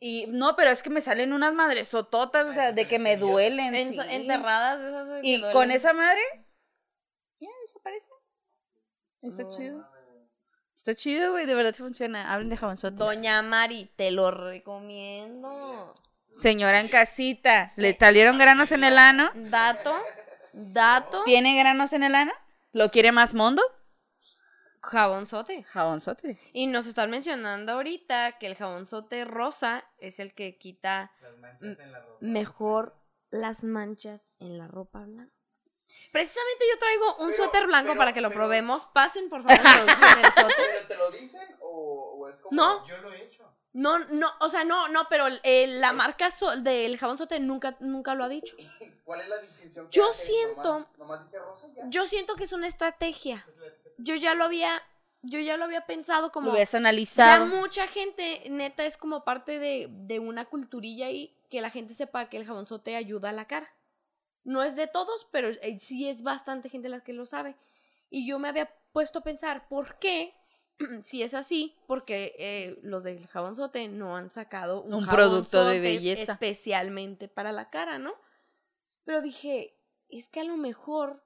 Y 0.00 0.26
no, 0.28 0.54
pero 0.56 0.70
es 0.70 0.82
que 0.82 0.90
me 0.90 1.00
salen 1.00 1.32
unas 1.32 1.52
madresototas, 1.54 2.46
o 2.46 2.52
sea, 2.52 2.72
de 2.72 2.86
que 2.86 2.98
me 2.98 3.16
duelen. 3.16 3.74
En- 3.74 3.94
sí. 3.94 4.00
Enterradas 4.08 4.80
de 4.80 4.88
esas. 4.88 5.08
que 5.20 5.26
Y 5.26 5.36
duelen. 5.38 5.52
con 5.52 5.70
esa 5.72 5.92
madre, 5.92 6.20
ya 7.40 7.48
desaparece. 7.62 8.08
Está 9.22 9.42
No, 9.42 9.50
chido. 9.50 9.88
Está 10.76 10.94
chido, 10.94 11.32
güey, 11.32 11.44
de 11.46 11.54
verdad 11.56 11.72
sí 11.74 11.82
funciona. 11.82 12.32
Hablen 12.32 12.48
de 12.50 12.56
jabonzotes. 12.56 12.98
Doña 12.98 13.42
Mari, 13.42 13.90
te 13.96 14.12
lo 14.12 14.30
recomiendo. 14.30 15.92
Señora 16.30 16.78
en 16.80 16.88
casita, 16.88 17.72
¿le 17.76 17.96
salieron 17.96 18.38
granos 18.38 18.70
en 18.70 18.84
el 18.84 18.96
ano? 18.98 19.30
Dato, 19.34 19.96
dato, 20.52 21.24
¿Tiene 21.24 21.58
granos 21.58 21.92
en 21.92 22.04
el 22.04 22.14
ano? 22.14 22.32
¿Lo 22.72 22.90
quiere 22.92 23.10
más 23.10 23.34
mondo? 23.34 23.62
Jabonzote. 24.88 25.62
Jabonzote. 25.64 26.38
Y 26.52 26.66
nos 26.66 26.86
están 26.86 27.10
mencionando 27.10 27.72
ahorita 27.72 28.38
que 28.38 28.46
el 28.46 28.56
jabonzote 28.56 29.24
rosa 29.24 29.84
es 29.98 30.18
el 30.18 30.34
que 30.34 30.58
quita 30.58 31.12
Las 31.20 31.36
manchas 31.38 31.78
en 31.80 31.92
la 31.92 32.00
ropa. 32.00 32.18
mejor 32.20 32.94
las 33.30 33.64
manchas 33.64 34.30
en 34.38 34.56
la 34.58 34.66
ropa 34.68 35.00
blanca. 35.04 35.32
Precisamente 36.12 36.64
yo 36.72 36.78
traigo 36.78 37.16
un 37.18 37.30
Pero- 37.30 37.44
suéter 37.44 37.66
blanco 37.66 37.88
pero- 37.90 37.98
para 37.98 38.12
que 38.12 38.20
lo 38.20 38.28
pero- 38.28 38.40
probemos. 38.40 38.86
Pasen, 38.86 39.28
por 39.28 39.42
favor, 39.42 39.58
producción 39.62 40.18
el 40.24 40.32
sote. 40.32 40.54
¿Pero 40.56 40.86
te 40.88 40.96
lo 40.96 41.10
dicen 41.10 41.56
o, 41.60 42.16
o 42.18 42.28
es 42.28 42.38
como.? 42.38 42.54
No. 42.56 42.86
Yo 42.86 42.96
lo 42.98 43.12
he 43.12 43.24
hecho. 43.24 43.44
No, 43.74 43.98
no, 43.98 44.30
o 44.40 44.48
sea, 44.48 44.64
no, 44.64 44.88
no, 44.88 45.06
pero 45.08 45.26
eh, 45.42 45.66
la 45.66 45.92
marca 45.92 46.30
so- 46.30 46.56
del 46.56 46.98
jabonzote 46.98 47.38
nunca, 47.38 47.76
nunca 47.80 48.14
lo 48.14 48.24
ha 48.24 48.28
dicho. 48.28 48.56
¿Cuál 49.04 49.20
es 49.20 49.28
la 49.28 49.38
distinción? 49.38 49.86
que 49.88 49.92
Yo 49.96 50.08
hace? 50.08 50.26
siento- 50.26 50.72
¿Nomás, 50.72 50.98
nomás 50.98 51.24
dice 51.24 51.38
rosa 51.38 51.66
ya? 51.74 51.82
Yo 51.86 52.06
siento 52.06 52.34
que 52.34 52.44
es 52.44 52.52
una 52.52 52.66
estrategia. 52.66 53.46
Yo 53.98 54.14
ya 54.14 54.34
lo 54.34 54.44
había, 54.44 54.82
yo 55.22 55.38
ya 55.40 55.56
lo 55.56 55.64
había 55.64 55.86
pensado 55.86 56.32
como... 56.32 56.46
Lo 56.46 56.52
habías 56.52 56.72
Ya 56.72 56.78
analizado. 56.78 57.46
mucha 57.46 57.86
gente, 57.86 58.42
neta, 58.50 58.84
es 58.84 58.96
como 58.96 59.24
parte 59.24 59.58
de, 59.58 59.88
de 59.90 60.18
una 60.18 60.46
culturilla 60.46 61.06
ahí 61.06 61.36
que 61.50 61.60
la 61.60 61.70
gente 61.70 61.94
sepa 61.94 62.28
que 62.28 62.36
el 62.38 62.46
jabonzote 62.46 62.96
ayuda 62.96 63.30
a 63.30 63.32
la 63.32 63.46
cara. 63.46 63.70
No 64.44 64.62
es 64.62 64.76
de 64.76 64.86
todos, 64.86 65.28
pero 65.30 65.48
eh, 65.50 65.78
sí 65.80 66.08
es 66.08 66.22
bastante 66.22 66.68
gente 66.68 66.88
la 66.88 67.00
que 67.02 67.12
lo 67.12 67.26
sabe. 67.26 67.56
Y 68.10 68.26
yo 68.26 68.38
me 68.38 68.48
había 68.48 68.72
puesto 68.92 69.18
a 69.18 69.22
pensar, 69.22 69.68
¿por 69.68 69.98
qué? 69.98 70.34
Si 71.02 71.22
es 71.24 71.34
así, 71.34 71.74
porque 71.88 72.34
eh, 72.38 72.78
los 72.82 73.02
del 73.04 73.26
jabonzote 73.26 73.88
no 73.88 74.16
han 74.16 74.30
sacado 74.30 74.80
un, 74.82 74.94
Un 74.94 75.06
producto 75.06 75.64
de 75.64 75.80
belleza. 75.80 76.32
especialmente 76.32 77.26
para 77.28 77.50
la 77.52 77.68
cara, 77.68 77.98
¿no? 77.98 78.14
Pero 79.04 79.20
dije, 79.20 79.76
es 80.08 80.28
que 80.28 80.40
a 80.40 80.44
lo 80.44 80.56
mejor 80.56 81.24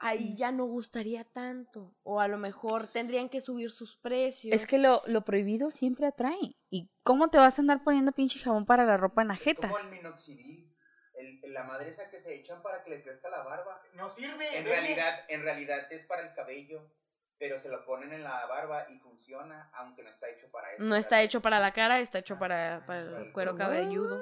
ahí 0.00 0.32
Mm. 0.32 0.36
ya 0.36 0.52
no 0.52 0.64
gustaría 0.66 1.24
tanto. 1.24 1.94
O 2.02 2.20
a 2.20 2.28
lo 2.28 2.38
mejor 2.38 2.88
tendrían 2.88 3.28
que 3.28 3.40
subir 3.40 3.70
sus 3.70 3.96
precios. 3.96 4.54
Es 4.54 4.66
que 4.66 4.78
lo, 4.78 5.02
lo 5.06 5.24
prohibido 5.24 5.70
siempre 5.70 6.06
atrae. 6.06 6.56
¿Y 6.70 6.90
cómo 7.02 7.28
te 7.28 7.38
vas 7.38 7.58
a 7.58 7.62
andar 7.62 7.82
poniendo 7.84 8.12
pinche 8.12 8.38
jabón 8.38 8.66
para 8.66 8.84
la 8.84 8.96
ropa 8.96 9.22
en 9.22 9.28
la 9.28 9.36
jeta? 9.36 9.68
como 9.68 9.78
el 9.78 9.88
minoxidil. 9.90 10.72
El, 11.14 11.52
la 11.54 11.64
madre 11.64 11.88
esa 11.90 12.10
que 12.10 12.20
se 12.20 12.34
echan 12.34 12.62
para 12.62 12.82
que 12.84 12.90
le 12.90 13.02
crezca 13.02 13.30
la 13.30 13.42
barba. 13.42 13.80
No 13.94 14.08
sirve. 14.08 14.58
En 14.58 14.64
realidad, 14.66 15.24
en 15.28 15.42
realidad 15.42 15.90
es 15.90 16.04
para 16.04 16.22
el 16.22 16.34
cabello. 16.34 16.92
Pero 17.38 17.58
se 17.58 17.68
lo 17.68 17.84
ponen 17.84 18.14
en 18.14 18.22
la 18.22 18.46
barba 18.46 18.86
y 18.90 18.98
funciona, 18.98 19.70
aunque 19.74 20.02
no 20.02 20.08
está 20.08 20.26
hecho 20.30 20.50
para 20.50 20.72
eso. 20.72 20.82
No 20.82 20.96
está 20.96 21.20
hecho 21.20 21.42
para 21.42 21.60
la 21.60 21.72
cara, 21.74 22.00
está 22.00 22.18
hecho 22.20 22.38
para, 22.38 22.82
para 22.86 23.00
el 23.20 23.30
cuero 23.32 23.54
cabelludo. 23.56 24.18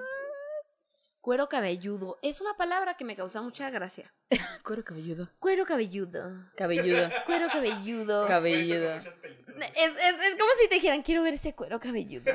Cuero 1.24 1.48
cabelludo. 1.48 2.18
Es 2.20 2.42
una 2.42 2.54
palabra 2.54 2.98
que 2.98 3.04
me 3.06 3.16
causa 3.16 3.40
mucha 3.40 3.70
gracia. 3.70 4.12
Cuero 4.62 4.84
cabelludo. 4.84 5.30
Cuero 5.38 5.64
cabelludo. 5.64 6.30
Cabelludo. 6.54 7.08
Cuero 7.24 7.48
cabelludo. 7.48 8.26
Cabelludo. 8.28 8.90
Es, 8.96 9.06
es, 9.06 10.16
es 10.20 10.34
como 10.38 10.50
si 10.60 10.68
te 10.68 10.74
dijeran, 10.74 11.00
quiero 11.02 11.22
ver 11.22 11.32
ese 11.32 11.54
cuero 11.54 11.80
cabelludo. 11.80 12.30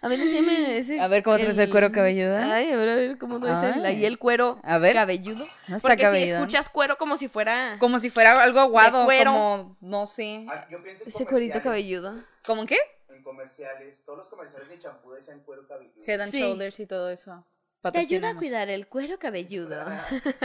a 0.00 0.08
ver, 0.08 0.18
enséñame 0.18 0.78
ese. 0.78 0.98
A 0.98 1.08
ver, 1.08 1.22
¿cómo 1.22 1.36
traes 1.36 1.58
el 1.58 1.68
cuero 1.68 1.92
cabelludo? 1.92 2.38
Ay, 2.38 2.72
a 2.72 2.76
ver, 2.78 2.88
a 2.88 2.94
ver, 2.94 3.18
¿cómo 3.18 3.38
no 3.38 3.46
es 3.48 3.76
el, 3.76 3.84
ahí 3.84 4.06
el 4.06 4.18
cuero 4.18 4.58
A 4.62 4.78
ver. 4.78 4.94
cabelludo? 4.94 5.46
No 5.68 5.76
está 5.76 5.86
Porque 5.88 6.10
si 6.10 6.22
escuchas 6.30 6.70
cuero 6.70 6.96
como 6.96 7.18
si 7.18 7.28
fuera 7.28 7.76
Como 7.80 7.98
si 7.98 8.08
fuera 8.08 8.42
algo 8.42 8.60
aguado, 8.60 9.04
cuero. 9.04 9.30
como, 9.32 9.76
no 9.82 10.06
sé. 10.06 10.46
Ah, 10.48 10.66
yo 10.70 10.82
pienso 10.82 11.02
en 11.02 11.08
ese 11.08 11.26
cuerito 11.26 11.60
cabelludo. 11.60 12.14
¿Cómo 12.46 12.64
qué? 12.64 12.78
En 13.10 13.22
comerciales, 13.22 14.02
todos 14.06 14.20
los 14.20 14.28
comerciales 14.28 14.70
de 14.70 14.78
champú 14.78 15.10
decían 15.12 15.40
cuero 15.40 15.68
cabelludo. 15.68 16.02
Head 16.06 16.20
and 16.22 16.30
Sí. 16.32 16.40
Shoulders 16.40 16.80
y 16.80 16.86
todo 16.86 17.10
eso. 17.10 17.44
Te 17.82 17.98
ayuda 17.98 18.30
a 18.30 18.36
cuidar 18.36 18.68
el 18.68 18.86
cuero 18.88 19.18
cabelludo. 19.18 19.82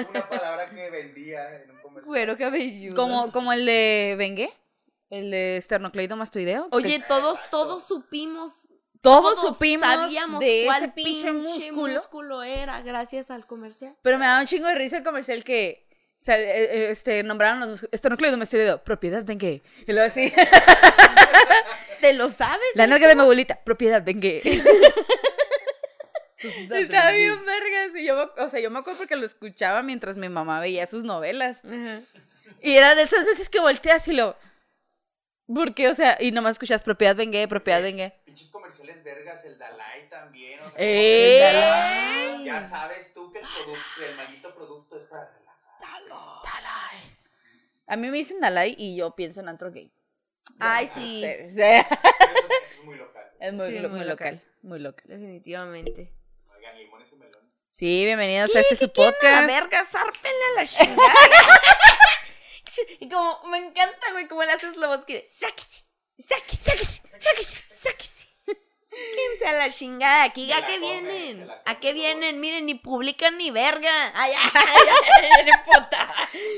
Una 0.09 0.29
palabra 0.29 0.69
que 0.69 0.89
vendía 0.89 1.63
en 1.63 1.71
un 1.71 1.81
comercial. 1.81 2.05
Cuero 2.05 2.37
cabelludo. 2.37 2.95
Como, 2.95 3.31
como 3.31 3.51
el 3.51 3.65
de 3.65 4.15
Bengue, 4.17 4.49
el 5.09 5.31
de 5.31 5.57
esternocleidomastoideo. 5.57 6.69
Oye, 6.71 7.03
todos, 7.07 7.37
todos 7.51 7.83
supimos. 7.83 8.69
todos, 9.01 9.41
supimos 9.41 9.85
sabíamos 9.85 10.39
de 10.39 10.63
cuál 10.65 10.83
ese 10.83 10.91
pinche 10.93 11.33
músculo. 11.33 11.95
músculo 11.95 12.43
era 12.43 12.81
gracias 12.81 13.29
al 13.29 13.45
comercial. 13.45 13.97
Pero 14.01 14.17
me 14.17 14.25
da 14.25 14.39
un 14.39 14.45
chingo 14.45 14.67
de 14.67 14.75
risa 14.75 14.97
el 14.97 15.03
comercial 15.03 15.43
que 15.43 15.85
o 16.17 16.23
sea, 16.25 16.39
eh, 16.39 16.63
eh, 16.63 16.87
este, 16.89 17.21
nombraron 17.23 17.59
los 17.59 17.69
músculos. 17.69 17.93
Esternocleidomastoideo, 17.93 18.83
propiedad 18.83 19.23
Bengue. 19.25 19.61
Y 19.85 19.91
luego 19.91 20.07
así, 20.07 20.31
¿Te 22.01 22.13
lo 22.13 22.29
sabes? 22.29 22.65
la 22.75 22.87
nalga 22.87 23.07
de 23.07 23.15
mi 23.15 23.21
abuelita, 23.21 23.59
propiedad 23.63 24.03
Bengue. 24.03 24.41
Está 26.47 27.11
bien 27.11 27.45
vergas. 27.45 27.95
Y 27.95 28.05
yo, 28.05 28.15
me- 28.15 28.43
o 28.43 28.49
sea, 28.49 28.59
yo 28.59 28.69
me 28.71 28.79
acuerdo 28.79 28.99
porque 28.99 29.15
lo 29.15 29.25
escuchaba 29.25 29.81
mientras 29.83 30.17
mi 30.17 30.29
mamá 30.29 30.59
veía 30.59 30.85
sus 30.87 31.03
novelas. 31.03 31.63
Ajá. 31.65 32.01
Y 32.61 32.75
era 32.75 32.95
de 32.95 33.03
esas 33.03 33.25
veces 33.25 33.49
que 33.49 33.59
volteas 33.59 34.07
y 34.07 34.13
lo... 34.13 34.35
¿Por 35.47 35.75
qué? 35.75 35.89
O 35.89 35.93
sea, 35.93 36.17
y 36.19 36.31
nomás 36.31 36.53
escuchas 36.55 36.81
propiedad 36.81 37.15
Bengue, 37.15 37.47
propiedad 37.47 37.81
Bengue. 37.81 38.13
Pinches 38.25 38.49
comerciales 38.49 39.03
vergas, 39.03 39.45
el 39.45 39.57
Dalai 39.59 40.09
también. 40.09 40.59
Dalai, 41.39 42.43
Ya 42.45 42.61
sabes 42.61 43.13
tú 43.13 43.31
que 43.31 43.39
el, 43.39 43.45
producto, 43.45 44.05
el 44.09 44.15
maldito 44.15 44.55
producto 44.55 44.97
es 44.97 45.05
para 45.05 45.29
relajar. 45.29 46.01
Dalai. 46.43 47.17
A 47.87 47.95
mí 47.95 48.09
me 48.09 48.17
dicen 48.17 48.39
Dalai 48.39 48.73
y 48.77 48.95
yo 48.95 49.15
pienso 49.15 49.41
en 49.41 49.49
antro 49.49 49.71
gay. 49.71 49.91
Ay, 50.59 50.87
sí. 50.87 51.23
Eso 51.25 51.59
es 51.61 52.83
muy 52.83 52.95
local. 52.97 53.23
Es 53.39 53.53
muy, 53.53 53.67
Sí, 53.67 53.79
lo- 53.79 53.89
muy 53.89 53.99
muy 53.99 54.07
local. 54.07 54.35
local. 54.35 54.51
Muy 54.63 54.79
local. 54.79 55.05
Definitivamente. 55.07 56.11
Y 56.77 57.15
melones. 57.15 57.53
Sí, 57.69 58.03
bienvenidos 58.05 58.53
a 58.55 58.59
este 58.59 58.75
su 58.75 58.85
A 58.85 58.87
la 58.87 58.93
podcast. 58.93 59.47
verga, 59.47 59.83
zárpenle 59.85 60.45
a 60.51 60.59
la 60.59 60.65
chingada. 60.65 61.13
y 62.99 63.07
como, 63.07 63.43
me 63.45 63.59
encanta, 63.59 64.11
güey, 64.11 64.27
cómo 64.27 64.43
le 64.43 64.51
haces 64.51 64.75
la 64.75 64.87
voz 64.87 65.05
que 65.05 65.25
sáquese, 65.29 65.85
sáquese, 66.19 66.57
sáquese, 66.57 67.01
sáquese, 67.21 67.63
sáquese. 67.69 68.25
Sáquense 68.81 69.47
a 69.47 69.53
la 69.53 69.69
chingada, 69.69 70.23
aquí 70.23 70.51
a 70.51 70.65
qué 70.65 70.79
vienen, 70.79 71.49
a 71.65 71.79
qué 71.79 71.93
vienen, 71.93 72.39
miren, 72.39 72.65
ni 72.65 72.75
publican 72.75 73.37
ni 73.37 73.51
verga. 73.51 74.11
Ay, 74.13 74.31
ay, 74.37 74.49
ay, 74.53 74.65
ay, 75.23 75.29
ay, 75.45 75.51
puta. 75.65 76.13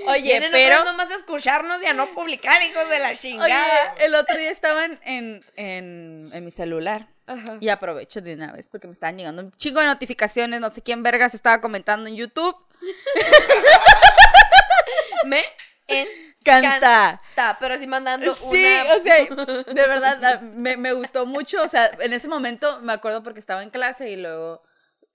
Oye, 0.08 0.22
Vienen 0.24 0.52
pero... 0.52 0.84
nomás 0.84 1.10
a 1.12 1.16
escucharnos 1.16 1.82
y 1.82 1.86
a 1.86 1.94
no 1.94 2.12
publicar, 2.12 2.62
hijos 2.64 2.90
de 2.90 3.00
la 3.00 3.16
chingada. 3.16 3.94
Oye, 3.96 4.06
el 4.06 4.16
otro 4.16 4.36
día 4.36 4.52
estaban 4.52 5.00
en, 5.04 5.44
en, 5.56 6.30
en 6.34 6.46
mi 6.46 6.52
celular. 6.52 7.08
Ajá. 7.28 7.58
Y 7.60 7.70
aprovecho 7.70 8.22
de 8.22 8.34
una 8.34 8.52
vez 8.54 8.68
porque 8.72 8.88
me 8.88 8.94
estaban 8.94 9.18
llegando 9.18 9.44
un 9.44 9.52
chingo 9.52 9.82
de 9.82 9.86
notificaciones. 9.88 10.60
No 10.62 10.72
sé 10.72 10.82
quién 10.82 11.04
vergas 11.04 11.36
estaba 11.36 11.62
comentando 11.62 12.10
en 12.10 12.16
YouTube. 12.16 12.56
Me 15.26 15.44
en 15.88 16.08
Canta. 16.44 17.22
Ta, 17.36 17.58
pero 17.60 17.78
sí 17.78 17.88
mandando 17.88 18.34
Sí, 18.36 18.64
una. 18.64 18.94
o 18.96 19.02
sea, 19.02 19.26
de 19.74 19.88
verdad, 19.88 20.42
me, 20.42 20.78
me 20.78 20.94
gustó 20.94 21.26
mucho. 21.26 21.62
O 21.62 21.68
sea, 21.68 21.92
en 22.00 22.14
ese 22.14 22.28
momento 22.30 22.80
me 22.82 22.94
acuerdo 22.94 23.24
porque 23.24 23.40
estaba 23.40 23.64
en 23.64 23.70
clase 23.70 24.10
y 24.10 24.16
luego, 24.16 24.64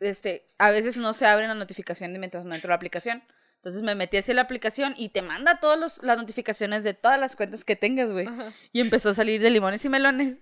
este, 0.01 0.51
a 0.59 0.71
veces 0.71 0.97
no 0.99 1.13
se 1.15 1.27
abren 1.27 1.49
las 1.49 1.57
notificaciones 1.57 2.19
mientras 2.19 2.45
no 2.45 2.55
entro 2.55 2.69
a 2.69 2.73
la 2.73 2.77
aplicación. 2.77 3.23
Entonces 3.63 3.83
me 3.83 3.95
metí 3.95 4.17
hacia 4.17 4.35
la 4.35 4.43
aplicación 4.43 4.93
y 4.97 5.11
te 5.11 5.23
manda 5.23 5.61
todas 5.61 5.79
los- 5.79 6.03
las 6.03 6.17
notificaciones 6.19 6.83
de 6.83 6.95
todas 6.95 7.17
las 7.21 7.37
cuentas 7.37 7.63
que 7.65 7.77
tengas, 7.77 8.11
güey. 8.11 8.29
Y 8.73 8.81
empezó 8.81 9.11
a 9.11 9.15
salir 9.15 9.41
de 9.41 9.51
limones 9.51 9.85
y 9.85 9.89
melones. 9.89 10.39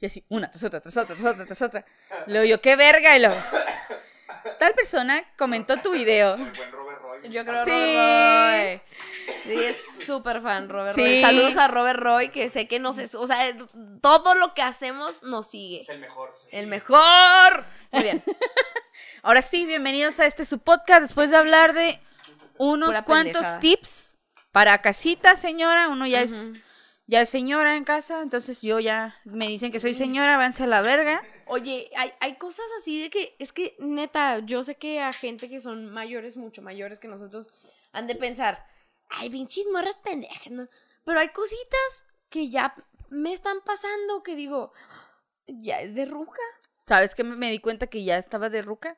Y 0.00 0.06
así, 0.06 0.24
una 0.30 0.50
tras 0.50 0.64
otra, 0.64 0.80
tras 0.80 0.96
otra, 0.96 1.14
tras 1.14 1.26
otra, 1.34 1.44
tras 1.44 1.60
otra. 1.62 1.84
Luego 2.26 2.46
yo, 2.46 2.62
qué 2.62 2.74
verga. 2.76 3.14
Y 3.14 3.20
luego, 3.20 3.34
tal 4.58 4.72
persona 4.72 5.22
comentó 5.36 5.76
tu 5.82 5.92
video. 5.92 6.36
El 6.36 6.44
buen 6.50 6.72
Robert 6.72 7.02
Roy. 7.02 7.30
Yo 7.30 7.44
creo 7.44 7.64
Sí. 7.66 7.70
Robert 7.70 8.56
Roy. 8.56 8.82
Sí, 9.44 9.64
es 9.64 9.76
súper 10.06 10.40
fan 10.40 10.68
Robert 10.70 10.94
Sí. 10.94 11.02
Roy. 11.02 11.20
Saludos 11.20 11.56
a 11.58 11.68
Robert 11.68 12.00
Roy, 12.00 12.30
que 12.30 12.48
sé 12.48 12.66
que 12.68 12.78
nos... 12.78 12.96
es- 12.96 13.14
O 13.14 13.26
sea, 13.26 13.54
todo 14.00 14.34
lo 14.34 14.54
que 14.54 14.62
hacemos 14.62 15.22
nos 15.24 15.50
sigue. 15.50 15.82
Es 15.82 15.90
el 15.90 15.98
mejor. 15.98 16.30
El 16.50 16.66
mejor. 16.68 17.64
Muy 17.90 18.02
bien. 18.02 18.22
Ahora 19.22 19.42
sí, 19.42 19.66
bienvenidos 19.66 20.18
a 20.20 20.26
este 20.26 20.46
su 20.46 20.58
podcast 20.58 21.02
después 21.02 21.28
de 21.30 21.36
hablar 21.36 21.74
de 21.74 22.00
unos 22.70 23.02
cuantos 23.02 23.32
pendejada. 23.32 23.60
tips 23.60 24.18
para 24.52 24.80
casita, 24.82 25.36
señora. 25.36 25.88
Uno 25.88 26.06
ya 26.06 26.22
es 26.22 26.52
ya 27.06 27.20
es 27.20 27.28
señora 27.28 27.76
en 27.76 27.84
casa, 27.84 28.22
entonces 28.22 28.62
yo 28.62 28.80
ya 28.80 29.20
me 29.24 29.48
dicen 29.48 29.72
que 29.72 29.80
soy 29.80 29.92
señora, 29.92 30.36
váyanse 30.36 30.62
a 30.62 30.66
la 30.66 30.82
verga. 30.82 31.22
Oye, 31.46 31.90
hay, 31.96 32.12
hay 32.20 32.36
cosas 32.36 32.64
así 32.78 33.02
de 33.02 33.10
que, 33.10 33.36
es 33.38 33.52
que 33.52 33.76
neta, 33.80 34.38
yo 34.38 34.62
sé 34.62 34.76
que 34.76 35.00
a 35.00 35.12
gente 35.12 35.50
que 35.50 35.60
son 35.60 35.90
mayores, 35.90 36.36
mucho 36.36 36.62
mayores 36.62 36.98
que 36.98 37.08
nosotros, 37.08 37.50
han 37.92 38.06
de 38.06 38.14
pensar, 38.14 38.64
ay, 39.10 39.28
pinches 39.28 39.66
morras 39.70 39.96
pendejas, 40.02 40.50
¿no? 40.50 40.68
Pero 41.04 41.20
hay 41.20 41.28
cositas 41.30 42.06
que 42.30 42.48
ya 42.48 42.74
me 43.10 43.32
están 43.32 43.60
pasando 43.62 44.22
que 44.22 44.34
digo, 44.36 44.72
ya 45.46 45.80
es 45.80 45.94
de 45.94 46.06
ruca. 46.06 46.40
¿Sabes 46.78 47.14
qué? 47.14 47.24
Me 47.24 47.36
me 47.36 47.50
di 47.50 47.58
cuenta 47.58 47.88
que 47.88 48.04
ya 48.04 48.16
estaba 48.16 48.48
de 48.48 48.62
ruca. 48.62 48.96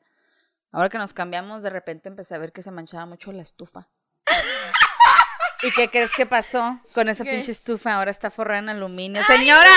Ahora 0.75 0.89
que 0.89 0.97
nos 0.97 1.13
cambiamos, 1.13 1.63
de 1.63 1.69
repente 1.69 2.09
empecé 2.09 2.35
a 2.35 2.37
ver 2.37 2.51
que 2.51 2.61
se 2.61 2.69
manchaba 2.69 3.05
mucho 3.05 3.31
la 3.31 3.41
estufa. 3.41 3.87
¿Y 5.61 5.71
qué 5.71 5.89
crees 5.89 6.11
que 6.11 6.25
pasó 6.25 6.81
con 6.93 7.07
esa 7.07 7.23
¿Qué? 7.23 7.31
pinche 7.31 7.53
estufa? 7.53 7.93
Ahora 7.95 8.11
está 8.11 8.29
forrada 8.29 8.59
en 8.59 8.67
aluminio. 8.67 9.23
¡Señora! 9.23 9.69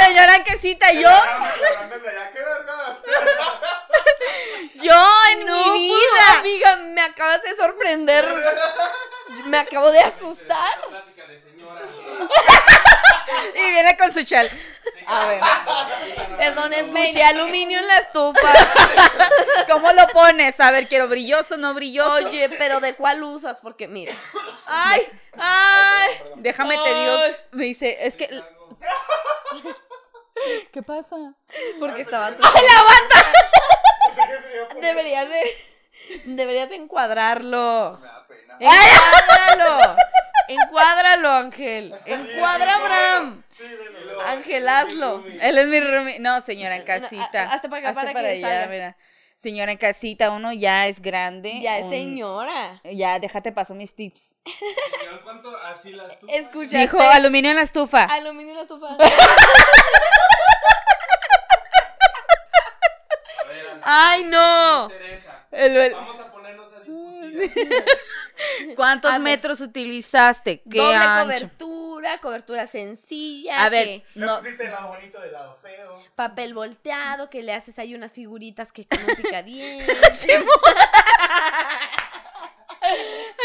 Señora 0.00 0.36
en 0.36 0.42
casita, 0.44 0.92
yo, 0.92 1.08
¿Qué 2.32 2.40
vergas? 2.42 2.98
yo 4.74 5.10
en 5.32 5.46
No, 5.46 5.72
mi 5.74 5.88
vida. 5.88 6.38
amiga, 6.38 6.76
me 6.76 7.02
acabas 7.02 7.42
de 7.42 7.56
sorprender. 7.56 8.24
Me 9.44 9.58
acabo 9.58 9.90
de 9.90 10.00
asustar. 10.00 10.78
De 11.28 11.38
señora. 11.38 11.82
Y 13.54 13.70
viene 13.70 13.96
con 13.96 14.12
su 14.12 14.22
chal. 14.24 14.48
A 15.06 15.26
ver, 15.26 15.40
Perdón, 16.38 16.72
escuché 16.72 17.22
aluminio 17.24 17.78
en 17.78 17.86
la 17.86 17.98
estufa. 17.98 18.52
¿cómo 19.68 19.92
lo 19.92 20.06
pones? 20.08 20.58
A 20.60 20.70
ver, 20.70 20.88
quiero 20.88 21.08
brilloso, 21.08 21.56
no 21.56 21.74
brilloso. 21.74 22.12
Oye, 22.12 22.48
pero 22.50 22.80
¿de 22.80 22.94
cuál 22.94 23.22
usas? 23.22 23.58
Porque 23.60 23.88
mira. 23.88 24.12
Ay, 24.66 25.06
ay. 25.38 26.10
Déjame 26.36 26.76
te 26.78 26.94
digo, 26.94 27.16
Ay. 27.16 27.36
me 27.52 27.64
dice, 27.64 27.98
es 28.00 28.16
que 28.16 28.28
¿Qué 30.72 30.82
pasa? 30.82 31.16
Porque 31.80 32.02
estaba 32.02 32.32
tu... 32.32 32.42
¡La 32.42 32.50
bata! 32.50 33.32
Deberías 34.80 35.28
de. 35.28 35.56
Deberías 36.24 36.68
de 36.68 36.76
encuadrarlo. 36.76 37.98
Me 38.00 38.06
da 38.06 38.26
pena. 38.26 38.56
Encuádralo. 38.60 39.96
Encuádralo, 40.48 41.30
Ángel. 41.30 41.94
Encuadra 42.06 42.72
a 42.72 42.76
Abraham. 42.76 43.42
Ángel, 44.26 44.68
hazlo. 44.68 45.24
Él 45.40 45.58
es 45.58 45.66
mi 45.68 45.80
roomie. 45.80 46.18
No, 46.20 46.40
señora 46.40 46.76
en 46.76 46.82
casita. 46.84 47.42
a- 47.44 47.52
hazte 47.52 47.68
para 47.68 47.90
acá 47.90 47.94
para 48.00 48.12
que 48.12 48.18
allá, 48.28 48.48
salgas. 48.48 48.70
mira. 48.70 48.96
Señora 49.36 49.70
en 49.70 49.78
casita, 49.78 50.30
uno 50.32 50.52
ya 50.52 50.86
es 50.88 51.00
grande. 51.00 51.60
Ya 51.60 51.78
es 51.78 51.84
un- 51.84 51.90
señora. 51.92 52.80
Ya, 52.84 53.18
déjate 53.20 53.52
paso 53.52 53.74
mis 53.74 53.94
tips. 53.94 54.34
¿En 55.12 55.18
cuánto 55.22 55.56
así 55.64 55.92
la 55.92 56.06
estufa? 56.08 56.32
Escuchaste. 56.32 56.78
Dijo 56.78 57.00
aluminio 57.00 57.50
en 57.52 57.56
la 57.58 57.62
estufa. 57.62 58.02
Aluminio 58.04 58.52
en 58.52 58.56
la 58.56 58.62
estufa. 58.62 58.96
Ay, 63.82 64.24
Me 64.24 64.30
no. 64.30 64.84
interesa. 64.90 65.46
El- 65.50 65.76
el- 65.76 65.92
Vamos 65.94 66.10
a 66.10 66.22
discutir. 66.24 66.37
¿Cuántos 68.76 69.10
ver. 69.12 69.20
metros 69.20 69.60
utilizaste? 69.60 70.62
¿Qué 70.70 70.78
Doble 70.78 70.94
ancho? 70.96 71.24
cobertura, 71.24 72.20
cobertura 72.20 72.66
sencilla. 72.66 73.64
A 73.64 73.68
ver, 73.68 73.86
que 73.86 74.04
no. 74.14 74.38
pusiste 74.38 74.64
el 74.64 74.70
lado 74.70 74.88
bonito 74.88 75.20
del 75.20 75.32
lado 75.32 75.56
feo. 75.60 76.02
papel 76.14 76.54
volteado, 76.54 77.30
que 77.30 77.42
le 77.42 77.52
haces 77.52 77.78
ahí 77.78 77.94
unas 77.94 78.12
figuritas 78.12 78.72
que 78.72 78.86
no 78.90 79.06
pica 79.16 79.42
bien. 79.42 79.86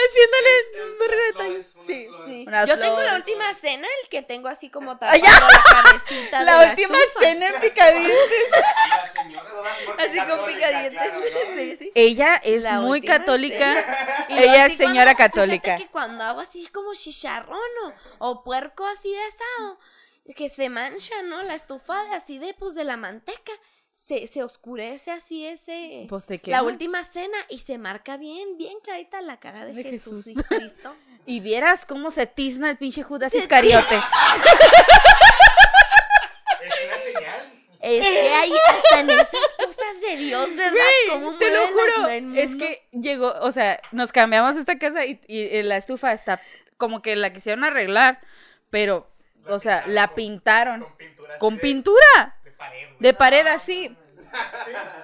Haciéndole 0.09 0.83
un 0.83 0.99
vergo 0.99 1.15
de 1.15 1.63
Sí. 1.63 2.07
flores. 2.07 2.25
Sí. 2.27 2.43
Unas 2.47 2.67
Yo 2.67 2.79
tengo 2.79 2.95
la 2.97 3.09
flores. 3.09 3.19
última 3.19 3.53
cena, 3.53 3.87
el 4.03 4.09
que 4.09 4.21
tengo 4.21 4.47
así 4.49 4.69
como 4.69 4.91
Ay, 5.01 5.21
tapando 5.21 5.25
ya. 5.25 5.39
la 5.39 5.83
cabecita 5.83 6.41
La 6.43 6.59
última 6.69 6.97
estufa. 6.97 7.19
cena 7.19 7.47
en 7.47 7.53
porque 9.85 10.03
Así 10.03 10.19
con 10.19 10.45
picadientes. 10.45 11.11
Sí, 11.55 11.75
sí. 11.77 11.91
Ella 11.95 12.41
es 12.43 12.63
La 12.63 12.79
muy 12.79 12.99
última 12.99 13.17
católica. 13.19 14.25
Ella 14.29 14.65
es 14.65 14.73
así 14.73 14.77
señora 14.77 15.15
cuando- 15.15 15.17
católica. 15.17 15.63
Fíjate 15.65 15.83
que 15.83 15.89
cuando 15.91 16.23
hago 16.23 16.39
así 16.41 16.67
como 16.67 16.93
chicharrón 16.93 17.59
o, 18.19 18.29
o 18.29 18.43
puerco 18.43 18.85
así 18.85 19.11
de 19.11 19.21
asado, 19.23 19.79
que 20.35 20.49
se 20.49 20.69
mancha, 20.69 21.21
¿no? 21.23 21.41
La 21.43 21.55
estufa 21.55 22.03
de 22.05 22.15
así 22.15 22.39
de, 22.39 22.53
pues, 22.53 22.73
de 22.75 22.83
la 22.83 22.97
manteca. 22.97 23.51
Se, 24.05 24.27
se 24.27 24.43
oscurece 24.43 25.11
así 25.11 25.45
ese... 25.47 26.07
Pues 26.09 26.25
se 26.25 26.33
la 26.33 26.39
quema. 26.41 26.61
última 26.63 27.05
cena 27.05 27.37
y 27.47 27.59
se 27.59 27.77
marca 27.77 28.17
bien, 28.17 28.57
bien 28.57 28.77
clarita 28.83 29.21
la 29.21 29.39
cara 29.39 29.65
de, 29.65 29.71
De 29.73 29.81
Jesús, 29.83 30.25
Jesús. 30.25 30.27
y 30.27 30.35
Cristo. 30.43 30.93
Y 31.25 31.39
vieras 31.39 31.85
cómo 31.85 32.11
se 32.11 32.27
tizna 32.27 32.69
el 32.71 32.75
pinche 32.77 33.01
Judas 33.01 33.31
Se 33.31 33.37
Iscariote. 33.37 33.95
Es 33.95 34.01
una 36.85 36.97
señal. 36.97 37.53
Es 37.79 38.01
que 38.01 38.29
hay 38.33 38.51
hasta 38.69 38.99
en 38.99 39.09
esas 39.09 39.27
cosas 39.29 40.01
de 40.01 40.15
Dios, 40.17 40.55
¿verdad? 40.55 40.79
¿Cómo 41.09 41.37
Te 41.37 41.49
lo 41.49 41.61
la- 41.63 41.67
juro. 41.71 42.07
Es 42.35 42.55
que 42.55 42.85
llegó, 42.91 43.33
o 43.41 43.51
sea, 43.53 43.79
nos 43.93 44.11
cambiamos 44.11 44.57
esta 44.57 44.77
casa 44.77 45.05
y, 45.05 45.21
y 45.27 45.63
la 45.63 45.77
estufa 45.77 46.11
está 46.13 46.41
como 46.77 47.01
que 47.01 47.15
la 47.15 47.31
quisieron 47.33 47.63
arreglar, 47.63 48.19
pero, 48.69 49.09
o 49.47 49.59
sea, 49.59 49.85
la 49.87 50.13
pintaron 50.15 50.81
Con 50.81 50.97
pintura. 50.97 51.37
con 51.37 51.57
pintura 51.57 52.39
pared. 52.69 52.87
güey. 52.87 52.97
de 52.99 53.13
pared 53.13 53.47
así. 53.47 53.97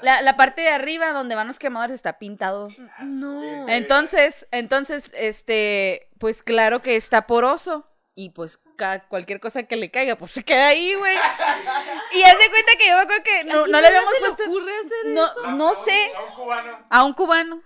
La, 0.02 0.22
la 0.24 0.36
parte 0.36 0.62
de 0.62 0.70
arriba 0.70 1.12
donde 1.12 1.36
van 1.36 1.46
los 1.48 1.60
quemadores 1.60 1.94
está 1.94 2.18
pintado. 2.18 2.70
No. 3.02 3.68
Entonces, 3.70 4.48
entonces, 4.52 5.12
este, 5.14 6.10
pues 6.18 6.42
claro 6.42 6.82
que 6.82 6.96
está 6.96 7.28
poroso. 7.28 7.86
Y 8.16 8.32
pues 8.32 8.60
cualquier 9.08 9.40
cosa 9.40 9.64
que 9.64 9.76
le 9.78 9.92
caiga, 9.92 10.16
pues 10.18 10.32
se 10.32 10.44
queda 10.44 10.68
ahí, 10.70 10.94
güey. 10.96 11.16
Y 12.12 12.24
haz 12.24 12.38
de 12.40 12.50
cuenta 12.50 12.72
que 12.78 12.88
yo 12.88 12.96
me 12.96 13.02
acuerdo 13.04 13.24
que 13.24 13.44
no, 13.46 13.60
¿A 13.60 13.64
quién 13.64 13.72
no 13.72 13.82
le 13.82 13.88
se 13.88 13.88
habíamos 13.96 14.14
le 14.14 14.20
puesto. 14.20 14.44
ocurre 14.46 14.72
hacer 14.78 15.06
No, 15.14 15.28
eso? 15.28 15.52
no 15.52 15.76
sé. 15.76 16.12
A 16.16 16.24
un 16.24 16.32
cubano. 16.34 16.88
A 16.90 17.04
un 17.06 17.14
cubano. 17.14 17.62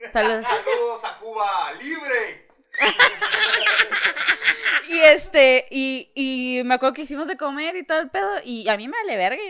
Saludos. 0.12 0.44
Saludos 0.44 1.04
a 1.04 1.18
Cuba, 1.18 1.72
libre. 1.80 2.47
Y 4.88 5.00
este, 5.00 5.66
y, 5.70 6.10
y 6.14 6.62
me 6.64 6.76
acuerdo 6.76 6.94
que 6.94 7.02
hicimos 7.02 7.28
de 7.28 7.36
comer 7.36 7.76
y 7.76 7.84
todo 7.84 8.00
el 8.00 8.08
pedo. 8.08 8.26
Y 8.42 8.66
a 8.70 8.76
mí 8.78 8.88
me 8.88 8.96
vale 8.96 9.18
verga. 9.18 9.42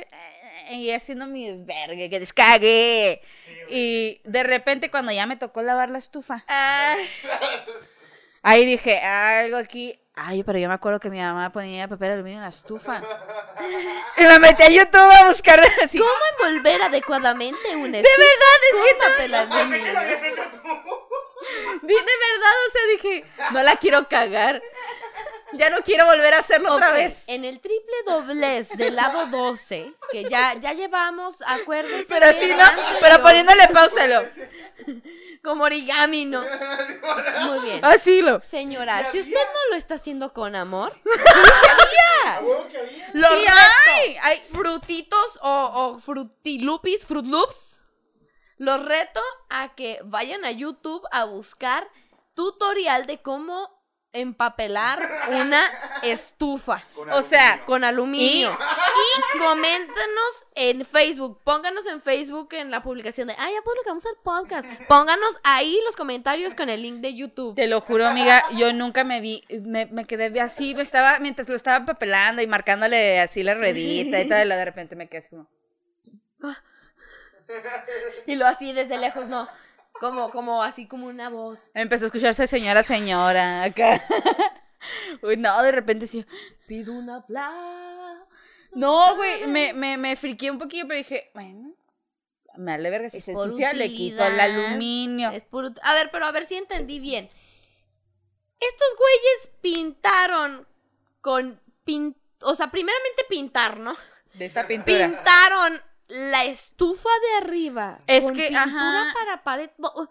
Y, 0.70 0.90
haciendo 0.90 1.26
mi 1.26 1.48
desvergue, 1.48 2.10
que 2.10 2.18
descague. 2.18 3.22
Y 3.68 4.20
de 4.24 4.42
repente, 4.42 4.90
cuando 4.90 5.12
ya 5.12 5.26
me 5.26 5.36
tocó 5.36 5.62
lavar 5.62 5.90
la 5.90 5.98
estufa, 5.98 6.44
Ah, 6.48 6.96
ahí 8.42 8.66
dije, 8.66 8.98
algo 8.98 9.58
aquí. 9.58 9.96
Ay, 10.16 10.42
pero 10.42 10.58
yo 10.58 10.66
me 10.66 10.74
acuerdo 10.74 10.98
que 10.98 11.08
mi 11.10 11.20
mamá 11.20 11.52
ponía 11.52 11.86
papel 11.86 12.10
aluminio 12.10 12.38
en 12.38 12.42
la 12.42 12.48
estufa. 12.48 13.00
Y 14.16 14.22
me 14.24 14.40
metí 14.40 14.64
a 14.64 14.70
YouTube 14.70 15.10
a 15.20 15.28
buscar 15.28 15.60
así. 15.84 15.98
¿Cómo 15.98 16.10
envolver 16.48 16.82
adecuadamente 16.82 17.76
un 17.76 17.92
De 17.92 18.02
verdad, 18.02 18.60
es 18.72 18.78
que 18.84 18.92
no. 18.92 18.98
papel 18.98 19.34
aluminio? 19.34 19.92
De 21.82 21.94
verdad, 21.94 22.54
o 22.66 22.72
sea, 22.72 22.86
dije, 22.92 23.24
no 23.52 23.62
la 23.62 23.76
quiero 23.76 24.08
cagar. 24.08 24.62
Ya 25.54 25.70
no 25.70 25.80
quiero 25.82 26.04
volver 26.04 26.34
a 26.34 26.40
hacerlo 26.40 26.74
otra 26.74 26.92
vez. 26.92 27.24
En 27.26 27.42
el 27.44 27.60
triple 27.60 27.94
doblez 28.06 28.68
del 28.76 28.96
lado 28.96 29.26
12, 29.28 29.94
que 30.12 30.24
ya, 30.24 30.54
ya 30.60 30.74
llevamos, 30.74 31.36
acuérdense. 31.46 32.04
Pero 32.06 32.26
así 32.26 32.48
no, 32.48 32.62
anterior- 32.62 32.98
pero 33.00 33.22
poniéndole 33.22 33.66
pausalo. 33.68 34.24
Como 35.42 35.64
origami, 35.64 36.26
¿no? 36.26 36.42
Muy 37.46 37.60
bien. 37.60 37.82
Así 37.82 38.20
lo. 38.20 38.42
Señora, 38.42 39.04
si 39.10 39.20
usted 39.20 39.32
no 39.54 39.70
lo 39.70 39.76
está 39.76 39.94
haciendo 39.94 40.32
con 40.34 40.54
amor, 40.54 40.92
sí 41.04 41.10
sabía. 41.64 42.40
Lo 43.14 43.28
Sí 43.28 43.44
hay, 43.96 44.16
hay. 44.20 44.40
Frutitos 44.52 45.38
o, 45.40 45.50
o 45.94 45.98
frutilupis, 45.98 47.06
fruit 47.06 47.24
loops. 47.26 47.77
Los 48.58 48.84
reto 48.84 49.20
a 49.48 49.74
que 49.74 50.00
vayan 50.04 50.44
a 50.44 50.50
YouTube 50.50 51.02
a 51.10 51.24
buscar 51.24 51.88
tutorial 52.34 53.06
de 53.06 53.22
cómo 53.22 53.78
empapelar 54.12 55.00
una 55.30 55.62
estufa. 56.02 56.82
Con 56.94 57.10
O 57.10 57.22
sea, 57.22 57.64
con 57.64 57.84
aluminio. 57.84 58.50
Y, 58.50 59.38
coméntanos 59.38 60.46
en 60.54 60.84
Facebook. 60.84 61.40
Pónganos 61.44 61.86
en 61.86 62.00
Facebook 62.00 62.48
en 62.52 62.70
la 62.70 62.82
publicación 62.82 63.28
de, 63.28 63.34
ah, 63.38 63.48
ya 63.50 63.62
publicamos 63.62 64.04
el 64.06 64.16
podcast. 64.22 64.68
Pónganos 64.88 65.38
ahí 65.44 65.78
los 65.84 65.94
comentarios 65.94 66.54
con 66.54 66.68
el 66.68 66.82
link 66.82 67.00
de 67.00 67.14
YouTube. 67.14 67.54
Te 67.54 67.66
lo 67.66 67.80
juro, 67.80 68.06
amiga, 68.06 68.42
yo 68.56 68.72
nunca 68.72 69.04
me 69.04 69.20
vi, 69.20 69.44
me, 69.62 69.86
me 69.86 70.06
quedé 70.06 70.40
así, 70.40 70.74
me 70.74 70.82
estaba, 70.82 71.18
mientras 71.20 71.48
lo 71.48 71.54
estaba 71.54 71.84
papelando 71.84 72.42
y 72.42 72.46
marcándole 72.46 73.20
así 73.20 73.42
la 73.42 73.54
ruedita 73.54 74.20
y 74.20 74.28
todo, 74.28 74.42
y 74.42 74.48
de 74.48 74.64
repente 74.64 74.96
me 74.96 75.08
quedé 75.08 75.18
así 75.18 75.30
como, 75.30 75.48
Y 78.26 78.36
lo 78.36 78.46
así 78.46 78.72
desde 78.72 78.98
lejos, 78.98 79.28
no. 79.28 79.48
Como, 80.00 80.30
como 80.30 80.62
así 80.62 80.86
como 80.86 81.06
una 81.06 81.28
voz. 81.28 81.70
empezó 81.74 82.04
a 82.04 82.06
escucharse 82.06 82.46
señora, 82.46 82.82
señora, 82.82 83.64
acá. 83.64 84.04
Uy, 85.22 85.36
no, 85.36 85.60
de 85.62 85.72
repente 85.72 86.06
sí, 86.06 86.24
Pido 86.66 86.92
un 86.92 87.10
aplauso. 87.10 88.76
no, 88.76 89.16
güey, 89.16 89.46
me, 89.46 89.72
me, 89.72 89.96
me 89.96 90.14
friqué 90.14 90.50
un 90.50 90.58
poquillo, 90.58 90.86
pero 90.86 90.98
dije, 90.98 91.30
bueno, 91.34 91.74
me 92.58 92.72
vale 92.72 92.90
verga, 92.90 93.08
si 93.08 93.18
Es 93.18 93.24
se 93.24 93.32
ensucia, 93.32 93.72
le 93.72 93.92
quito 93.92 94.24
el 94.24 94.38
aluminio. 94.38 95.30
Es 95.30 95.44
A 95.82 95.94
ver, 95.94 96.10
pero 96.10 96.26
a 96.26 96.32
ver 96.32 96.44
si 96.44 96.56
entendí 96.56 96.98
bien. 96.98 97.30
Estos 98.60 98.88
güeyes 98.96 99.50
pintaron 99.60 100.66
con 101.20 101.60
pin... 101.84 102.16
O 102.42 102.54
sea, 102.54 102.70
primeramente 102.70 103.24
pintar, 103.28 103.78
¿no? 103.78 103.96
De 104.34 104.44
esta 104.44 104.66
pintura. 104.66 105.06
Pintaron 105.06 105.80
la 106.08 106.44
estufa 106.44 107.08
de 107.22 107.46
arriba. 107.46 108.00
Es 108.06 108.24
con 108.24 108.34
que, 108.34 108.48
pintura 108.48 108.62
ajá. 108.64 109.12
para 109.14 109.42
pared. 109.44 109.70
Oh, 109.82 110.08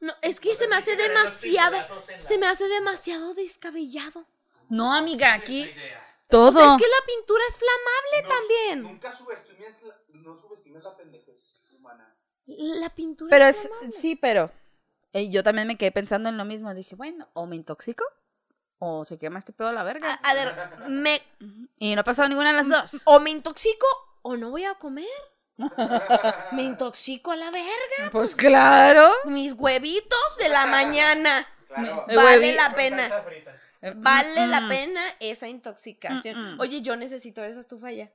No, 0.00 0.14
es 0.22 0.40
que 0.40 0.54
se 0.54 0.66
me 0.68 0.76
hace 0.76 0.96
demasiado. 0.96 1.76
Se 2.20 2.38
me 2.38 2.46
hace 2.46 2.66
demasiado 2.68 3.34
descabellado. 3.34 4.26
No, 4.68 4.94
amiga, 4.94 5.34
aquí 5.34 5.70
todo. 6.28 6.48
O 6.50 6.52
sea, 6.52 6.74
es 6.76 6.82
que 6.82 6.88
la 6.88 7.06
pintura 7.06 7.42
es 7.48 7.56
flamable 7.56 8.22
No- 8.22 8.28
también. 8.28 8.82
Nunca 8.82 9.12
subestimes 9.12 9.82
la, 9.82 9.94
no 10.14 10.34
subestimes 10.36 10.84
la 10.84 10.96
pendejez 10.96 11.60
humana. 11.72 12.14
La 12.46 12.88
pintura 12.90 13.30
Pero 13.30 13.44
es 13.46 13.56
es, 13.56 13.62
flamable. 13.68 13.92
sí, 13.92 14.16
pero 14.16 14.50
eh, 15.12 15.28
yo 15.28 15.42
también 15.42 15.66
me 15.66 15.76
quedé 15.76 15.90
pensando 15.92 16.28
en 16.28 16.36
lo 16.36 16.44
mismo. 16.44 16.72
Dije, 16.72 16.94
bueno, 16.94 17.28
o 17.34 17.46
me 17.46 17.56
intoxico 17.56 18.04
o 18.78 19.04
se 19.04 19.18
quema 19.18 19.38
este 19.40 19.52
pedo 19.52 19.68
a 19.68 19.72
la 19.72 19.82
verga. 19.82 20.20
A, 20.22 20.30
a 20.30 20.34
ver, 20.34 20.54
me, 20.88 21.20
Y 21.78 21.94
no 21.94 22.00
ha 22.02 22.04
pasado 22.04 22.28
ninguna 22.28 22.50
de 22.52 22.56
las 22.56 22.68
dos. 22.68 23.02
o 23.06 23.18
me 23.20 23.30
intoxico 23.30 23.86
o 24.22 24.36
no 24.36 24.50
voy 24.50 24.64
a 24.64 24.74
comer. 24.76 25.06
Me 26.52 26.62
intoxico 26.62 27.32
a 27.32 27.36
la 27.36 27.50
verga. 27.50 28.10
Pues 28.12 28.34
claro. 28.34 29.12
Mis 29.26 29.52
huevitos 29.52 30.36
de 30.38 30.48
la 30.48 30.66
mañana. 30.66 31.46
Claro. 31.68 32.06
Vale 32.14 32.54
la 32.54 32.74
pena. 32.74 33.22
frita. 33.24 33.52
Vale 33.96 34.46
la 34.46 34.68
pena 34.68 35.00
esa 35.20 35.48
intoxicación. 35.48 36.36
Mm, 36.38 36.56
mm. 36.56 36.60
Oye, 36.60 36.82
yo 36.82 36.96
necesito 36.96 37.42
esa 37.44 37.60
estufa 37.60 37.90
ya. 37.92 38.10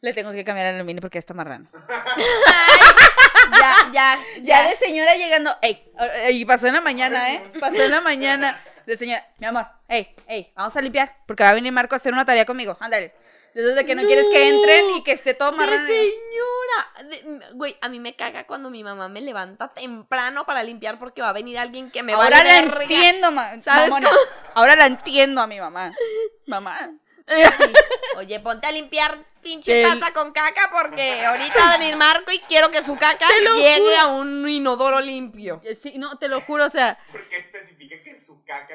Le 0.00 0.14
tengo 0.14 0.32
que 0.32 0.44
cambiar 0.44 0.68
el 0.68 0.76
aluminio 0.76 1.00
porque 1.02 1.18
está 1.18 1.34
marrano. 1.34 1.68
Ya, 3.58 3.74
ya, 3.92 4.18
Ya 4.36 4.42
ya. 4.42 4.68
de 4.68 4.76
señora 4.76 5.14
llegando, 5.16 5.56
ey, 5.62 5.82
y 6.30 6.44
pasó 6.44 6.66
en 6.68 6.74
la 6.74 6.80
mañana, 6.80 7.32
¿eh? 7.32 7.42
Pasó 7.58 7.82
en 7.82 7.90
la 7.90 8.00
mañana. 8.00 8.62
De 8.86 8.96
señora, 8.96 9.26
mi 9.38 9.46
amor, 9.46 9.66
ey, 9.88 10.14
ey, 10.28 10.52
vamos 10.54 10.76
a 10.76 10.80
limpiar, 10.80 11.16
porque 11.26 11.42
va 11.42 11.50
a 11.50 11.54
venir 11.54 11.72
Marco 11.72 11.94
a 11.94 11.96
hacer 11.96 12.12
una 12.12 12.24
tarea 12.24 12.44
conmigo, 12.44 12.76
ándale. 12.80 13.12
Desde 13.54 13.74
de 13.74 13.84
que 13.84 13.94
no, 13.94 14.02
quieres 14.06 14.28
que 14.30 14.48
entren 14.48 14.90
y 14.90 15.02
que 15.02 15.12
esté 15.12 15.34
todo 15.34 15.50
¡De 15.52 15.56
marrano. 15.56 15.86
señora! 15.88 17.08
De- 17.08 17.50
Güey, 17.54 17.76
a 17.80 17.88
mí 17.88 17.98
me 17.98 18.14
caga 18.14 18.46
cuando 18.46 18.70
mi 18.70 18.84
mamá 18.84 19.08
me 19.08 19.20
levanta 19.20 19.68
temprano 19.74 20.46
para 20.46 20.62
limpiar 20.62 20.98
porque 20.98 21.20
va 21.22 21.30
a 21.30 21.32
venir 21.32 21.58
alguien 21.58 21.90
que 21.90 22.02
me 22.02 22.14
va 22.14 22.22
Ahora 22.24 22.40
a 22.40 22.44
la 22.44 22.58
entiendo, 22.58 23.30
ma- 23.32 23.60
¿Sabes 23.60 23.90
mamona. 23.90 24.08
cómo? 24.08 24.20
Ahora 24.54 24.76
la 24.76 24.86
entiendo 24.86 25.40
a 25.40 25.46
mi 25.46 25.58
mamá. 25.58 25.92
Mamá. 26.46 26.90
Oye, 28.16 28.40
ponte 28.40 28.66
a 28.66 28.72
limpiar 28.72 29.18
pinche 29.40 29.72
Del- 29.72 29.98
taza 29.98 30.12
con 30.12 30.32
caca 30.32 30.68
porque 30.72 31.24
ahorita 31.24 31.54
va 31.58 31.72
a 31.74 31.78
venir 31.78 31.96
Marco 31.96 32.30
y 32.32 32.40
quiero 32.40 32.70
que 32.70 32.82
su 32.82 32.96
caca 32.96 33.26
llegue 33.56 33.78
juro. 33.80 33.96
a 33.98 34.06
un 34.08 34.48
inodoro 34.48 35.00
limpio. 35.00 35.62
Sí, 35.80 35.94
no, 35.96 36.18
te 36.18 36.28
lo 36.28 36.40
juro, 36.40 36.66
o 36.66 36.70
sea, 36.70 36.98
Porque 37.12 37.36
especifica 37.38 37.96
que 38.02 38.20
su 38.20 38.44
caca. 38.44 38.74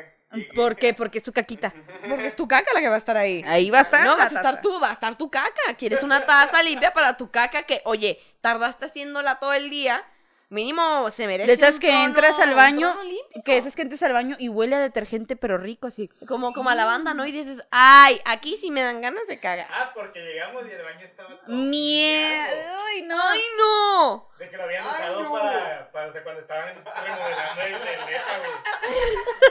¿Por 0.55 0.75
qué? 0.75 0.93
Porque 0.93 1.17
es 1.19 1.23
tu 1.23 1.31
caquita. 1.33 1.73
Porque 2.07 2.27
es 2.27 2.35
tu 2.35 2.47
caca 2.47 2.73
la 2.73 2.79
que 2.81 2.89
va 2.89 2.95
a 2.95 2.99
estar 2.99 3.17
ahí. 3.17 3.43
Ahí 3.45 3.69
va 3.69 3.79
a 3.79 3.81
estar. 3.81 4.03
No, 4.03 4.15
vas 4.17 4.33
a 4.33 4.37
estar 4.37 4.61
tú, 4.61 4.79
va 4.79 4.89
a 4.89 4.93
estar 4.93 5.15
tu 5.17 5.29
caca. 5.29 5.73
¿Quieres 5.77 6.03
una 6.03 6.25
taza 6.25 6.61
limpia 6.63 6.93
para 6.93 7.17
tu 7.17 7.31
caca 7.31 7.63
que, 7.63 7.81
oye, 7.85 8.19
tardaste 8.41 8.85
haciéndola 8.85 9.39
todo 9.39 9.53
el 9.53 9.69
día? 9.69 10.03
Mínimo 10.49 11.09
se 11.09 11.25
merece 11.25 11.47
De 11.47 11.53
esas 11.53 11.75
un 11.75 11.81
que 11.81 11.87
trono- 11.89 12.05
entras 12.05 12.39
al 12.39 12.53
baño, 12.53 12.95
que 13.43 13.57
esas 13.57 13.75
que 13.75 13.81
entras 13.81 14.03
al 14.03 14.13
baño 14.13 14.35
y 14.37 14.47
huele 14.47 14.75
a 14.75 14.79
detergente, 14.79 15.35
pero 15.35 15.57
rico, 15.57 15.87
así. 15.87 16.07
Como, 16.27 16.53
como 16.53 16.69
a 16.69 16.75
lavanda, 16.75 17.15
¿no? 17.15 17.25
Y 17.25 17.31
dices, 17.31 17.65
ay, 17.71 18.21
aquí 18.25 18.55
sí 18.55 18.69
me 18.69 18.83
dan 18.83 19.01
ganas 19.01 19.25
de 19.25 19.39
cagar. 19.39 19.67
Ah, 19.71 19.91
porque 19.95 20.19
llegamos 20.19 20.63
y 20.67 20.71
el 20.71 20.83
baño 20.83 21.03
estaba 21.03 21.29
todo 21.29 21.55
Miedo. 21.55 22.77
Ay, 22.87 23.01
no. 23.01 23.21
¡Ay, 23.27 23.41
no! 23.57 24.29
De 24.37 24.47
que 24.49 24.55
lo 24.57 24.63
habían 24.63 24.83
Ay, 24.85 24.91
usado 24.93 25.23
no. 25.23 25.31
para, 25.31 25.91
para, 25.91 26.07
o 26.09 26.11
sea, 26.13 26.23
cuando 26.23 26.41
estaban 26.41 26.75
remodelando 26.75 27.61
el, 27.61 27.73
el 27.73 28.05
neta, 28.05 28.37
güey. 28.39 28.51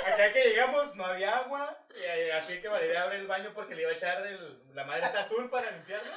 Acá 0.07 0.33
que 0.33 0.45
llegamos 0.45 0.95
no 0.95 1.05
había 1.05 1.39
agua, 1.39 1.77
y, 1.95 2.03
eh, 2.03 2.33
así 2.33 2.61
que 2.61 2.69
Valeria 2.69 3.03
abre 3.03 3.17
el 3.19 3.27
baño 3.27 3.51
porque 3.55 3.75
le 3.75 3.83
iba 3.83 3.91
a 3.91 3.95
echar 3.95 4.27
el, 4.27 4.59
la 4.75 4.85
madre 4.85 5.07
esa 5.07 5.21
azul 5.21 5.49
para 5.51 5.71
limpiarlo. 5.71 6.13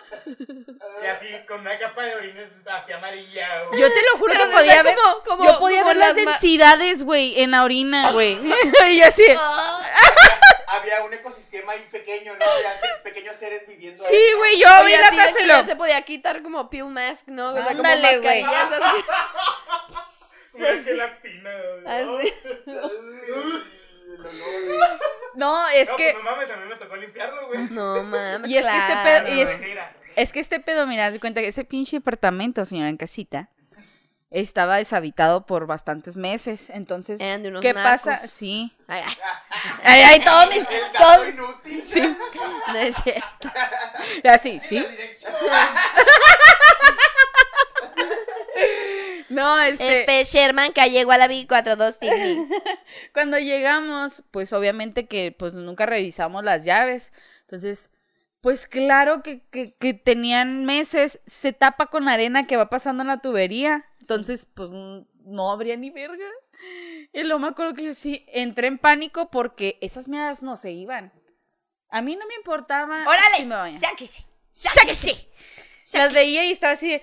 Y 1.03 1.05
así 1.07 1.27
con 1.47 1.61
una 1.61 1.77
capa 1.79 2.03
de 2.03 2.15
orines 2.15 2.49
así 2.71 2.91
amarilla, 2.93 3.63
güey. 3.63 3.79
Yo 3.81 3.93
te 3.93 4.01
lo 4.01 4.17
juro 4.17 4.33
Pero 4.33 4.45
que 4.45 4.51
podía 4.55 4.83
ver. 4.83 4.95
como- 4.95 5.23
como- 5.23 5.45
yo 5.45 5.59
podía 5.59 5.79
como 5.79 5.89
ver 5.89 5.97
las 5.97 6.15
densidades, 6.15 7.03
güey, 7.03 7.41
en 7.41 7.51
la 7.51 7.63
orina, 7.63 8.11
güey. 8.11 8.37
y 8.91 9.01
así. 9.01 9.23
Había 10.69 11.03
un 11.03 11.13
ecosistema 11.13 11.71
ahí 11.73 11.87
pequeño, 11.91 12.35
¿no? 12.35 12.45
Había 12.45 13.01
pequeños 13.03 13.35
seres 13.35 13.65
viviendo 13.67 14.03
ahí. 14.03 14.09
Sí, 14.09 14.33
güey, 14.37 14.59
yo 14.59 14.67
abrí 14.67 14.93
la 15.45 15.63
se 15.63 15.75
podía 15.75 16.01
quitar 16.01 16.41
como 16.43 16.69
peel 16.69 16.85
mask, 16.87 17.27
¿no? 17.29 17.49
O 17.49 17.53
sea, 17.53 17.63
como 17.67 17.77
Ándale, 17.79 18.19
güey. 18.19 18.43
mascarillas 18.43 18.81
así. 18.81 19.05
Una 20.57 20.83
gelatina. 20.83 21.49
Así. 21.85 22.33
No, 25.35 25.67
es 25.69 25.89
no, 25.89 25.95
que. 25.95 26.11
pues 26.13 26.23
no 26.23 26.31
mames, 26.31 26.49
a 26.49 26.57
mí 26.57 26.65
me 26.67 26.75
tocó 26.75 26.95
limpiarlo, 26.95 27.47
güey. 27.47 27.59
No 27.69 28.01
mames. 28.03 28.49
Y 28.49 28.57
es 28.57 28.65
que 28.65 28.77
este 28.77 28.93
pedo- 29.03 29.33
y 29.35 29.41
es- 29.41 29.59
Mira, 29.59 29.93
Es 30.15 30.31
que 30.33 30.39
este 30.39 30.59
pedo, 30.59 30.87
mira, 30.87 31.05
haz 31.05 31.13
de 31.13 31.19
cuenta 31.19 31.41
que 31.41 31.47
ese 31.49 31.63
pinche 31.63 31.97
departamento, 31.97 32.65
señora, 32.65 32.89
en 32.89 32.97
casita, 32.97 33.49
estaba 34.31 34.77
deshabitado 34.77 35.45
por 35.45 35.67
bastantes 35.67 36.15
meses. 36.15 36.71
Entonces, 36.71 37.21
Eran 37.21 37.43
de 37.43 37.49
unos 37.49 37.61
¿qué 37.61 37.73
narcos. 37.73 38.07
pasa? 38.13 38.27
Sí. 38.27 38.75
Ay, 38.87 39.03
ay, 39.83 40.19
todo 40.21 40.47
mi. 40.47 40.57
El 40.57 40.63
dato 40.65 40.97
Todo, 40.97 41.29
inútil. 41.29 41.83
sí. 41.83 42.01
no 42.01 42.75
es 42.79 42.95
cierto. 43.03 43.51
Así, 44.23 44.59
sí. 44.61 44.79
La 44.79 44.87
dirección. 44.89 45.33
No, 49.29 49.59
este. 49.59 50.01
Este 50.01 50.23
Sherman, 50.23 50.71
calle 50.71 51.05
Wallaby 51.05 51.47
42 51.47 51.99
Tigli. 51.99 52.47
Cuando 53.13 53.37
llegamos, 53.37 54.23
pues 54.31 54.53
obviamente 54.53 55.07
que 55.07 55.31
pues 55.37 55.53
nunca 55.53 55.85
revisamos 55.85 56.43
las 56.43 56.63
llaves. 56.63 57.11
Entonces, 57.41 57.91
pues 58.41 58.67
claro 58.67 59.23
que, 59.23 59.41
que, 59.49 59.73
que 59.73 59.93
tenían 59.93 60.65
meses, 60.65 61.19
se 61.27 61.53
tapa 61.53 61.87
con 61.87 62.07
arena 62.07 62.47
que 62.47 62.57
va 62.57 62.69
pasando 62.69 63.01
en 63.03 63.07
la 63.07 63.19
tubería. 63.19 63.85
Entonces, 63.99 64.47
pues 64.53 64.69
no 64.71 65.51
habría 65.51 65.75
ni 65.75 65.89
verga. 65.89 66.25
Y 67.13 67.23
luego 67.23 67.39
me 67.39 67.47
acuerdo 67.47 67.73
que 67.73 67.83
yo 67.83 67.93
sí 67.93 68.25
entré 68.29 68.67
en 68.67 68.77
pánico 68.77 69.29
porque 69.29 69.77
esas 69.81 70.07
meadas 70.07 70.43
no 70.43 70.55
se 70.55 70.71
iban. 70.71 71.13
A 71.89 72.01
mí 72.01 72.15
no 72.15 72.25
me 72.27 72.35
importaba 72.35 73.03
¡Órale! 73.03 73.37
si 73.37 73.45
me 73.45 73.55
bañaba. 73.55 73.79
¡Sáquese! 73.79 74.25
¡Sáquese! 74.51 75.29
Las 75.93 76.13
veía 76.13 76.45
y 76.45 76.51
estaba 76.51 76.73
así 76.73 76.89
de... 76.89 77.01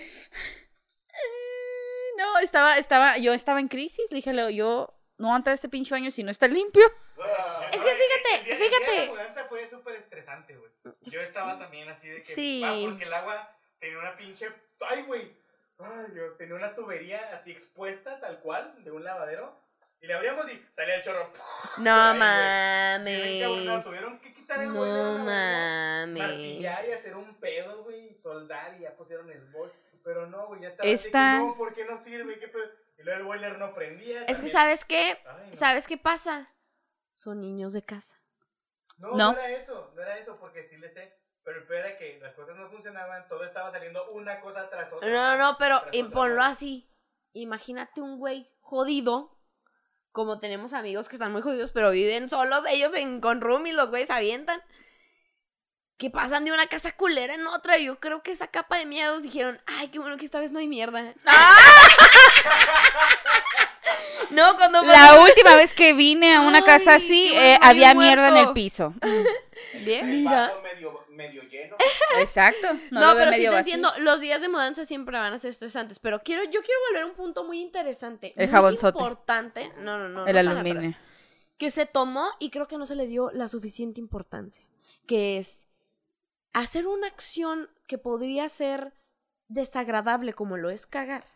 No, 2.32 2.38
estaba, 2.40 2.78
estaba, 2.78 3.18
yo 3.18 3.32
estaba 3.34 3.60
en 3.60 3.68
crisis. 3.68 4.06
Le 4.10 4.16
dije, 4.16 4.32
Leo, 4.32 4.50
yo 4.50 4.94
no 5.18 5.28
voy 5.28 5.34
a 5.34 5.36
entrar 5.36 5.52
a 5.52 5.54
este 5.54 5.68
pinche 5.68 5.94
baño 5.94 6.10
si 6.10 6.22
no 6.22 6.30
está 6.30 6.48
limpio. 6.48 6.84
Es 7.72 7.82
que 7.82 7.90
el- 7.90 7.96
fíjate, 7.96 8.34
el 8.38 8.44
día- 8.44 8.52
el 8.54 8.58
día 8.58 8.68
fíjate. 8.78 9.00
de 9.00 9.06
la 9.06 9.12
mudanza 9.12 9.44
fue 9.44 9.66
súper 9.66 9.96
estresante, 9.96 10.56
güey. 10.56 10.70
Yo 11.02 11.20
estaba 11.20 11.58
también 11.58 11.88
así 11.88 12.08
de 12.08 12.16
que. 12.18 12.22
Sí. 12.24 12.62
ah, 12.64 12.72
porque 12.88 13.04
el 13.04 13.12
agua 13.12 13.50
tenía 13.80 13.98
una 13.98 14.16
pinche. 14.16 14.48
¡Ay, 14.88 15.02
güey! 15.02 15.36
¡Ay, 15.78 16.12
Dios! 16.12 16.36
Tenía 16.36 16.54
una 16.54 16.74
tubería 16.74 17.30
así 17.34 17.50
expuesta, 17.50 18.20
tal 18.20 18.38
cual, 18.40 18.74
de 18.84 18.90
un 18.92 19.02
lavadero. 19.04 19.58
Y 20.00 20.06
le 20.06 20.14
abríamos 20.14 20.48
y 20.52 20.62
salía 20.72 20.96
el 20.96 21.02
chorro. 21.02 21.32
No 21.78 21.90
Ay, 21.94 22.18
mames. 22.18 23.84
Tuvieron 23.84 24.18
que 24.20 24.34
quitar 24.34 24.60
el 24.62 24.72
No 24.72 25.18
mames. 25.18 26.18
Martillar 26.28 26.84
y 26.88 26.92
hacer 26.92 27.16
un 27.16 27.34
pedo, 27.36 27.82
güey. 27.84 28.14
Soldar 28.18 28.74
y 28.78 28.80
ya 28.82 28.94
pusieron 28.94 29.30
el 29.30 29.40
boiler. 29.46 29.74
Pero 30.04 30.26
no, 30.26 30.46
güey, 30.46 30.60
ya 30.60 30.68
estaba 30.68 30.88
Esta- 30.88 31.32
así 31.32 31.40
que 31.42 31.48
no, 31.48 31.56
¿por 31.56 31.74
qué 31.74 31.84
no 31.86 31.96
sirve? 31.98 32.38
Y 32.98 33.02
luego 33.02 33.18
el 33.20 33.24
boiler 33.26 33.58
no 33.58 33.74
prendía. 33.74 34.24
Es 34.26 34.40
que. 34.40 34.48
¿sabes 34.48 34.84
qué? 34.84 35.18
Ay, 35.26 35.48
no. 35.50 35.54
¿Sabes 35.56 35.86
qué 35.88 35.96
pasa? 35.98 36.44
Son 37.12 37.40
niños 37.40 37.72
de 37.72 37.82
casa. 37.84 38.20
No, 38.98 39.08
No. 39.16 39.32
no, 39.32 39.38
era 39.38 39.50
eso, 39.50 39.92
no 39.96 40.02
era 40.02 40.16
eso, 40.18 40.36
porque 40.38 40.62
sí 40.62 40.76
le 40.76 40.88
sé. 40.88 41.12
Pero 41.42 41.58
el 41.58 41.66
peor 41.66 41.80
era 41.86 41.98
que 41.98 42.18
las 42.20 42.34
cosas 42.34 42.56
no 42.56 42.70
funcionaban, 42.70 43.28
todo 43.28 43.44
estaba 43.44 43.70
saliendo 43.70 44.08
una 44.12 44.40
cosa 44.40 44.70
tras 44.70 44.92
otra. 44.92 45.08
No, 45.10 45.36
no, 45.36 45.58
pero 45.58 45.82
y 45.92 46.02
otra, 46.02 46.14
ponlo 46.14 46.42
así. 46.42 46.88
Imagínate 47.32 48.00
un 48.00 48.18
güey 48.18 48.50
jodido. 48.60 49.30
Como 50.12 50.38
tenemos 50.38 50.72
amigos 50.74 51.08
que 51.08 51.16
están 51.16 51.32
muy 51.32 51.42
jodidos, 51.42 51.72
pero 51.72 51.90
viven 51.90 52.28
solos, 52.28 52.64
ellos 52.68 52.94
en 52.94 53.20
con 53.20 53.40
room 53.40 53.66
y 53.66 53.72
los 53.72 53.90
güeyes 53.90 54.10
avientan. 54.10 54.62
Que 55.96 56.10
pasan 56.10 56.44
de 56.44 56.52
una 56.52 56.66
casa 56.66 56.90
culera 56.92 57.34
en 57.34 57.46
otra. 57.46 57.78
Yo 57.78 58.00
creo 58.00 58.22
que 58.22 58.32
esa 58.32 58.48
capa 58.48 58.76
de 58.78 58.86
miedos 58.86 59.22
dijeron, 59.22 59.60
ay, 59.66 59.88
qué 59.88 59.98
bueno 60.00 60.16
que 60.16 60.24
esta 60.24 60.40
vez 60.40 60.50
no 60.50 60.58
hay 60.58 60.66
mierda. 60.68 61.14
no, 64.30 64.56
cuando 64.56 64.82
La 64.82 65.20
última 65.20 65.54
vez 65.54 65.72
que 65.72 65.92
vine 65.92 66.34
a 66.34 66.40
una 66.40 66.58
Ay, 66.58 66.64
casa 66.64 66.94
así, 66.96 67.28
bueno, 67.28 67.42
eh, 67.44 67.58
había 67.62 67.94
mierda 67.94 68.28
en 68.28 68.36
el 68.38 68.52
piso. 68.52 68.94
Bien. 69.84 70.08
El 70.08 70.16
Mira. 70.18 70.30
vaso 70.48 70.60
medio, 70.62 71.04
medio 71.10 71.42
lleno. 71.44 71.76
Exacto. 72.18 72.68
No, 72.90 73.00
No, 73.00 73.14
pero 73.14 73.30
sí 73.32 73.38
medio 73.38 73.50
te 73.50 73.56
vacío. 73.56 73.74
entiendo. 73.74 73.92
Los 73.98 74.20
días 74.20 74.40
de 74.40 74.48
mudanza 74.48 74.84
siempre 74.84 75.16
van 75.18 75.32
a 75.32 75.38
ser 75.38 75.50
estresantes. 75.50 75.98
Pero 76.00 76.22
quiero, 76.22 76.42
yo 76.44 76.60
quiero 76.62 76.80
volver 76.88 77.02
a 77.04 77.06
un 77.06 77.14
punto 77.14 77.44
muy 77.44 77.60
interesante. 77.60 78.32
El 78.36 78.46
muy 78.48 78.52
jabonzote. 78.52 78.98
importante. 78.98 79.72
No, 79.78 79.98
no, 79.98 80.08
no. 80.08 80.26
El 80.26 80.34
no 80.44 80.50
aluminio. 80.52 80.80
atrás. 80.88 80.96
Que 81.58 81.70
se 81.70 81.86
tomó 81.86 82.28
y 82.40 82.50
creo 82.50 82.66
que 82.66 82.78
no 82.78 82.86
se 82.86 82.96
le 82.96 83.06
dio 83.06 83.30
la 83.32 83.48
suficiente 83.48 84.00
importancia. 84.00 84.64
Que 85.06 85.38
es 85.38 85.66
hacer 86.54 86.86
una 86.86 87.06
acción 87.08 87.68
que 87.86 87.98
podría 87.98 88.48
ser 88.48 88.94
desagradable 89.48 90.32
como 90.32 90.56
lo 90.56 90.70
es 90.70 90.86
cagar. 90.86 91.26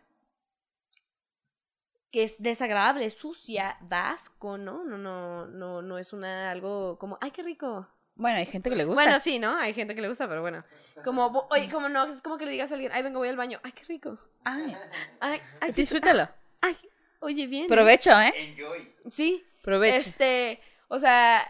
Que 2.10 2.22
es 2.22 2.42
desagradable, 2.42 3.04
es 3.04 3.14
sucia, 3.14 3.76
da 3.82 4.12
asco, 4.12 4.56
¿no? 4.56 4.82
No, 4.84 4.96
no, 4.96 5.46
no, 5.46 5.82
no 5.82 5.98
es 5.98 6.14
una 6.14 6.50
algo 6.50 6.98
como, 6.98 7.18
ay, 7.20 7.30
qué 7.32 7.42
rico. 7.42 7.86
Bueno, 8.14 8.38
hay 8.38 8.46
gente 8.46 8.70
que 8.70 8.76
le 8.76 8.84
gusta. 8.86 9.02
Bueno, 9.02 9.18
sí, 9.20 9.38
¿no? 9.38 9.56
Hay 9.58 9.74
gente 9.74 9.94
que 9.94 10.00
le 10.00 10.08
gusta, 10.08 10.26
pero 10.26 10.40
bueno. 10.40 10.64
Como, 11.04 11.46
oye, 11.50 11.68
como 11.70 11.88
no, 11.90 12.06
es 12.06 12.22
como 12.22 12.38
que 12.38 12.46
le 12.46 12.52
digas 12.52 12.70
a 12.72 12.74
alguien, 12.74 12.92
ay, 12.92 13.02
vengo, 13.02 13.18
voy 13.18 13.28
al 13.28 13.36
baño. 13.36 13.60
Ay, 13.62 13.72
qué 13.72 13.84
rico. 13.84 14.18
Ay, 14.44 14.74
Ay, 15.20 15.40
ay, 15.60 15.72
qué- 15.72 15.80
disfrútalo. 15.82 16.28
Ay, 16.62 16.76
oye, 17.20 17.46
bien. 17.46 17.66
Provecho, 17.68 18.10
¿eh? 18.18 18.32
Enjoy. 18.34 18.92
Sí. 19.10 19.44
Provecho. 19.62 20.08
Este, 20.08 20.60
o 20.88 20.98
sea, 20.98 21.46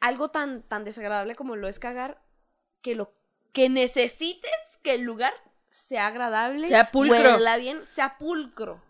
algo 0.00 0.30
tan, 0.30 0.62
tan 0.64 0.84
desagradable 0.84 1.36
como 1.36 1.54
lo 1.54 1.68
es 1.68 1.78
cagar, 1.78 2.20
que 2.82 2.94
lo 2.94 3.12
que 3.52 3.68
necesites 3.68 4.78
que 4.82 4.94
el 4.94 5.02
lugar 5.02 5.32
sea 5.70 6.06
agradable, 6.08 6.68
Sea 6.68 6.90
pulcro. 6.90 7.16
huela 7.34 7.56
bien, 7.56 7.84
sea 7.84 8.18
pulcro. 8.18 8.82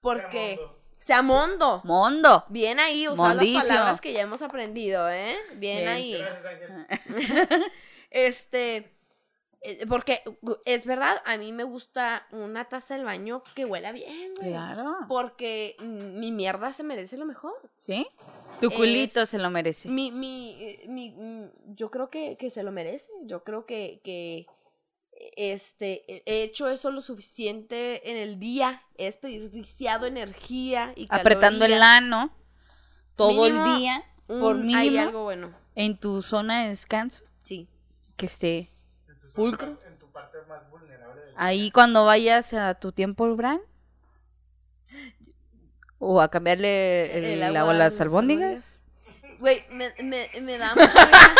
Porque 0.00 0.56
mondo. 0.60 0.78
sea 0.98 1.22
mondo. 1.22 1.80
Mondo. 1.84 2.44
Bien 2.48 2.78
ahí, 2.80 3.08
usar 3.08 3.36
las 3.36 3.46
palabras 3.48 4.00
que 4.00 4.12
ya 4.12 4.22
hemos 4.22 4.42
aprendido, 4.42 5.08
¿eh? 5.10 5.36
Bien, 5.54 5.78
Bien. 5.78 5.88
ahí. 5.88 6.18
Gracias, 6.18 6.44
Ángel. 6.44 7.72
Este, 8.14 8.92
eh, 9.62 9.86
porque 9.88 10.22
es 10.66 10.84
verdad, 10.84 11.22
a 11.24 11.38
mí 11.38 11.50
me 11.52 11.64
gusta 11.64 12.26
una 12.30 12.66
taza 12.68 12.94
del 12.94 13.04
baño 13.06 13.42
que 13.54 13.64
huela 13.64 13.90
bien, 13.92 14.34
güey. 14.36 14.50
Claro. 14.50 14.96
Porque 15.08 15.76
mm, 15.78 16.18
mi 16.18 16.30
mierda 16.30 16.72
se 16.72 16.82
merece 16.82 17.16
lo 17.16 17.24
mejor. 17.24 17.54
¿Sí? 17.78 18.06
Tu 18.62 18.70
culito 18.74 19.22
Es- 19.22 19.28
se 19.28 19.38
lo 19.38 19.50
merece. 19.50 19.88
Mi, 19.88 20.10
mi, 20.10 20.56
eh, 20.60 20.84
mi, 20.88 21.10
mm, 21.10 21.74
yo 21.74 21.90
creo 21.90 22.08
que, 22.10 22.36
que 22.36 22.48
se 22.50 22.62
lo 22.62 22.72
merece. 22.72 23.10
Yo 23.24 23.44
creo 23.44 23.66
que, 23.66 24.00
que 24.04 24.46
este, 25.36 26.22
he 26.30 26.42
hecho 26.42 26.68
eso 26.70 26.90
lo 26.90 27.00
suficiente 27.00 28.10
en 28.10 28.16
el 28.16 28.38
día. 28.38 28.82
He 28.96 29.04
desperdiciado 29.04 30.06
energía 30.06 30.92
y 30.96 31.06
Apretando 31.10 31.64
el 31.64 31.82
ano 31.82 32.34
todo 33.16 33.44
Mínimo 33.44 33.66
el 33.74 33.78
día, 33.78 34.04
por 34.26 34.56
Un- 34.56 34.74
hay 34.74 34.88
mínimo, 34.90 35.02
algo 35.08 35.24
bueno. 35.24 35.54
en 35.74 35.98
tu 35.98 36.22
zona 36.22 36.62
de 36.62 36.68
descanso, 36.70 37.24
Sí. 37.42 37.68
que 38.16 38.26
esté 38.26 38.70
En 39.08 39.20
tu 39.20 39.30
Pulcro. 39.32 39.78
En 39.86 39.98
tu 39.98 40.06
parte 40.10 40.38
más 40.48 40.68
vulnerable 40.70 41.20
del 41.20 41.34
ahí 41.36 41.70
cuando 41.70 42.04
vayas 42.06 42.54
a 42.54 42.74
tu 42.74 42.92
tiempo 42.92 43.34
Bran. 43.36 43.60
O 46.04 46.20
a 46.20 46.28
cambiarle 46.32 47.34
el, 47.34 47.56
agua 47.56 47.70
a 47.70 47.74
las 47.74 48.00
albóndigas. 48.00 48.80
Güey, 49.38 49.64
me, 49.70 49.92
me, 50.02 50.28
me 50.40 50.58
da 50.58 50.74
mucha 50.74 50.88
risa. 51.06 51.34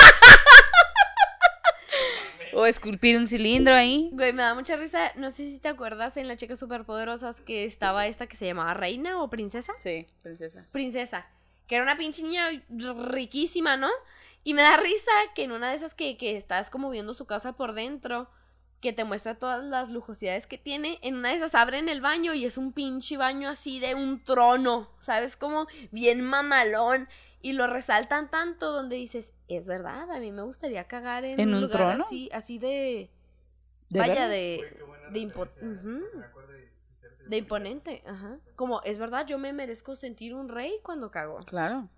O 2.55 2.65
esculpir 2.67 3.17
un 3.17 3.27
cilindro 3.27 3.75
ahí. 3.75 4.11
Güey, 4.13 4.33
me 4.33 4.43
da 4.43 4.55
mucha 4.55 4.77
risa. 4.77 5.11
No 5.17 5.33
sé 5.33 5.51
si 5.51 5.59
te 5.59 5.69
acuerdas 5.69 6.17
en 6.17 6.29
las 6.29 6.37
chicas 6.37 6.61
superpoderosas 6.61 7.41
que 7.41 7.65
estaba 7.65 8.07
esta 8.07 8.29
que 8.29 8.37
se 8.37 8.47
llamaba 8.47 8.73
Reina 8.73 9.21
o 9.21 9.29
Princesa. 9.29 9.73
Sí, 9.79 10.07
princesa. 10.23 10.69
Princesa. 10.71 11.27
Que 11.67 11.75
era 11.75 11.83
una 11.83 11.97
pinche 11.97 12.23
niña 12.23 12.49
riquísima, 12.71 13.77
¿no? 13.77 13.91
Y 14.45 14.55
me 14.55 14.63
da 14.63 14.77
risa 14.77 15.11
que 15.35 15.43
en 15.43 15.51
una 15.51 15.71
de 15.71 15.75
esas 15.75 15.93
que, 15.95 16.17
que 16.17 16.37
estás 16.37 16.71
como 16.71 16.89
viendo 16.89 17.15
su 17.15 17.27
casa 17.27 17.55
por 17.55 17.73
dentro, 17.73 18.31
que 18.83 18.93
te 18.93 19.05
muestra 19.05 19.37
todas 19.37 19.65
las 19.65 19.91
lujosidades 19.91 20.47
que 20.47 20.59
tiene, 20.59 20.99
en 21.01 21.15
una 21.17 21.31
de 21.31 21.37
esas 21.37 21.55
abren 21.55 21.89
el 21.89 22.03
baño 22.03 22.35
y 22.35 22.45
es 22.45 22.59
un 22.59 22.73
pinche 22.75 23.17
baño 23.17 23.49
así 23.49 23.81
de 23.81 23.95
un 23.95 24.23
trono, 24.23 24.91
¿sabes? 25.01 25.37
Como 25.37 25.67
bien 25.91 26.23
mamalón. 26.23 27.09
Y 27.41 27.55
lo 27.55 27.67
resaltan 27.67 28.31
tanto 28.31 28.71
donde 28.73 28.97
dices, 28.97 29.33
es 29.49 29.67
verdad, 29.67 30.11
a 30.11 30.21
mí 30.21 30.31
me 30.31 30.43
gustaría 30.43 30.85
cagar 30.85 31.25
en, 31.25 31.41
¿En 31.41 31.49
un, 31.49 31.55
un 31.55 31.61
lugar 31.63 31.79
trono? 31.79 32.05
así, 32.05 32.29
así 32.33 32.59
de... 32.59 33.11
¿De 33.89 33.99
vaya, 33.99 34.29
de, 34.29 34.77
de, 35.11 35.21
impo- 35.21 35.49
acuerdo 36.25 36.53
de- 37.27 37.37
imponente, 37.37 38.03
ajá. 38.07 38.39
Como, 38.57 38.83
es 38.83 38.99
verdad, 38.99 39.27
yo 39.27 39.39
me 39.39 39.53
merezco 39.53 39.97
sentir 39.97 40.35
un 40.35 40.49
rey 40.49 40.75
cuando 40.83 41.11
cago. 41.11 41.39
Claro. 41.47 41.89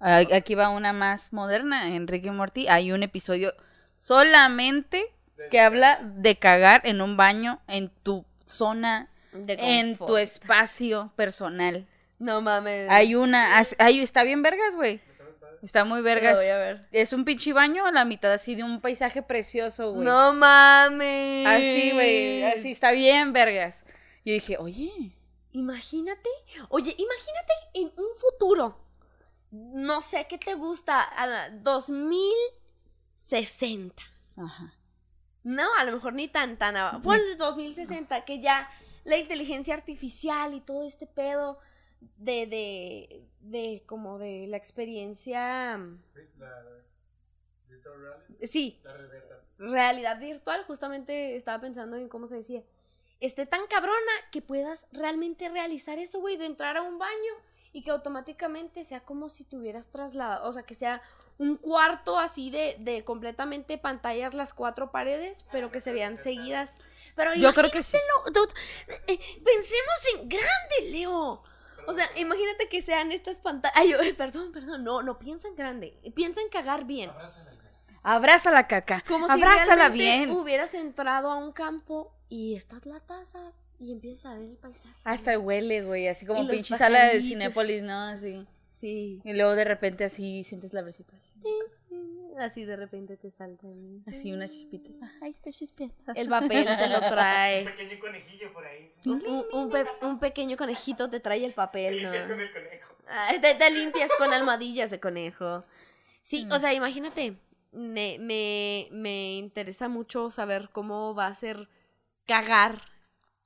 Aquí 0.00 0.54
va 0.54 0.68
una 0.68 0.92
más 0.92 1.32
moderna, 1.32 1.94
Enrique 1.94 2.28
y 2.28 2.30
Morty. 2.30 2.68
Hay 2.68 2.92
un 2.92 3.02
episodio 3.02 3.54
solamente 3.96 5.06
que 5.50 5.60
habla 5.60 6.00
de 6.02 6.36
cagar 6.36 6.82
en 6.84 7.00
un 7.00 7.16
baño 7.16 7.60
en 7.68 7.90
tu 8.02 8.24
zona, 8.44 9.08
en 9.32 9.96
tu 9.96 10.16
espacio 10.16 11.12
personal. 11.16 11.86
No 12.18 12.40
mames. 12.40 12.90
Hay 12.90 13.14
una, 13.14 13.62
ahí 13.78 14.00
está 14.00 14.24
bien 14.24 14.42
vergas, 14.42 14.74
güey. 14.76 15.00
Está 15.62 15.84
muy 15.84 15.98
Lo 15.98 16.04
vergas. 16.04 16.36
voy 16.36 16.48
a 16.48 16.58
ver. 16.58 16.86
Es 16.92 17.12
un 17.12 17.24
pinche 17.24 17.52
baño 17.54 17.86
a 17.86 17.90
la 17.90 18.04
mitad 18.04 18.30
así 18.32 18.54
de 18.54 18.64
un 18.64 18.82
paisaje 18.82 19.22
precioso, 19.22 19.92
güey. 19.92 20.04
No 20.04 20.34
mames. 20.34 21.46
Así, 21.46 21.92
güey, 21.92 22.44
así 22.44 22.72
está 22.72 22.92
bien 22.92 23.32
vergas. 23.32 23.84
Yo 24.24 24.34
dije, 24.34 24.58
oye, 24.58 25.16
Imagínate, 25.54 26.28
oye, 26.68 26.94
imagínate 26.98 27.52
en 27.74 27.92
un 27.96 28.08
futuro. 28.16 28.76
No 29.52 30.00
sé 30.00 30.26
qué 30.28 30.36
te 30.36 30.54
gusta, 30.54 31.00
a 31.00 31.26
la 31.28 31.50
2060. 31.50 34.02
ajá. 34.36 34.74
No, 35.44 35.68
a 35.78 35.84
lo 35.84 35.92
mejor 35.92 36.14
ni 36.14 36.28
tan 36.28 36.56
tan 36.58 36.76
abajo. 36.76 37.00
Ponle 37.02 37.36
2060 37.36 38.24
que 38.24 38.40
ya 38.40 38.68
la 39.04 39.18
inteligencia 39.18 39.74
artificial 39.74 40.54
y 40.54 40.60
todo 40.60 40.82
este 40.82 41.06
pedo 41.06 41.58
de 42.16 42.46
de 42.46 43.26
de 43.40 43.82
como 43.86 44.18
de 44.18 44.46
la 44.48 44.56
experiencia 44.56 45.76
La 45.76 45.98
virtual 47.68 48.00
reality, 48.00 48.46
sí, 48.46 48.80
la 48.82 48.96
realidad. 48.96 49.40
realidad 49.58 50.18
virtual, 50.20 50.64
justamente 50.64 51.36
estaba 51.36 51.60
pensando 51.60 51.96
en 51.96 52.08
cómo 52.08 52.26
se 52.26 52.36
decía, 52.36 52.62
esté 53.20 53.44
tan 53.46 53.66
cabrona 53.66 54.12
que 54.32 54.40
puedas 54.42 54.86
realmente 54.92 55.48
realizar 55.50 55.98
eso, 55.98 56.20
güey, 56.20 56.36
de 56.36 56.46
entrar 56.46 56.76
a 56.78 56.82
un 56.82 56.98
baño 56.98 57.32
y 57.74 57.82
que 57.82 57.90
automáticamente 57.90 58.84
sea 58.84 59.00
como 59.00 59.28
si 59.28 59.42
te 59.44 59.56
hubieras 59.56 59.88
trasladado, 59.88 60.48
o 60.48 60.52
sea, 60.52 60.62
que 60.62 60.74
sea 60.74 61.02
un 61.38 61.56
cuarto 61.56 62.18
así 62.20 62.50
de, 62.50 62.76
de 62.78 63.04
completamente 63.04 63.76
pantallas 63.78 64.32
las 64.32 64.54
cuatro 64.54 64.92
paredes, 64.92 65.44
pero 65.50 65.72
que 65.72 65.80
se 65.80 65.92
vean 65.92 66.16
seguidas. 66.16 66.78
Pero 67.16 67.34
Yo 67.34 67.52
creo 67.52 67.72
que 67.72 67.82
sí. 67.82 67.98
eh, 69.08 69.18
pensemos 69.44 70.08
en 70.14 70.28
grande, 70.28 70.90
Leo. 70.90 71.42
O 71.86 71.92
sea, 71.92 72.08
imagínate 72.16 72.68
que 72.68 72.80
sean 72.80 73.10
estas 73.10 73.38
pantallas. 73.38 73.76
Ay, 73.76 73.92
ay, 73.92 74.12
perdón, 74.12 74.52
perdón. 74.52 74.84
No, 74.84 75.02
no 75.02 75.18
piensa 75.18 75.48
en 75.48 75.56
grande. 75.56 75.98
Piensa 76.14 76.40
en 76.40 76.48
cagar 76.48 76.84
bien. 76.84 77.10
Abraza 78.04 78.50
la 78.52 78.68
caca. 78.68 79.02
Como 79.08 79.26
si 79.26 79.32
Abrázala 79.32 79.88
realmente 79.88 80.04
bien. 80.26 80.30
hubieras 80.30 80.74
entrado 80.74 81.30
a 81.30 81.36
un 81.36 81.52
campo 81.52 82.14
y 82.28 82.54
estás 82.54 82.86
la 82.86 83.00
taza 83.00 83.52
y 83.80 83.92
empiezas 83.92 84.26
a 84.32 84.38
ver 84.38 84.50
el 84.50 84.56
paisaje. 84.56 84.94
Hasta 85.04 85.38
huele, 85.38 85.82
güey, 85.82 86.08
así 86.08 86.26
como 86.26 86.46
pinche 86.48 86.76
sala 86.76 87.06
de. 87.08 87.22
Cinépolis, 87.22 87.82
¿no? 87.82 88.00
Así. 88.04 88.46
Sí. 88.70 89.20
Y 89.24 89.32
luego 89.32 89.54
de 89.54 89.64
repente 89.64 90.04
así 90.04 90.44
sientes 90.44 90.72
la 90.72 90.82
brisita 90.82 91.16
así. 91.16 91.32
Así 92.38 92.64
de 92.64 92.76
repente 92.76 93.16
te 93.16 93.30
salta. 93.30 93.66
ahí. 93.68 94.02
Así 94.08 94.32
unas 94.32 94.50
chispitas. 94.50 94.98
Ay, 95.22 95.30
está 95.30 95.52
chispeando. 95.52 95.94
El 96.16 96.28
papel 96.28 96.64
te 96.66 96.88
lo 96.88 96.96
Un 97.02 97.08
trae. 97.08 97.64
pequeño 97.64 97.98
conejillo 98.00 98.52
por 98.52 98.66
ahí. 98.66 98.92
Un, 99.06 99.22
un- 99.26 99.44
un 99.52 99.70
pe- 99.70 99.86
un 100.02 100.18
pequeño 100.18 100.56
conejito 100.56 101.08
te 101.08 101.20
trae 101.20 101.44
el 101.44 101.52
Te 101.52 101.56
papel, 101.56 102.02
¿no? 102.02 102.10
limpias 102.10 102.26
con 102.28 102.40
el 102.40 102.52
conejo. 102.52 102.94
Ah, 103.08 103.32
te, 103.40 103.54
te 103.54 103.70
limpias 103.70 104.10
con 104.18 104.32
almohadillas 104.32 104.90
de 104.90 104.98
conejo. 104.98 105.58
Mm. 105.58 105.62
Sí, 106.22 106.48
o 106.50 106.58
sea, 106.58 106.74
imagínate. 106.74 107.36
Me, 107.70 108.18
me, 108.18 108.88
me 108.92 109.34
interesa 109.34 109.88
mucho 109.88 110.30
saber 110.30 110.70
cómo 110.72 111.14
va 111.14 111.26
a 111.28 111.34
ser 111.34 111.68
cagar 112.26 112.80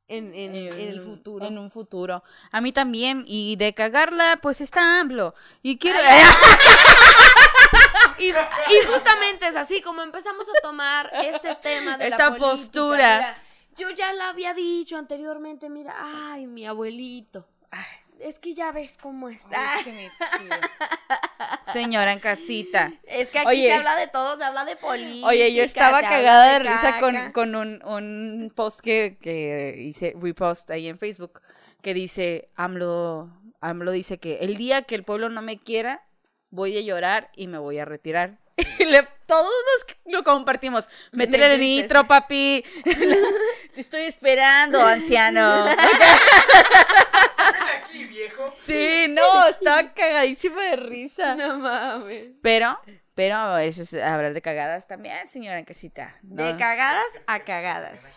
en, 0.09 0.35
en, 0.35 0.55
en 0.57 0.81
el 0.81 1.01
futuro. 1.01 1.44
En 1.47 1.59
un 1.59 1.71
futuro. 1.71 2.23
A 2.51 2.61
mí 2.61 2.73
también. 2.73 3.25
Y 3.27 3.57
de 3.57 3.75
cagarla, 3.75 4.38
pues 4.42 4.61
está 4.61 5.01
AMLO. 5.01 5.35
Y 5.62 5.79
quiero. 5.79 5.99
Y, 8.18 8.31
y 8.31 8.87
justamente 8.92 9.47
es 9.47 9.55
así 9.55 9.81
como 9.81 10.03
empezamos 10.03 10.44
a 10.49 10.53
tomar 10.62 11.09
este 11.25 11.55
tema 11.57 11.97
de 11.97 12.09
Esta 12.09 12.31
la 12.31 12.37
política. 12.37 12.51
postura. 12.51 13.16
Mira, 13.18 13.42
yo 13.77 13.90
ya 13.90 14.12
la 14.12 14.31
había 14.31 14.55
dicho 14.55 14.97
anteriormente, 14.97 15.68
mira, 15.68 15.94
ay, 16.33 16.49
mi 16.49 16.66
abuelito. 16.66 17.47
Es 18.21 18.39
que 18.39 18.55
ya 18.55 18.73
ves 18.73 18.93
cómo 19.01 19.29
es. 19.29 19.41
Ay, 19.55 19.85
que 19.85 19.93
mi 19.93 20.09
tío. 20.09 20.51
Señora 21.73 22.13
en 22.13 22.19
casita. 22.21 22.93
Es 23.05 23.29
que 23.29 23.39
aquí 23.39 23.49
Oye. 23.49 23.69
se 23.69 23.75
habla 23.75 23.97
de 23.97 24.09
todo, 24.09 24.37
se 24.37 24.45
habla 24.45 24.65
de 24.65 24.77
política. 24.77 25.27
Oye, 25.29 25.55
yo 25.55 25.63
estaba 25.63 26.01
cagada 26.01 26.53
de 26.55 26.59
risa 26.61 26.99
con, 26.99 27.33
con 27.33 27.55
un, 27.55 27.83
un 27.85 28.53
post 28.55 28.81
que, 28.81 29.19
que 29.21 29.75
hice, 29.79 30.15
repost 30.21 30.69
ahí 30.71 30.89
en 30.89 30.99
Facebook, 30.99 31.41
que 31.83 31.95
dice, 31.95 32.51
AMLO, 32.57 33.31
AMLO 33.61 33.93
dice 33.93 34.19
que 34.19 34.39
el 34.41 34.57
día 34.57 34.83
que 34.83 34.95
el 34.97 35.05
pueblo 35.05 35.29
no 35.29 35.43
me 35.43 35.59
quiera, 35.59 36.05
voy 36.51 36.77
a 36.77 36.81
llorar 36.81 37.31
y 37.37 37.47
me 37.47 37.59
voy 37.59 37.79
a 37.79 37.85
retirar. 37.85 38.39
Y 38.81 38.85
le- 38.87 39.07
todos 39.27 39.45
nos 39.45 39.97
lo 40.13 40.25
compartimos. 40.25 40.89
Métele 41.13 41.55
el 41.55 41.61
nitro, 41.61 42.07
papi. 42.09 42.65
Te 43.75 43.81
estoy 43.81 44.03
esperando, 44.03 44.85
anciano. 44.85 45.67
Sí, 48.57 49.07
no, 49.11 49.47
estaba 49.49 49.93
cagadísima 49.93 50.62
de 50.62 50.77
risa. 50.77 51.35
No 51.35 51.59
mames. 51.59 52.29
Pero, 52.43 52.79
pero 53.14 53.57
eso 53.59 53.83
es 53.83 53.95
hablar 53.95 54.33
de 54.35 54.43
cagadas 54.43 54.87
también, 54.87 55.29
señora 55.29 55.59
en 55.59 55.64
casita. 55.64 56.17
De 56.23 56.53
No. 56.53 56.59
cagadas 56.59 57.05
a 57.27 57.41
cagadas. 57.41 58.11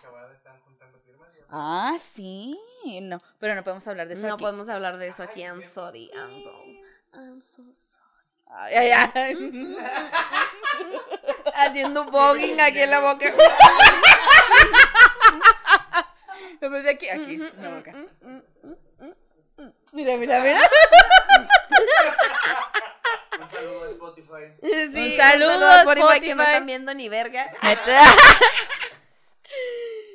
Ah, 1.50 1.96
sí. 2.14 2.58
No, 3.02 3.18
pero 3.38 3.54
no 3.54 3.62
podemos 3.62 3.86
hablar 3.86 4.08
de 4.08 4.14
eso 4.14 4.26
No 4.26 4.34
aquí. 4.34 4.42
podemos 4.42 4.68
hablar 4.68 4.96
de 4.98 5.08
eso 5.08 5.22
aquí. 5.22 5.42
I'm 5.42 5.62
sorry. 5.62 6.10
I'm 6.14 6.42
so, 6.42 6.64
I'm 7.14 7.42
so 7.42 7.62
sorry. 7.74 7.98
Ay, 8.54 8.74
ay, 8.90 9.10
ay. 9.14 9.76
Haciendo 11.54 12.04
voguing 12.06 12.60
aquí 12.60 12.80
en 12.80 12.90
la 12.90 13.00
boca. 13.00 13.32
Vez 16.60 16.84
de 16.84 16.90
aquí, 16.90 17.08
aquí. 17.08 17.34
en 17.34 17.62
la 17.62 17.74
boca. 17.74 17.92
Mira, 19.92 20.16
mira, 20.16 20.42
mira. 20.42 20.60
Un 23.40 23.48
saludo 23.50 23.84
a 23.84 23.90
Spotify. 23.90 24.54
Sí, 24.62 25.16
saludo, 25.16 25.50
saludo 25.50 25.66
a 25.66 25.82
Spotify, 25.82 26.20
que 26.20 26.34
no 26.34 26.42
están 26.42 26.66
viendo 26.66 26.94
ni 26.94 27.08
verga. 27.08 27.52
¿Qué 27.60 27.72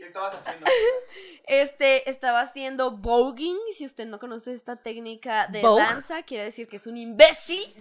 estabas 0.06 0.36
haciendo? 0.36 0.66
Este, 1.48 2.10
estaba 2.10 2.42
haciendo 2.42 2.92
voguing. 2.92 3.58
Si 3.74 3.86
usted 3.86 4.06
no 4.06 4.20
conoce 4.20 4.52
esta 4.52 4.76
técnica 4.76 5.48
de 5.48 5.62
Vogue. 5.62 5.82
danza, 5.82 6.24
quiere 6.24 6.44
decir 6.44 6.68
que 6.68 6.76
es 6.76 6.88
un 6.88 6.98
imbécil. 6.98 7.74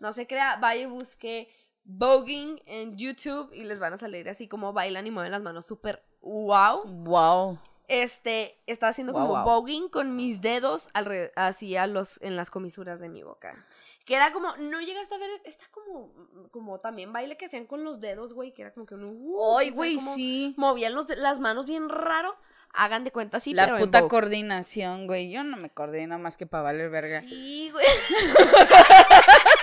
No 0.00 0.12
se 0.12 0.26
crea, 0.26 0.56
vaya 0.56 0.82
y 0.82 0.86
busque 0.86 1.48
voguing 1.84 2.60
en 2.66 2.98
YouTube 2.98 3.50
y 3.52 3.64
les 3.64 3.78
van 3.78 3.94
a 3.94 3.96
salir 3.96 4.28
así 4.28 4.46
como 4.46 4.72
bailan 4.72 5.06
y 5.06 5.10
mueven 5.10 5.32
las 5.32 5.42
manos 5.42 5.64
súper 5.64 6.02
wow. 6.20 6.84
wow. 6.84 7.58
Este, 7.88 8.58
estaba 8.66 8.90
haciendo 8.90 9.12
como 9.14 9.42
voguing 9.44 9.88
con 9.88 10.14
mis 10.14 10.40
dedos 10.40 10.88
alre- 10.94 11.32
así 11.36 11.76
a 11.76 11.86
los, 11.86 12.20
en 12.22 12.36
las 12.36 12.50
comisuras 12.50 13.00
de 13.00 13.08
mi 13.08 13.22
boca. 13.22 13.64
Que 14.04 14.14
era 14.16 14.32
como, 14.32 14.56
no 14.56 14.80
llegaste 14.80 15.14
a 15.14 15.18
ver, 15.18 15.30
está 15.44 15.66
como, 15.70 16.12
como 16.50 16.80
también 16.80 17.12
baile 17.12 17.36
que 17.36 17.46
hacían 17.46 17.66
con 17.66 17.84
los 17.84 18.00
dedos, 18.00 18.32
güey, 18.32 18.52
que 18.54 18.62
era 18.62 18.72
como 18.72 18.86
que 18.86 18.94
uno, 18.94 19.08
uh, 19.10 19.58
Ay, 19.58 19.70
güey, 19.70 19.98
sí. 20.14 20.54
Movían 20.56 20.94
los 20.94 21.06
las 21.16 21.38
manos 21.40 21.66
bien 21.66 21.88
raro. 21.88 22.34
Hagan 22.74 23.02
de 23.02 23.10
cuenta 23.10 23.38
así, 23.38 23.54
La 23.54 23.64
pero 23.64 23.78
puta 23.78 24.06
coordinación, 24.08 25.06
güey. 25.06 25.30
Yo 25.30 25.42
no 25.42 25.56
me 25.56 25.70
coordino 25.70 26.18
más 26.18 26.36
que 26.36 26.44
para 26.46 26.64
valer 26.64 26.90
verga. 26.90 27.22
Sí, 27.22 27.70
güey. 27.72 27.86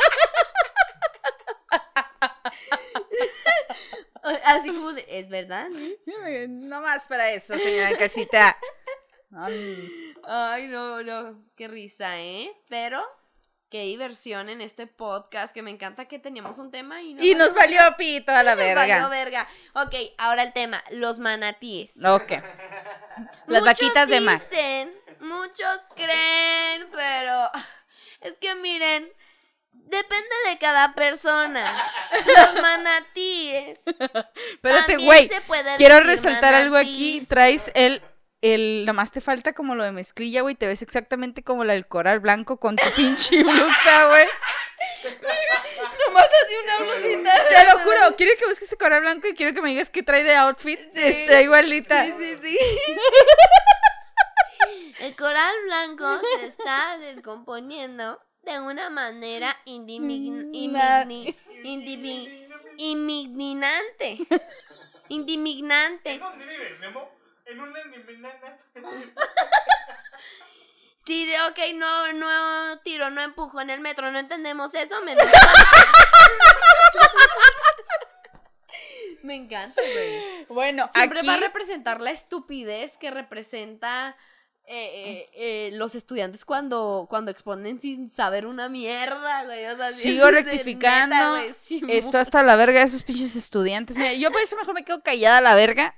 Así 4.46 4.68
como 4.70 4.92
de, 4.94 5.06
es 5.08 5.30
verdad, 5.30 5.68
¿sí? 5.74 5.98
No 6.48 6.82
más 6.82 7.06
para 7.06 7.32
eso, 7.32 7.58
señora 7.58 7.96
casita. 7.98 8.58
Ay, 9.38 10.68
no, 10.68 11.04
no, 11.04 11.44
qué 11.56 11.68
risa, 11.68 12.20
¿eh? 12.20 12.52
Pero 12.70 13.04
qué 13.70 13.82
diversión 13.84 14.50
en 14.50 14.62
este 14.62 14.88
podcast, 14.88 15.54
que 15.54 15.62
me 15.62 15.72
encanta 15.72 16.06
que 16.08 16.20
teníamos 16.20 16.60
un 16.60 16.72
tema 16.72 17.02
y, 17.02 17.14
no 17.14 17.24
Y 17.24 17.36
nos 17.36 17.54
valió 17.54 17.80
pito 17.98 18.32
a 18.32 18.44
la 18.44 18.56
nos 18.56 18.64
valió 18.66 18.76
verga. 18.76 19.10
verga. 19.10 19.48
Ok, 19.74 19.94
ahora 20.18 20.44
el 20.44 20.54
tema, 20.54 20.84
los 20.92 21.20
manatíes. 21.20 21.92
Ok. 21.98 22.32
Las 23.48 23.62
Muchos 23.62 23.64
vaquitas 23.64 24.08
de 24.08 24.22
mar. 24.22 24.40
dicen, 24.50 24.94
muchos 25.20 25.82
creen, 25.96 26.88
pero 26.92 27.50
es 28.22 28.34
que 28.40 28.56
miren, 28.56 29.12
depende 29.86 30.36
de 30.50 30.58
cada 30.58 30.94
persona. 30.94 31.86
Los 32.26 32.56
manatíes. 32.62 33.80
Espérate, 34.52 34.98
güey. 34.98 35.30
Quiero 35.78 36.02
resaltar 36.02 36.54
algo 36.54 36.76
aquí. 36.78 37.26
Traes 37.28 37.72
el. 37.76 38.02
El, 38.42 38.86
nomás 38.86 39.12
te 39.12 39.22
falta 39.22 39.54
como 39.54 39.74
lo 39.74 39.84
de 39.84 39.92
mezclilla, 39.92 40.42
güey. 40.42 40.54
Te 40.54 40.68
ves 40.68 40.84
exactamente 40.84 41.42
como 41.42 41.64
la 41.64 41.74
del 41.74 41.88
coral 41.88 42.20
blanco 42.20 42.60
con 42.60 42.76
tu 42.76 42.88
pinche 42.96 43.42
blusa, 43.42 44.08
güey. 44.08 44.28
Nomás 46.06 46.26
así 46.26 46.54
una 46.64 46.78
blusita. 46.78 47.34
Te 47.50 47.64
lo 47.64 47.80
juro. 47.80 48.16
Quiero 48.16 48.38
que 48.38 48.46
busques 48.46 48.68
ese 48.68 48.78
coral 48.78 49.02
blanco 49.02 49.28
y 49.28 49.34
quiero 49.34 49.56
que 49.56 49.64
me 49.64 49.70
digas 49.70 49.90
qué 49.90 50.04
trae 50.04 50.24
de 50.24 50.36
outfit. 50.36 50.80
Este, 50.94 51.42
igualita. 51.42 52.06
Sí, 52.06 52.14
sí, 52.20 52.38
sí. 52.44 52.60
El 55.00 55.16
coral 55.16 55.56
blanco 55.66 56.22
se 56.40 56.46
está 56.46 57.00
descomponiendo 57.00 58.22
de 58.46 58.60
una 58.60 58.90
manera 58.90 59.58
indivi- 59.66 60.48
imignante. 62.78 64.28
Indimignante. 65.10 66.12
¿En 66.14 66.20
dónde 66.20 66.46
vives, 66.46 66.80
Nemo? 66.80 67.10
En 67.46 67.60
una 67.60 67.84
limonada. 67.84 68.60
Sí, 71.08 71.32
ok, 71.52 71.60
no, 71.76 72.14
no 72.14 72.80
tiro, 72.80 73.12
no 73.12 73.22
empujo 73.22 73.62
en 73.62 73.70
el 73.70 73.80
metro, 73.80 74.12
no 74.12 74.18
entendemos 74.18 74.74
eso, 74.74 75.00
me 75.04 75.16
Me 79.22 79.36
encanta, 79.36 79.80
güey. 79.82 80.46
Bueno, 80.50 80.90
Siempre 80.96 81.20
aquí. 81.20 81.28
va 81.28 81.36
a 81.36 81.40
representar 81.40 82.02
la 82.02 82.10
estupidez 82.10 82.98
que 82.98 83.12
representa 83.12 84.18
eh, 84.68 84.92
eh, 84.96 85.30
eh, 85.36 85.70
los 85.74 85.94
estudiantes 85.94 86.44
cuando, 86.44 87.06
cuando 87.10 87.30
exponen 87.30 87.80
sin 87.80 88.10
saber 88.10 88.48
una 88.48 88.68
mierda, 88.68 89.44
güey. 89.46 89.66
O 89.68 89.78
sea, 89.78 89.90
Sigo 89.90 90.28
rectificando. 90.32 91.16
neta, 91.16 91.30
güey, 91.30 91.56
sí, 91.62 91.82
Esto 91.88 92.18
hasta 92.18 92.42
la 92.42 92.56
verga 92.56 92.80
de 92.80 92.86
esos 92.86 93.04
pinches 93.04 93.36
estudiantes. 93.36 93.96
Mira, 93.96 94.14
yo 94.14 94.32
por 94.32 94.42
eso 94.42 94.56
mejor 94.56 94.74
me 94.74 94.84
quedo 94.84 95.02
callada 95.02 95.38
a 95.38 95.42
la 95.42 95.56
verga. 95.56 95.96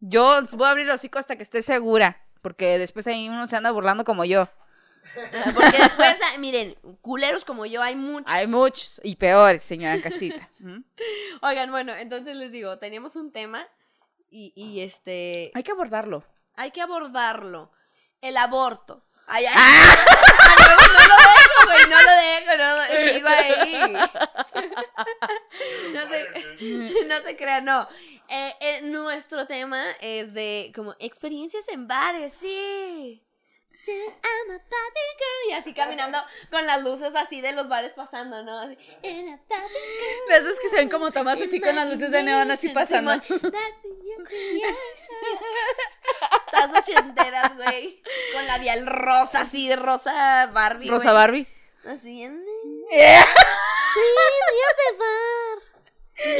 Yo 0.00 0.42
voy 0.52 0.66
a 0.66 0.70
abrir 0.70 0.86
el 0.86 0.92
hocico 0.92 1.18
hasta 1.18 1.36
que 1.36 1.42
esté 1.42 1.62
segura. 1.62 2.20
Porque 2.40 2.78
después 2.78 3.06
ahí 3.06 3.28
uno 3.28 3.48
se 3.48 3.56
anda 3.56 3.70
burlando 3.70 4.04
como 4.04 4.24
yo. 4.24 4.48
Porque 5.54 5.78
después, 5.78 6.20
ah, 6.22 6.38
miren, 6.38 6.76
culeros 7.00 7.44
como 7.44 7.66
yo 7.66 7.82
hay 7.82 7.96
muchos. 7.96 8.30
Hay 8.30 8.46
muchos 8.46 9.00
y 9.02 9.16
peores, 9.16 9.62
señora 9.62 10.00
Casita. 10.02 10.48
¿Mm? 10.58 10.82
Oigan, 11.42 11.70
bueno, 11.70 11.94
entonces 11.94 12.36
les 12.36 12.52
digo, 12.52 12.78
teníamos 12.78 13.16
un 13.16 13.32
tema 13.32 13.66
y, 14.30 14.52
y 14.56 14.80
este, 14.80 15.52
Hay 15.54 15.62
que 15.62 15.72
abordarlo. 15.72 16.24
Hay 16.56 16.70
que 16.70 16.80
abordarlo. 16.80 17.72
El 18.20 18.36
aborto. 18.36 19.04
Ay, 19.26 19.46
ay. 19.46 19.54
Ah, 19.56 20.04
no, 20.58 20.76
no 20.76 20.98
lo 21.08 21.16
dejo, 21.16 21.66
güey, 21.66 21.84
no 21.88 21.98
lo 22.02 22.12
dejo, 22.20 22.52
no, 22.58 22.68
sigo 23.12 23.28
ahí. 23.28 23.96
No 25.92 26.08
se, 26.08 27.04
no 27.06 27.22
se 27.22 27.36
crean, 27.36 27.64
no. 27.64 27.88
Eh, 28.28 28.54
eh, 28.60 28.80
nuestro 28.82 29.46
tema 29.46 29.82
es 30.00 30.34
de 30.34 30.72
como 30.74 30.94
experiencias 30.98 31.68
en 31.68 31.86
bares, 31.86 32.32
sí. 32.34 33.22
I'm 33.92 34.50
a 34.50 34.58
girl. 34.58 35.48
Y 35.48 35.52
así 35.52 35.74
caminando 35.74 36.18
con 36.50 36.66
las 36.66 36.82
luces 36.82 37.14
así 37.14 37.40
de 37.40 37.52
los 37.52 37.68
bares 37.68 37.92
pasando, 37.94 38.42
¿no? 38.42 38.58
Así. 38.58 38.76
"In 39.02 39.28
a 39.28 39.36
girl, 39.48 39.62
Las 40.28 40.44
veces 40.44 40.60
que 40.60 40.68
se 40.68 40.76
ven 40.76 40.88
como 40.88 41.10
tomas 41.10 41.40
así 41.40 41.60
con 41.60 41.74
las 41.76 41.90
luces 41.90 42.10
de 42.10 42.22
neón 42.22 42.50
así 42.50 42.68
pasando. 42.70 43.12
Todas 46.50 46.82
ochenteras, 46.82 47.56
güey. 47.56 48.02
Con 48.32 48.46
labial 48.46 48.86
rosa, 48.86 49.42
así 49.42 49.68
de 49.68 49.76
rosa 49.76 50.46
Barbie. 50.46 50.90
Rosa. 50.90 51.12
Barbie. 51.12 51.46
Así 51.84 52.22
en. 52.22 52.44
Sí, 52.90 52.96
días 52.96 54.76
de 54.78 54.98
bar. 54.98 55.58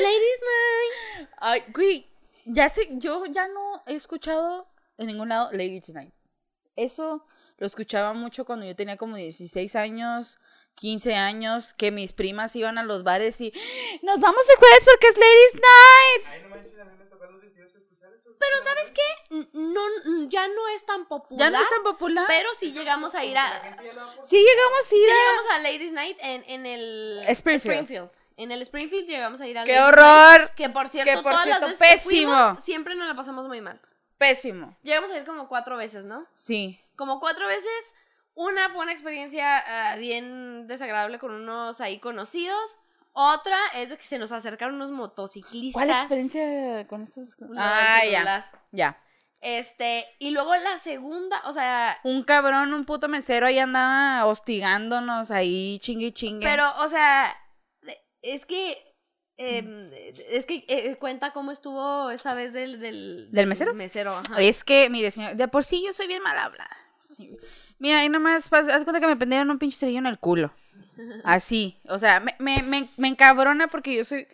Ladies 0.03 0.41
Night. 0.41 1.29
Ay, 1.39 1.65
güey, 1.75 2.09
ya 2.45 2.69
sé, 2.69 2.89
yo 2.93 3.27
ya 3.27 3.49
no 3.49 3.83
he 3.87 3.95
escuchado 3.95 4.69
en 4.99 5.09
ningún 5.09 5.29
lado 5.29 5.51
Ladies 5.53 5.89
Night. 5.91 6.15
Eso 6.77 7.27
lo 7.59 7.67
escuchaba 7.67 8.13
mucho 8.13 8.45
cuando 8.45 8.67
yo 8.67 8.75
tenía 8.77 8.97
como 8.97 9.17
16 9.17 9.77
años, 9.77 10.39
15 10.77 11.15
años, 11.15 11.73
que 11.75 11.91
mis 11.91 12.13
primas 12.13 12.55
iban 12.57 12.79
a 12.79 12.83
los 12.83 13.05
bares 13.05 13.41
y 13.41 13.53
nos 14.03 14.19
vamos 14.21 14.47
de 14.47 14.55
jueves 14.57 14.81
porque 14.85 15.07
es 15.09 15.17
Ladies 15.17 15.55
Night. 15.55 16.27
Ay, 16.33 16.43
no 16.43 16.49
manches, 16.49 16.79
a 16.81 16.85
mí 16.85 16.97
me 16.99 17.05
tocó 17.05 17.27
los 17.27 17.41
18 17.41 17.79
escuchar 17.79 18.13
eso. 18.13 18.31
Pero 18.39 18.61
¿sabes 18.63 18.91
qué? 18.91 19.49
No, 19.53 19.81
ya 20.29 20.49
no 20.49 20.69
es 20.75 20.85
tan 20.85 21.07
popular. 21.07 21.39
Ya 21.39 21.51
no 21.57 21.63
es 21.63 21.71
tan 21.71 21.83
popular. 21.85 22.25
Pero 22.29 22.49
sí 22.59 22.73
llegamos 22.73 23.15
a 23.15 23.25
ir 23.25 23.37
a. 23.39 23.77
Sí 24.25 24.39
llegamos 24.39 24.81
a 24.81 24.83
Sí 24.89 24.97
ir 24.97 25.09
a- 25.11 25.15
llegamos 25.15 25.47
a 25.53 25.59
Ladies 25.59 25.93
Night 25.93 26.17
en, 26.21 26.45
en 26.49 26.67
el 26.67 27.25
Springfield. 27.29 28.11
En 28.37 28.51
el 28.51 28.63
Springfield 28.63 29.07
llegamos 29.07 29.41
a 29.41 29.47
ir 29.47 29.57
a 29.57 29.63
¡Qué 29.63 29.75
Ladies 29.77 29.89
horror! 29.89 30.41
Night, 30.41 30.51
que 30.57 30.69
por 30.71 30.89
cierto, 30.89 31.09
Que 31.13 31.23
por 31.23 31.33
todas 31.33 31.45
cierto, 31.45 31.67
las 31.69 31.79
veces 31.79 32.03
pésimo. 32.05 32.33
que 32.33 32.39
fuimos, 32.43 32.65
siempre 32.65 32.95
nos 32.97 33.07
la 33.07 33.15
pasamos 33.15 33.47
muy 33.47 33.61
mal. 33.61 33.81
Pésimo. 34.19 34.77
Llegamos 34.83 35.11
a 35.13 35.19
ir 35.19 35.25
como 35.25 35.47
cuatro 35.49 35.77
veces, 35.77 36.05
¿no? 36.05 36.27
Sí. 36.33 36.81
Como 36.97 37.21
cuatro 37.21 37.47
veces. 37.47 37.95
Una 38.37 38.69
fue 38.71 38.83
una 38.83 38.93
experiencia 38.93 39.59
ah, 39.59 39.97
bien 39.97 40.67
desagradable 40.67 41.19
con 41.19 41.33
unos 41.33 41.81
ahí 41.81 42.01
conocidos. 42.01 42.79
Otra 43.13 43.57
es 43.75 43.91
de 43.91 43.97
que 43.97 44.05
se 44.05 44.19
nos 44.19 44.33
acercaron 44.33 44.75
unos 44.75 44.91
motociclistas. 44.91 45.81
¿Cuál 45.81 45.91
experiencia 45.97 46.87
con 46.89 47.03
estos? 47.03 47.37
Ah, 47.57 48.01
ya. 48.11 48.51
Ya. 48.73 49.01
Este, 49.41 50.05
y 50.19 50.31
luego 50.31 50.57
la 50.57 50.79
segunda, 50.79 51.43
o 51.45 51.53
sea, 51.53 51.99
Un 52.03 52.25
cabrón, 52.25 52.73
un 52.73 52.87
puto 52.87 53.09
mesero 53.09 53.47
ahí 53.47 53.59
andaba 53.59 54.25
hostigándonos 54.27 55.31
ahí, 55.31 55.79
chingue 55.81 56.07
y 56.07 56.13
chingue. 56.13 56.47
pero, 56.47 56.67
o 56.79 56.89
sea, 56.89 57.37
es 58.23 58.47
que, 58.47 58.97
em, 59.37 59.91
es 60.31 60.47
que 60.47 60.65
eh, 60.67 60.97
cuenta 60.97 61.33
cómo 61.33 61.53
estuvo 61.53 62.09
esa 62.11 62.33
vez 62.33 62.55
del... 62.55 62.81
¿Del, 62.81 63.31
¿Del 63.33 63.47
mesero? 63.47 63.75
mesero, 63.75 64.13
ajá. 64.13 64.41
Es 64.41 64.65
que, 64.65 64.89
mire, 64.89 65.11
señor, 65.11 65.37
de 65.37 65.47
por 65.47 65.63
sí 65.63 65.85
yo 65.85 65.93
soy 65.93 66.07
bien 66.07 66.23
mal 66.23 66.39
hablada. 66.39 66.75
Sí. 67.05 67.37
Mira, 67.79 67.99
ahí 68.01 68.09
nomás, 68.09 68.53
haz 68.53 68.85
cuenta 68.85 68.99
que 68.99 69.07
me 69.07 69.17
prendieron 69.17 69.51
un 69.51 69.59
pinche 69.59 69.77
cerillo 69.77 69.99
en 69.99 70.07
el 70.07 70.19
culo. 70.19 70.53
Así. 71.23 71.79
O 71.89 71.99
sea, 71.99 72.19
me, 72.21 72.35
me, 72.39 72.63
me, 72.63 72.89
me 72.97 73.09
encabrona 73.09 73.69
porque 73.69 73.95
yo 73.95 74.05
soy. 74.05 74.27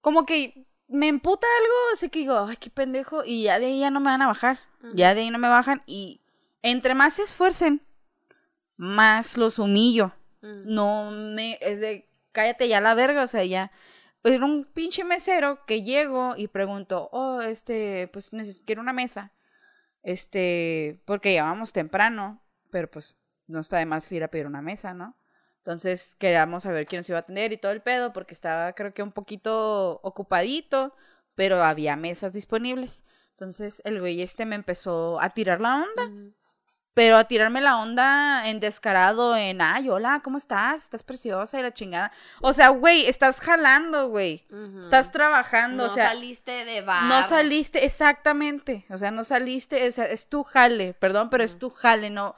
Como 0.00 0.24
que 0.24 0.66
me 0.88 1.08
emputa 1.08 1.46
algo, 1.60 1.74
así 1.92 2.08
que 2.08 2.20
digo, 2.20 2.38
ay, 2.38 2.56
qué 2.56 2.70
pendejo. 2.70 3.24
Y 3.24 3.44
ya 3.44 3.58
de 3.58 3.66
ahí 3.66 3.80
ya 3.80 3.90
no 3.90 4.00
me 4.00 4.10
van 4.10 4.22
a 4.22 4.28
bajar. 4.28 4.60
Ya 4.94 5.14
de 5.14 5.22
ahí 5.22 5.30
no 5.30 5.38
me 5.38 5.48
bajan. 5.48 5.82
Y 5.86 6.20
entre 6.62 6.94
más 6.94 7.14
se 7.14 7.22
esfuercen, 7.22 7.82
más 8.76 9.36
los 9.36 9.58
humillo. 9.58 10.12
Mm. 10.42 10.74
No 10.74 11.10
me. 11.10 11.58
Es 11.60 11.80
de, 11.80 12.08
cállate 12.32 12.68
ya 12.68 12.80
la 12.80 12.94
verga, 12.94 13.22
o 13.22 13.26
sea, 13.26 13.44
ya. 13.44 13.72
Era 14.22 14.44
un 14.44 14.64
pinche 14.64 15.04
mesero 15.04 15.64
que 15.66 15.82
llego 15.82 16.34
y 16.36 16.48
pregunto, 16.48 17.08
oh, 17.12 17.42
este, 17.42 18.08
pues 18.08 18.30
quiero 18.64 18.80
una 18.80 18.92
mesa. 18.92 19.32
Este, 20.06 21.02
porque 21.04 21.32
llegábamos 21.32 21.72
temprano, 21.72 22.40
pero 22.70 22.88
pues 22.88 23.16
no 23.48 23.58
está 23.58 23.78
de 23.78 23.86
más 23.86 24.10
ir 24.12 24.22
a 24.22 24.28
pedir 24.28 24.46
una 24.46 24.62
mesa, 24.62 24.94
¿no? 24.94 25.16
Entonces 25.56 26.14
queríamos 26.20 26.62
saber 26.62 26.86
quién 26.86 27.00
nos 27.00 27.08
iba 27.08 27.18
a 27.18 27.22
atender 27.22 27.52
y 27.52 27.56
todo 27.56 27.72
el 27.72 27.82
pedo, 27.82 28.12
porque 28.12 28.32
estaba 28.32 28.72
creo 28.74 28.94
que 28.94 29.02
un 29.02 29.10
poquito 29.10 29.98
ocupadito, 30.04 30.94
pero 31.34 31.60
había 31.60 31.96
mesas 31.96 32.32
disponibles. 32.32 33.02
Entonces 33.30 33.82
el 33.84 33.98
güey 33.98 34.22
este 34.22 34.46
me 34.46 34.54
empezó 34.54 35.20
a 35.20 35.30
tirar 35.30 35.60
la 35.60 35.74
onda, 35.74 36.32
pero 36.96 37.18
a 37.18 37.24
tirarme 37.24 37.60
la 37.60 37.76
onda 37.76 38.48
en 38.48 38.58
descarado, 38.58 39.36
en, 39.36 39.60
ay, 39.60 39.90
hola, 39.90 40.22
¿cómo 40.24 40.38
estás? 40.38 40.84
Estás 40.84 41.02
preciosa 41.02 41.60
y 41.60 41.62
la 41.62 41.74
chingada. 41.74 42.10
O 42.40 42.54
sea, 42.54 42.70
güey, 42.70 43.04
estás 43.04 43.38
jalando, 43.38 44.08
güey. 44.08 44.46
Estás 44.80 45.10
trabajando, 45.10 45.84
no 45.84 45.92
o 45.92 45.94
sea, 45.94 46.08
saliste 46.08 46.64
de 46.64 46.80
bar. 46.80 47.02
no 47.02 47.22
saliste, 47.22 47.84
exactamente. 47.84 48.86
O 48.88 48.96
sea, 48.96 49.10
no 49.10 49.24
saliste, 49.24 49.86
o 49.86 49.92
sea, 49.92 50.06
es 50.06 50.30
tu 50.30 50.42
jale, 50.42 50.94
perdón, 50.94 51.28
pero 51.28 51.44
es 51.44 51.58
tu 51.58 51.68
jale, 51.68 52.08
no. 52.08 52.34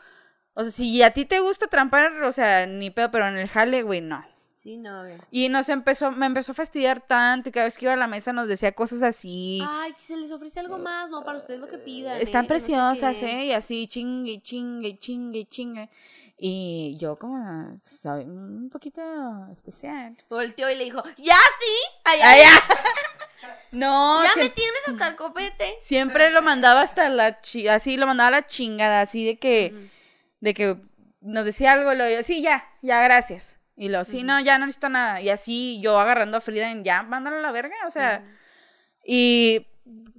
O 0.54 0.64
sea, 0.64 0.72
si 0.72 1.04
a 1.04 1.12
ti 1.12 1.24
te 1.24 1.38
gusta 1.38 1.68
trampar, 1.68 2.20
o 2.24 2.32
sea, 2.32 2.66
ni 2.66 2.90
pedo, 2.90 3.12
pero 3.12 3.28
en 3.28 3.38
el 3.38 3.48
jale, 3.48 3.84
güey, 3.84 4.00
no. 4.00 4.26
Sí, 4.58 4.76
no, 4.76 5.02
güey. 5.02 5.16
Y 5.30 5.48
nos 5.50 5.68
empezó, 5.68 6.10
me 6.10 6.26
empezó 6.26 6.50
a 6.50 6.54
fastidiar 6.56 7.00
tanto 7.00 7.48
y 7.48 7.52
cada 7.52 7.66
vez 7.66 7.78
que 7.78 7.84
iba 7.84 7.92
a 7.92 7.96
la 7.96 8.08
mesa 8.08 8.32
nos 8.32 8.48
decía 8.48 8.72
cosas 8.72 9.04
así. 9.04 9.62
Ay, 9.64 9.94
se 9.98 10.16
les 10.16 10.32
ofrece 10.32 10.58
algo 10.58 10.78
más, 10.78 11.08
no, 11.10 11.22
para 11.22 11.38
ustedes 11.38 11.60
lo 11.60 11.68
que 11.68 11.78
pidan. 11.78 12.20
Están 12.20 12.44
eh, 12.44 12.48
que 12.48 12.54
no 12.54 12.58
sé 12.58 12.66
preciosas. 12.66 13.22
¿eh? 13.22 13.44
Y 13.44 13.52
así, 13.52 13.86
chingue, 13.86 14.42
chingue, 14.42 14.98
chingue, 14.98 15.44
chingue. 15.44 15.88
Y 16.36 16.96
yo 16.98 17.16
como, 17.20 17.78
soy 17.84 18.24
un 18.24 18.68
poquito 18.68 19.00
especial. 19.52 20.16
Volteó 20.28 20.68
y 20.68 20.74
le 20.74 20.84
dijo, 20.84 21.04
¿ya 21.18 21.36
sí? 21.36 22.00
¡Ay, 22.02 22.20
ay, 22.20 22.40
ya! 22.40 22.50
No, 23.70 24.24
ya 24.24 24.32
me 24.34 24.48
tienes 24.48 24.88
hasta 24.88 25.08
el 25.08 25.16
copete. 25.16 25.76
siempre 25.80 26.30
lo 26.30 26.42
mandaba 26.42 26.80
hasta 26.80 27.08
la 27.10 27.40
chi 27.42 27.68
así, 27.68 27.96
lo 27.96 28.06
mandaba 28.06 28.28
a 28.28 28.40
la 28.40 28.46
chingada, 28.46 29.02
así 29.02 29.24
de 29.24 29.38
que, 29.38 29.90
de 30.40 30.54
que 30.54 30.80
nos 31.20 31.44
decía 31.44 31.74
algo, 31.74 31.94
lo 31.94 32.08
yo, 32.10 32.22
sí, 32.24 32.42
ya, 32.42 32.66
ya, 32.82 33.00
gracias. 33.02 33.60
Y 33.80 33.88
lo, 33.90 34.04
sí, 34.04 34.24
no, 34.24 34.40
ya 34.40 34.58
no 34.58 34.66
necesito 34.66 34.88
nada. 34.88 35.20
Y 35.20 35.30
así 35.30 35.80
yo 35.80 36.00
agarrando 36.00 36.38
a 36.38 36.40
Frida 36.40 36.70
en, 36.72 36.82
ya, 36.82 37.04
mándalo 37.04 37.36
a 37.36 37.40
la 37.40 37.52
verga, 37.52 37.76
o 37.86 37.90
sea. 37.90 38.24
Y 39.04 39.68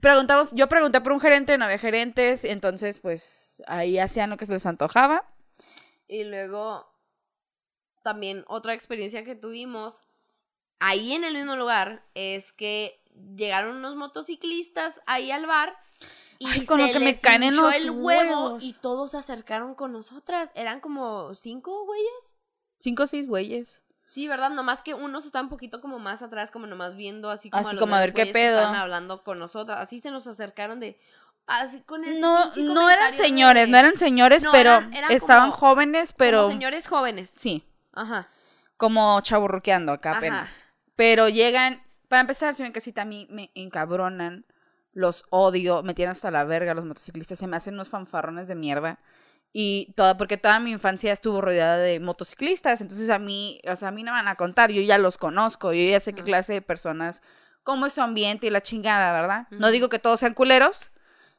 preguntamos, 0.01 0.51
yo 0.53 0.69
pregunté 0.69 1.01
por 1.01 1.11
un 1.11 1.19
gerente, 1.19 1.57
no 1.57 1.65
había 1.65 1.77
gerentes, 1.77 2.45
entonces 2.45 2.99
pues 2.99 3.61
ahí 3.67 3.99
hacían 3.99 4.29
lo 4.29 4.37
que 4.37 4.45
se 4.45 4.53
les 4.53 4.65
antojaba. 4.65 5.25
Y 6.07 6.23
luego, 6.23 6.89
también 8.01 8.45
otra 8.47 8.73
experiencia 8.73 9.25
que 9.25 9.35
tuvimos 9.35 10.03
ahí 10.79 11.11
en 11.11 11.25
el 11.25 11.33
mismo 11.33 11.57
lugar 11.57 12.03
es 12.15 12.53
que 12.53 13.03
llegaron 13.35 13.75
unos 13.75 13.97
motociclistas 13.97 15.01
ahí 15.05 15.31
al 15.31 15.45
bar 15.45 15.75
y 16.39 16.47
Ay, 16.47 16.65
con 16.65 16.79
se 16.79 16.87
lo 16.87 16.93
que 16.93 16.99
me 16.99 17.19
caen 17.19 17.43
en 17.43 17.49
hinchó 17.53 17.63
los 17.63 17.75
el 17.75 17.91
huevo 17.91 18.43
huevos. 18.45 18.63
y 18.63 18.73
todos 18.73 19.11
se 19.11 19.17
acercaron 19.17 19.75
con 19.75 19.91
nosotras. 19.91 20.51
Eran 20.55 20.79
como 20.79 21.35
cinco 21.35 21.85
güeyes. 21.85 22.35
Cinco 22.79 23.03
o 23.03 23.07
seis 23.07 23.27
güeyes. 23.27 23.81
Sí, 24.07 24.27
¿verdad? 24.27 24.49
Nomás 24.49 24.81
que 24.81 24.93
unos 24.95 25.25
están 25.25 25.43
un 25.45 25.49
poquito 25.49 25.81
como 25.81 25.99
más 25.99 26.21
atrás, 26.23 26.49
como 26.49 26.65
nomás 26.65 26.95
viendo 26.95 27.29
así 27.29 27.49
como 27.51 27.67
Así 27.67 27.75
los 27.75 27.79
como 27.81 27.95
a 27.95 27.99
ver 27.99 28.13
qué 28.13 28.25
pedo. 28.25 28.57
Estaban 28.57 28.79
hablando 28.79 29.23
con 29.23 29.37
nosotras. 29.37 29.79
Así 29.79 29.99
se 29.99 30.09
nos 30.09 30.25
acercaron 30.25 30.79
de 30.79 30.99
así 31.45 31.81
con 31.81 32.03
ese 32.03 32.19
No, 32.19 32.49
no 32.57 32.89
eran 32.89 33.13
señores, 33.13 33.65
de- 33.67 33.71
no 33.71 33.77
eran 33.77 33.97
señores, 33.97 34.43
No, 34.43 34.51
pero 34.51 34.71
eran- 34.77 34.93
eran 34.93 35.11
estaban 35.11 35.51
como- 35.51 35.57
jóvenes, 35.59 36.13
pero 36.13 36.43
como 36.43 36.53
señores 36.53 36.87
jóvenes. 36.87 37.29
sí, 37.29 37.67
Ajá. 37.93 38.27
como 38.77 39.19
chaburruqueando 39.21 39.91
acá 39.91 40.11
Ajá. 40.11 40.17
apenas. 40.19 40.65
Pero 40.95 41.29
llegan, 41.29 41.83
para 42.07 42.21
empezar, 42.21 42.53
si 42.55 42.63
ven 42.63 42.71
casita, 42.71 43.03
a 43.03 43.05
mí 43.05 43.27
me 43.29 43.51
encabronan, 43.55 44.45
los 44.93 45.23
odio, 45.29 45.81
me 45.83 45.93
tienen 45.93 46.11
hasta 46.11 46.31
la 46.31 46.43
verga 46.45 46.73
los 46.73 46.85
motociclistas, 46.85 47.37
se 47.39 47.47
me 47.47 47.57
hacen 47.57 47.75
unos 47.75 47.89
fanfarrones 47.89 48.47
de 48.47 48.55
mierda. 48.55 48.99
Y 49.51 49.93
toda, 49.95 50.15
porque 50.15 50.37
toda 50.37 50.59
mi 50.59 50.71
infancia 50.71 51.11
estuvo 51.11 51.41
rodeada 51.41 51.77
de 51.77 51.99
motociclistas, 51.99 52.81
entonces 52.81 53.09
a 53.09 53.17
mí, 53.17 53.59
o 53.67 53.75
sea, 53.75 53.87
a 53.87 53.91
mí 53.91 54.03
no 54.03 54.11
me 54.11 54.19
van 54.19 54.27
a 54.27 54.35
contar, 54.35 54.71
yo 54.71 54.81
ya 54.81 54.99
los 54.99 55.17
conozco, 55.17 55.73
yo 55.73 55.89
ya 55.89 55.99
sé 55.99 56.13
qué 56.13 56.23
clase 56.23 56.53
de 56.53 56.61
personas, 56.61 57.23
cómo 57.63 57.87
es 57.87 57.93
su 57.93 58.01
ambiente 58.01 58.45
y 58.45 58.51
la 58.51 58.61
chingada, 58.61 59.11
¿verdad? 59.11 59.47
No 59.49 59.71
digo 59.71 59.89
que 59.89 59.97
todos 59.97 60.19
sean 60.19 60.35
culeros, 60.35 60.91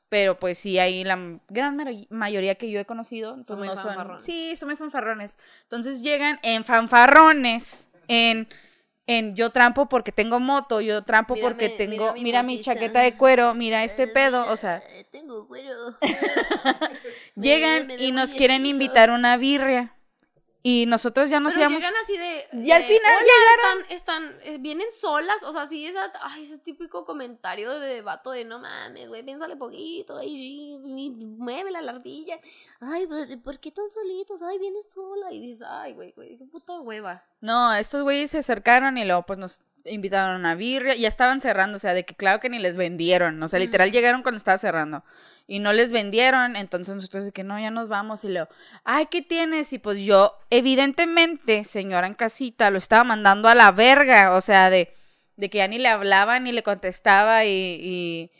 pero 0.09 0.41
pues 0.41 0.59
sí, 0.59 0.79
hay 0.81 1.05
la 1.05 1.39
gran 1.49 1.79
mayoría 2.11 2.57
que 2.57 2.69
yo 2.69 2.81
he 2.81 2.85
conocido, 2.85 3.43
pues 3.47 3.59
muy 3.59 3.69
no 3.69 3.77
son, 3.77 3.87
fanfarrones. 3.87 4.25
sí, 4.25 4.57
son 4.57 4.69
muy 4.69 4.77
fanfarrones. 4.77 5.39
Entonces 5.63 6.03
llegan 6.03 6.41
en 6.43 6.65
fanfarrones, 6.65 7.89
en, 8.09 8.49
en 9.11 9.35
yo 9.35 9.51
trampo 9.51 9.89
porque 9.89 10.13
tengo 10.13 10.39
moto, 10.39 10.81
yo 10.81 11.03
trampo 11.03 11.35
porque 11.41 11.69
tengo, 11.69 12.13
mira 12.13 12.23
mira 12.23 12.43
mi 12.45 12.61
chaqueta 12.61 13.01
de 13.01 13.17
cuero, 13.17 13.55
mira 13.55 13.83
este 13.83 14.07
pedo, 14.07 14.49
o 14.51 14.57
sea, 14.57 14.83
Tengo 15.11 15.47
güero. 15.47 15.97
llegan 17.35 17.91
y 17.99 18.13
nos 18.13 18.31
quieren 18.31 18.63
estilo. 18.63 18.71
invitar 18.71 19.11
una 19.11 19.37
birria. 19.37 19.97
Y 20.63 20.85
nosotros 20.87 21.31
ya 21.31 21.41
nos 21.41 21.55
Pero 21.55 21.71
íbamos. 21.71 21.83
llegan 21.83 21.95
así 22.03 22.19
de. 22.19 22.47
Y 22.65 22.71
al 22.71 22.83
final 22.83 23.01
"Hola, 23.17 23.79
Están, 23.87 23.97
están, 23.97 24.39
eh, 24.43 24.59
vienen 24.61 24.89
solas, 24.93 25.43
o 25.43 25.53
sea, 25.53 25.65
sí, 25.65 25.87
esa, 25.87 26.13
ay, 26.21 26.43
ese 26.43 26.59
típico 26.59 27.07
comentario 27.07 27.79
de 27.81 28.03
vato 28.03 28.31
de 28.33 28.45
no 28.45 28.59
mames, 28.59 29.09
güey, 29.09 29.23
piénsale 29.23 29.57
poquito, 29.57 30.19
ay, 30.19 30.37
sí, 30.37 30.79
mueve 31.39 31.71
la 31.71 31.79
ardilla. 31.79 32.39
Ay, 32.81 33.07
¿por, 33.07 33.43
por 33.43 33.59
qué 33.59 33.71
tan 33.71 33.91
solitos? 33.91 34.43
Ay, 34.43 34.59
vienes 34.59 34.87
sola. 34.93 35.33
Y 35.33 35.41
dices, 35.41 35.67
ay, 35.67 35.95
güey, 35.95 36.13
güey, 36.13 36.37
qué 36.37 36.45
puta 36.45 36.79
hueva. 36.81 37.25
No, 37.41 37.73
estos 37.75 38.03
güeyes 38.03 38.31
se 38.31 38.39
acercaron 38.39 38.99
y 38.99 39.05
luego 39.07 39.25
pues 39.25 39.39
nos 39.39 39.61
invitaron 39.85 40.35
a 40.35 40.39
una 40.39 40.55
birria. 40.55 40.95
Ya 40.95 41.09
estaban 41.09 41.41
cerrando, 41.41 41.77
o 41.77 41.79
sea, 41.79 41.95
de 41.95 42.05
que 42.05 42.15
claro 42.15 42.41
que 42.41 42.49
ni 42.49 42.59
les 42.59 42.77
vendieron. 42.77 43.43
O 43.43 43.49
sea, 43.49 43.59
literal 43.59 43.91
llegaron 43.91 44.23
cuando 44.23 44.37
estaba 44.37 44.59
cerrando. 44.59 45.05
Y 45.47 45.59
no 45.59 45.73
les 45.73 45.91
vendieron, 45.91 46.55
entonces 46.55 46.95
nosotros 46.95 47.27
de 47.27 47.33
que 47.33 47.43
no, 47.43 47.59
ya 47.59 47.71
nos 47.71 47.89
vamos. 47.89 48.25
Y 48.25 48.29
luego, 48.29 48.49
ay, 48.85 49.07
¿qué 49.11 49.23
tienes? 49.23 49.73
Y 49.73 49.79
pues 49.79 49.99
yo, 49.99 50.39
evidentemente, 50.51 51.65
señora 51.65 52.07
en 52.07 52.15
casita, 52.15 52.71
lo 52.71 52.79
estaba 52.79 53.05
mandando 53.05 53.49
a 53.49 53.55
la 53.55 53.73
verga. 53.73 54.35
O 54.35 54.41
sea, 54.41 54.71
de, 54.71 54.95
de 55.37 55.51
que 55.51 55.59
ya 55.59 55.69
ni 55.69 55.79
le 55.79 55.89
hablaba 55.89 56.39
ni 56.41 56.53
le 56.53 56.63
contestaba 56.63 57.45
y... 57.45 57.51
y 57.51 58.31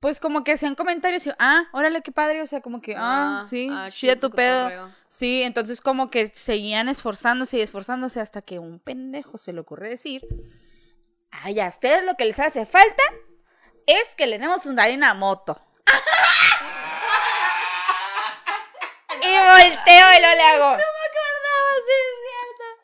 pues 0.00 0.18
como 0.18 0.42
que 0.44 0.52
hacían 0.52 0.74
comentarios 0.74 1.26
y, 1.26 1.32
ah, 1.38 1.64
órale, 1.72 2.00
qué 2.02 2.10
padre, 2.10 2.40
o 2.40 2.46
sea, 2.46 2.62
como 2.62 2.80
que, 2.80 2.94
ah, 2.96 3.44
sí, 3.48 3.68
ah, 3.70 3.90
chida 3.90 4.16
tu 4.16 4.30
pedo. 4.30 4.90
Sí, 5.08 5.42
entonces 5.42 5.82
como 5.82 6.10
que 6.10 6.26
seguían 6.28 6.88
esforzándose 6.88 7.58
y 7.58 7.60
esforzándose 7.60 8.18
hasta 8.20 8.40
que 8.40 8.58
un 8.58 8.80
pendejo 8.80 9.36
se 9.36 9.52
le 9.52 9.60
ocurre 9.60 9.90
decir, 9.90 10.26
ay, 11.30 11.60
a 11.60 11.68
ustedes 11.68 12.02
lo 12.04 12.14
que 12.14 12.24
les 12.24 12.40
hace 12.40 12.64
falta 12.64 13.02
es 13.86 14.14
que 14.16 14.26
le 14.26 14.38
demos 14.38 14.64
un 14.64 14.80
harina 14.80 15.12
moto. 15.12 15.60
y 19.22 19.26
volteo 19.26 20.06
y 20.16 20.22
lo 20.22 20.34
le 20.34 20.42
hago. 20.42 20.78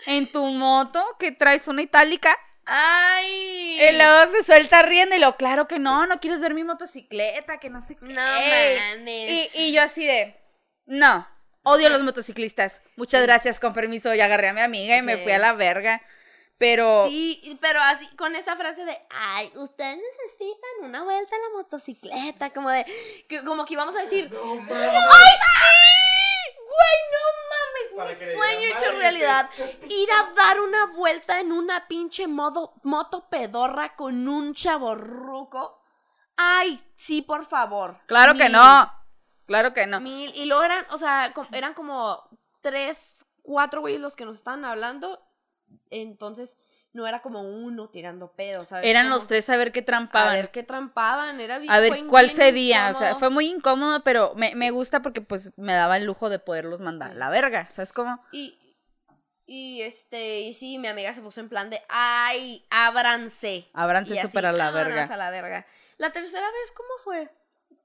En 0.07 0.31
tu 0.31 0.45
moto 0.47 1.05
que 1.19 1.33
traes 1.33 1.67
una 1.67 1.83
itálica. 1.83 2.39
Ay. 2.67 3.81
Y 3.81 3.93
luego 3.93 4.31
se 4.33 4.43
suelta 4.43 4.83
riendo 4.83 5.15
y 5.15 5.19
lo 5.19 5.37
claro 5.37 5.69
que 5.69 5.79
no, 5.79 6.07
no 6.07 6.19
quieres 6.21 6.41
ver 6.41 6.53
mi 6.53 6.65
motocicleta, 6.65 7.59
que 7.59 7.71
no 7.71 7.81
sé 7.81 7.97
qué. 7.97 8.07
No 8.07 8.21
mames. 8.21 9.31
Y, 9.31 9.51
y 9.55 9.73
yo 9.73 9.83
así 9.83 10.05
de, 10.05 10.37
no, 10.85 11.29
odio 11.63 11.87
a 11.87 11.91
los 11.91 12.03
motociclistas. 12.03 12.83
Muchas 12.97 13.23
gracias, 13.23 13.61
con 13.61 13.73
permiso. 13.73 14.15
Y 14.15 14.21
agarré 14.21 14.49
a 14.49 14.53
mi 14.53 14.61
amiga 14.61 14.97
y 14.97 15.03
me 15.03 15.17
fui 15.17 15.33
a 15.33 15.39
la 15.39 15.53
verga. 15.53 16.03
Pero 16.59 17.07
Sí, 17.09 17.59
pero 17.61 17.83
así, 17.83 18.09
con 18.17 18.35
esa 18.35 18.57
frase 18.57 18.85
de, 18.85 18.99
ay, 19.11 19.53
ustedes 19.57 19.99
necesitan 19.99 20.89
una 20.89 21.03
vuelta 21.05 21.37
en 21.37 21.43
la 21.43 21.49
motocicleta, 21.51 22.51
como 22.51 22.71
de, 22.71 22.87
que, 23.29 23.45
como 23.45 23.67
que 23.67 23.75
íbamos 23.75 23.95
a 23.95 24.01
decir, 24.01 24.31
No 24.33 24.55
mames. 24.55 24.73
¡ay, 24.73 25.37
sí! 25.37 26.57
Güey, 26.67 26.97
no 27.13 27.97
Para 27.97 28.05
mames, 28.05 28.19
que 28.19 28.27
mi 28.27 28.31
le 28.33 28.37
sueño 28.37 28.69
digan, 29.27 29.47
hecho 29.47 29.53
"Madre, 29.63 29.65
realidad. 29.65 29.85
estás 29.85 29.91
Ir 29.91 30.09
a 30.13 30.33
dar 30.35 30.61
una 30.61 30.87
vuelta 30.87 31.41
en 31.41 31.53
una 31.53 31.87
pinche 31.89 32.27
modo, 32.27 32.75
moto 32.83 33.29
pedorra 33.29 33.95
con 33.97 34.29
un 34.29 34.55
chaborruco. 34.55 35.81
Ay, 36.37 36.83
sí, 36.97 37.23
por 37.23 37.45
favor. 37.47 37.99
claro 38.07 38.35
que 38.35 38.49
no. 38.49 38.93
Claro 39.47 39.73
que 39.73 39.87
no. 39.87 40.01
Mil. 40.01 40.33
Y 40.35 40.47
luego 40.47 40.65
eran, 40.65 40.85
o 40.91 40.97
sea, 40.99 41.33
eran 41.53 41.73
como 41.75 42.21
tres, 42.63 43.25
cuatro 43.43 43.81
güeyes 43.81 44.01
los 44.01 44.17
que 44.17 44.25
nos 44.25 44.37
estaban 44.37 44.65
hablando. 44.65 45.21
Entonces, 45.91 46.59
no 46.93 47.07
era 47.07 47.21
como 47.23 47.43
uno 47.43 47.89
tirando 47.89 48.33
pedos, 48.33 48.69
¿sabes? 48.69 48.89
Eran 48.89 49.09
los 49.09 49.29
tres 49.29 49.49
a 49.51 49.57
ver 49.57 49.71
qué 49.71 49.81
A 49.81 49.85
trampaban. 49.85 50.35
ver 50.35 50.51
qué 50.51 50.63
trampaban, 50.63 51.39
era 51.41 51.59
bien- 51.59 51.71
A 51.71 51.79
ver 51.79 52.07
cuál 52.09 52.31
cedía. 52.31 52.89
O 52.91 52.95
sea, 52.95 53.15
fue 53.15 53.31
muy 53.31 53.47
incómodo, 53.47 54.03
pero 54.03 54.33
me, 54.35 54.55
me 54.57 54.71
gusta 54.71 55.01
porque 55.03 55.21
pues 55.21 55.53
me 55.59 55.75
daba 55.75 55.97
el 55.97 56.05
lujo 56.05 56.29
de 56.29 56.39
poderlos 56.39 56.81
mandar 56.81 57.13
a 57.13 57.15
la 57.15 57.29
verga. 57.31 57.71
¿Sabes 57.71 57.93
cómo? 57.93 58.21
Y, 58.33 58.59
y 59.47 59.83
este, 59.83 60.41
y 60.41 60.53
sí, 60.53 60.79
mi 60.79 60.89
amiga 60.89 61.13
se 61.13 61.23
puso 61.23 61.41
en 61.41 61.49
plan 61.49 61.71
de, 61.71 61.81
ay, 61.89 62.67
ábranse. 62.71 63.69
Ábranse 63.73 64.17
súper 64.21 64.47
a 64.47 64.53
la 64.53 64.71
"Vámonos 64.71 64.95
verga". 64.95 65.15
a 65.15 65.17
la 65.17 65.31
verga. 65.31 65.67
La 65.99 66.13
tercera 66.13 66.47
vez, 66.47 66.73
¿cómo 66.77 66.89
fue? 67.03 67.31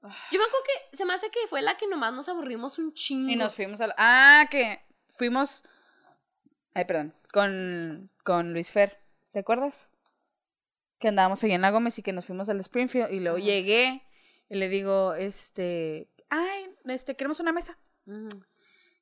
Yo 0.02 0.38
me 0.38 0.44
acuerdo 0.44 0.64
que 0.90 0.96
se 0.96 1.04
me 1.04 1.14
hace 1.14 1.30
que 1.30 1.46
fue 1.48 1.62
la 1.62 1.76
que 1.76 1.86
nomás 1.86 2.12
nos 2.12 2.28
aburrimos 2.28 2.78
un 2.78 2.92
chingo. 2.92 3.30
Y 3.30 3.36
nos 3.36 3.54
fuimos 3.54 3.80
a 3.80 3.86
la... 3.86 3.94
Ah, 3.96 4.46
que 4.50 4.84
fuimos... 5.16 5.62
Ay, 6.74 6.84
perdón. 6.86 7.14
Con, 7.32 8.10
con 8.24 8.52
Luis 8.52 8.72
Fer. 8.72 8.98
¿Te 9.32 9.38
acuerdas? 9.38 9.88
Que 10.98 11.08
andábamos 11.08 11.42
ahí 11.44 11.52
en 11.52 11.62
la 11.62 11.70
Gómez 11.70 11.98
y 11.98 12.02
que 12.02 12.12
nos 12.12 12.26
fuimos 12.26 12.48
al 12.48 12.58
Springfield. 12.60 13.12
Y 13.12 13.20
luego 13.20 13.38
llegué 13.38 14.02
y 14.48 14.56
le 14.56 14.68
digo, 14.68 15.14
este... 15.14 16.08
Ay, 16.30 16.74
este, 16.86 17.14
queremos 17.14 17.38
una 17.38 17.52
mesa. 17.52 17.78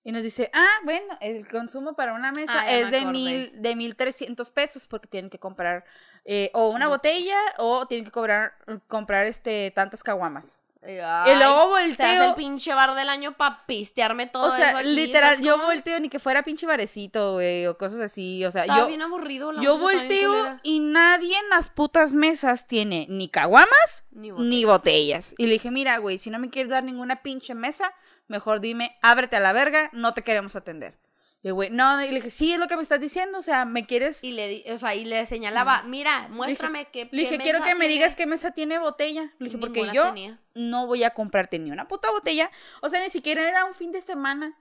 Y 0.02 0.12
nos 0.12 0.22
dice, 0.22 0.50
ah, 0.54 0.68
bueno, 0.84 1.18
el 1.20 1.46
consumo 1.46 1.92
para 1.94 2.14
una 2.14 2.32
mesa 2.32 2.60
Ah, 2.62 2.70
es 2.70 2.90
de 2.90 3.04
mil, 3.04 3.52
de 3.54 3.76
mil 3.76 3.96
trescientos 3.96 4.50
pesos 4.50 4.86
porque 4.86 5.06
tienen 5.08 5.28
que 5.30 5.38
comprar 5.38 5.84
eh, 6.24 6.50
o 6.54 6.68
una 6.70 6.88
botella 6.88 7.36
o 7.58 7.86
tienen 7.86 8.04
que 8.06 8.10
cobrar, 8.10 8.54
comprar 8.88 9.26
este 9.26 9.70
tantas 9.74 10.02
caguamas. 10.02 10.62
Ay, 10.82 10.94
y 10.94 11.36
luego 11.36 11.76
Se 11.76 11.82
hace 11.82 12.16
volteo. 12.16 12.28
el 12.30 12.34
pinche 12.36 12.72
bar 12.72 12.94
del 12.94 13.10
año 13.10 13.36
para 13.36 13.66
pistearme 13.66 14.26
todo 14.26 14.44
O 14.46 14.50
sea, 14.50 14.70
eso 14.70 14.78
aquí, 14.78 14.88
literal, 14.88 15.34
¿sabes 15.34 15.46
yo 15.46 15.58
volteo 15.58 16.00
ni 16.00 16.08
que 16.08 16.18
fuera 16.18 16.42
pinche 16.42 16.64
barecito, 16.66 17.34
güey, 17.34 17.66
o 17.66 17.76
cosas 17.76 18.00
así. 18.00 18.42
O 18.46 18.50
sea, 18.50 18.62
Estaba 18.62 18.80
yo, 18.80 18.86
bien 18.86 19.02
aburrido. 19.02 19.52
la 19.52 19.60
yo 19.60 19.76
volteo 19.76 20.58
y 20.62 20.80
nadie 20.80 21.36
en 21.38 21.50
las 21.50 21.68
putas 21.68 22.14
mesas 22.14 22.66
tiene 22.66 23.06
ni 23.10 23.28
caguamas 23.28 24.04
Ni 24.12 24.30
ni 24.30 24.64
botellas. 24.64 25.34
Y 25.36 25.44
le 25.48 25.52
dije, 25.52 25.70
mira, 25.70 25.98
güey, 25.98 26.18
si 26.18 26.30
no 26.30 26.38
me 26.38 26.48
quieres 26.48 26.70
dar 26.70 26.82
ninguna 26.82 27.20
pinche 27.20 27.54
mesa, 27.54 27.92
mejor 28.30 28.60
dime, 28.60 28.96
ábrete 29.02 29.36
a 29.36 29.40
la 29.40 29.52
verga, 29.52 29.90
no 29.92 30.14
te 30.14 30.22
queremos 30.22 30.56
atender. 30.56 30.98
Y 31.42 31.48
el 31.48 31.54
güey, 31.54 31.70
no, 31.70 32.02
y 32.04 32.08
le 32.08 32.16
dije, 32.16 32.28
sí, 32.30 32.52
es 32.52 32.58
lo 32.58 32.66
que 32.68 32.76
me 32.76 32.82
estás 32.82 33.00
diciendo, 33.00 33.38
o 33.38 33.42
sea, 33.42 33.64
me 33.64 33.86
quieres... 33.86 34.22
Y 34.22 34.32
le, 34.32 34.46
di- 34.48 34.64
o 34.70 34.76
sea, 34.76 34.94
y 34.94 35.06
le 35.06 35.24
señalaba, 35.24 35.82
mira, 35.84 36.28
muéstrame 36.28 36.84
qué 36.90 37.08
Le 37.10 37.22
dije, 37.22 37.38
qué 37.38 37.44
quiero 37.44 37.60
que 37.62 37.74
me 37.74 37.80
tiene". 37.86 37.94
digas 37.94 38.14
qué 38.14 38.26
mesa 38.26 38.50
tiene 38.52 38.78
botella. 38.78 39.32
Le 39.38 39.46
dije, 39.46 39.56
porque 39.56 39.80
Ninguna 39.80 39.92
yo 39.94 40.04
tenía. 40.08 40.38
no 40.54 40.86
voy 40.86 41.02
a 41.02 41.10
comprarte 41.14 41.58
ni 41.58 41.70
una 41.70 41.88
puta 41.88 42.10
botella. 42.10 42.50
O 42.82 42.90
sea, 42.90 43.00
ni 43.02 43.08
siquiera 43.08 43.48
era 43.48 43.64
un 43.64 43.72
fin 43.72 43.90
de 43.90 44.02
semana. 44.02 44.54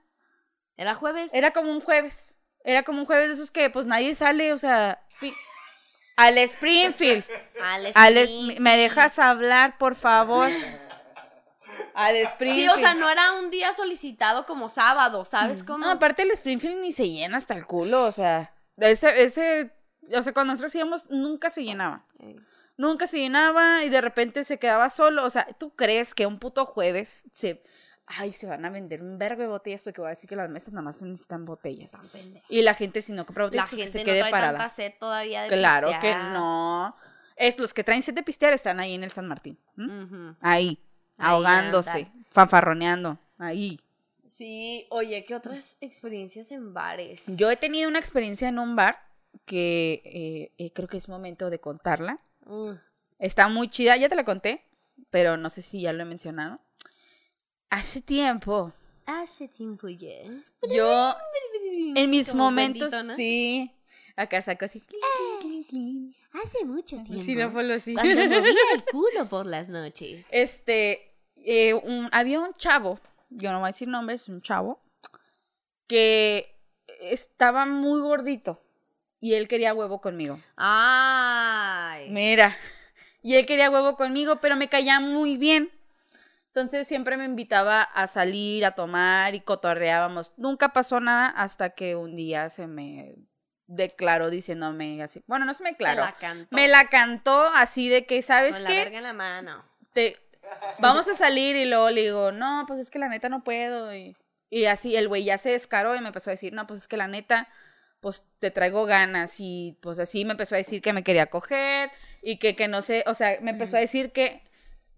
Era 0.78 0.94
jueves. 0.94 1.34
Era 1.34 1.50
como 1.50 1.70
un 1.70 1.80
jueves. 1.82 2.40
Era 2.64 2.82
como 2.82 3.00
un 3.00 3.06
jueves 3.06 3.28
de 3.28 3.34
esos 3.34 3.50
que 3.50 3.68
pues 3.68 3.84
nadie 3.86 4.14
sale, 4.14 4.52
o 4.54 4.58
sea... 4.58 5.02
Al 6.16 6.38
Springfield. 6.38 7.24
Al 7.62 7.92
Al 7.94 8.16
Springfield. 8.16 8.60
¿Me 8.60 8.76
dejas 8.78 9.18
hablar, 9.18 9.76
por 9.76 9.96
favor? 9.96 10.48
Al 11.94 12.16
Sí, 12.16 12.22
Springfield. 12.22 12.70
o 12.70 12.76
sea, 12.78 12.94
no 12.94 13.08
era 13.08 13.32
un 13.34 13.50
día 13.50 13.72
solicitado 13.72 14.46
como 14.46 14.68
sábado, 14.68 15.24
¿sabes 15.24 15.62
cómo? 15.62 15.78
No, 15.84 15.90
aparte 15.90 16.22
el 16.22 16.30
Springfield 16.32 16.80
ni 16.80 16.92
se 16.92 17.08
llena 17.08 17.36
hasta 17.38 17.54
el 17.54 17.66
culo, 17.66 18.06
o 18.06 18.12
sea, 18.12 18.54
ese, 18.76 19.22
ese, 19.22 19.72
o 20.16 20.22
sea, 20.22 20.32
cuando 20.32 20.52
nosotros 20.52 20.74
íbamos 20.74 21.10
nunca 21.10 21.50
se 21.50 21.64
llenaba. 21.64 22.06
Nunca 22.76 23.06
se 23.06 23.18
llenaba 23.18 23.84
y 23.84 23.90
de 23.90 24.00
repente 24.00 24.42
se 24.44 24.58
quedaba 24.58 24.88
solo, 24.88 25.24
o 25.24 25.30
sea, 25.30 25.46
¿tú 25.58 25.74
crees 25.76 26.14
que 26.14 26.24
un 26.26 26.38
puto 26.38 26.64
jueves 26.64 27.24
se, 27.34 27.62
ay, 28.06 28.32
se 28.32 28.46
van 28.46 28.64
a 28.64 28.70
vender 28.70 29.02
un 29.02 29.18
vergo 29.18 29.42
de 29.42 29.48
botellas 29.48 29.82
porque 29.82 30.00
voy 30.00 30.08
a 30.08 30.10
decir 30.14 30.30
que 30.30 30.36
las 30.36 30.48
mesas 30.48 30.72
nada 30.72 30.82
más 30.82 31.02
necesitan 31.02 31.44
botellas? 31.44 31.92
Y 32.48 32.62
la 32.62 32.72
gente 32.74 33.02
si 33.02 33.12
no 33.12 33.26
compra 33.26 33.44
La 33.44 33.46
botellas 33.48 33.66
porque 33.68 33.82
gente 33.84 33.92
se 33.92 33.98
no 33.98 34.04
quede 34.06 34.20
trae 34.20 34.30
parada. 34.30 34.58
tanta 34.58 34.74
sed 34.74 34.94
todavía 34.98 35.42
de 35.42 35.48
Claro 35.48 35.90
que 36.00 36.14
no. 36.14 36.96
Es 37.36 37.58
los 37.58 37.74
que 37.74 37.84
traen 37.84 38.02
sed 38.02 38.14
de 38.14 38.22
pistear 38.22 38.52
están 38.54 38.80
ahí 38.80 38.94
en 38.94 39.04
el 39.04 39.10
San 39.10 39.26
Martín. 39.28 39.58
Ahí, 40.40 40.78
Ahí 41.20 41.32
ahogándose, 41.34 42.10
fanfarroneando, 42.30 43.18
ahí. 43.38 43.78
Sí, 44.26 44.86
oye, 44.90 45.24
¿qué 45.24 45.34
otras 45.34 45.76
experiencias 45.80 46.50
en 46.52 46.72
bares? 46.72 47.36
Yo 47.36 47.50
he 47.50 47.56
tenido 47.56 47.88
una 47.88 47.98
experiencia 47.98 48.48
en 48.48 48.58
un 48.58 48.76
bar 48.76 48.98
que 49.44 50.02
eh, 50.04 50.52
eh, 50.58 50.72
creo 50.72 50.88
que 50.88 50.96
es 50.96 51.08
momento 51.08 51.50
de 51.50 51.60
contarla. 51.60 52.20
Uh, 52.46 52.74
Está 53.18 53.48
muy 53.48 53.68
chida, 53.68 53.96
ya 53.96 54.08
te 54.08 54.14
la 54.16 54.24
conté, 54.24 54.64
pero 55.10 55.36
no 55.36 55.50
sé 55.50 55.62
si 55.62 55.82
ya 55.82 55.92
lo 55.92 56.02
he 56.02 56.06
mencionado. 56.06 56.58
Hace 57.68 58.00
tiempo, 58.00 58.72
hace 59.04 59.48
tiempo 59.48 59.88
ya. 59.88 60.22
yo 60.74 61.14
en 61.94 62.10
mis 62.10 62.30
Como 62.30 62.44
momentos, 62.44 62.90
sí, 63.16 63.70
acá 64.16 64.40
saco 64.42 64.64
así. 64.64 64.80
clink, 64.80 65.02
clink, 65.40 65.68
clink, 65.68 66.16
Hace 66.32 66.64
mucho 66.64 66.96
tiempo. 67.02 67.20
Sí, 67.20 67.34
no 67.34 67.50
fue 67.50 67.64
lo 67.64 67.74
así. 67.74 67.94
Cuando 67.94 68.14
movía 68.26 68.54
el 68.74 68.84
culo 68.84 69.28
por 69.28 69.46
las 69.46 69.68
noches. 69.68 70.26
Este, 70.30 71.09
eh, 71.44 71.74
un- 71.74 72.08
había 72.12 72.40
un 72.40 72.54
chavo, 72.54 72.98
yo 73.30 73.52
no 73.52 73.58
voy 73.58 73.66
a 73.66 73.72
decir 73.72 73.88
nombres, 73.88 74.28
un 74.28 74.42
chavo, 74.42 74.80
que 75.86 76.56
estaba 77.00 77.66
muy 77.66 78.00
gordito 78.00 78.62
y 79.20 79.34
él 79.34 79.48
quería 79.48 79.74
huevo 79.74 80.00
conmigo. 80.00 80.38
Ay. 80.56 82.08
Mira, 82.10 82.56
y 83.22 83.36
él 83.36 83.46
quería 83.46 83.70
huevo 83.70 83.96
conmigo, 83.96 84.36
pero 84.40 84.56
me 84.56 84.68
caía 84.68 85.00
muy 85.00 85.36
bien. 85.36 85.70
Entonces 86.48 86.88
siempre 86.88 87.16
me 87.16 87.24
invitaba 87.26 87.82
a 87.82 88.06
salir, 88.08 88.64
a 88.64 88.72
tomar 88.72 89.34
y 89.34 89.40
cotorreábamos. 89.40 90.32
Nunca 90.36 90.72
pasó 90.72 90.98
nada 90.98 91.26
hasta 91.28 91.70
que 91.70 91.94
un 91.94 92.16
día 92.16 92.48
se 92.50 92.66
me 92.66 93.14
declaró 93.68 94.30
diciéndome 94.30 95.00
así. 95.00 95.22
Bueno, 95.28 95.44
no 95.44 95.54
se 95.54 95.62
me 95.62 95.70
declaró. 95.70 96.02
la 96.02 96.16
cantó. 96.16 96.48
Me 96.56 96.66
la 96.66 96.88
cantó 96.88 97.44
así 97.54 97.88
de 97.88 98.04
que, 98.04 98.20
¿sabes 98.22 98.56
Con 98.56 98.64
la 98.64 98.70
qué? 98.70 98.76
verga 98.78 98.98
en 98.98 99.04
la 99.04 99.12
mano. 99.12 99.64
te 99.92 100.16
vamos 100.78 101.08
a 101.08 101.14
salir 101.14 101.56
y 101.56 101.64
luego 101.64 101.90
le 101.90 102.02
digo, 102.02 102.32
no, 102.32 102.64
pues 102.66 102.80
es 102.80 102.90
que 102.90 102.98
la 102.98 103.08
neta 103.08 103.28
no 103.28 103.44
puedo. 103.44 103.94
Y, 103.94 104.16
y 104.48 104.64
así 104.64 104.96
el 104.96 105.08
güey 105.08 105.24
ya 105.24 105.38
se 105.38 105.50
descaró 105.50 105.94
y 105.96 106.00
me 106.00 106.08
empezó 106.08 106.30
a 106.30 106.32
decir, 106.32 106.52
no, 106.52 106.66
pues 106.66 106.80
es 106.80 106.88
que 106.88 106.96
la 106.96 107.08
neta, 107.08 107.48
pues 108.00 108.24
te 108.38 108.50
traigo 108.50 108.84
ganas. 108.84 109.36
Y 109.38 109.78
pues 109.80 109.98
así 109.98 110.24
me 110.24 110.32
empezó 110.32 110.54
a 110.54 110.58
decir 110.58 110.82
que 110.82 110.92
me 110.92 111.04
quería 111.04 111.26
coger 111.26 111.90
y 112.22 112.38
que, 112.38 112.56
que 112.56 112.68
no 112.68 112.82
sé, 112.82 113.04
o 113.06 113.14
sea, 113.14 113.38
me 113.40 113.50
empezó 113.50 113.76
a 113.76 113.80
decir 113.80 114.12
que, 114.12 114.42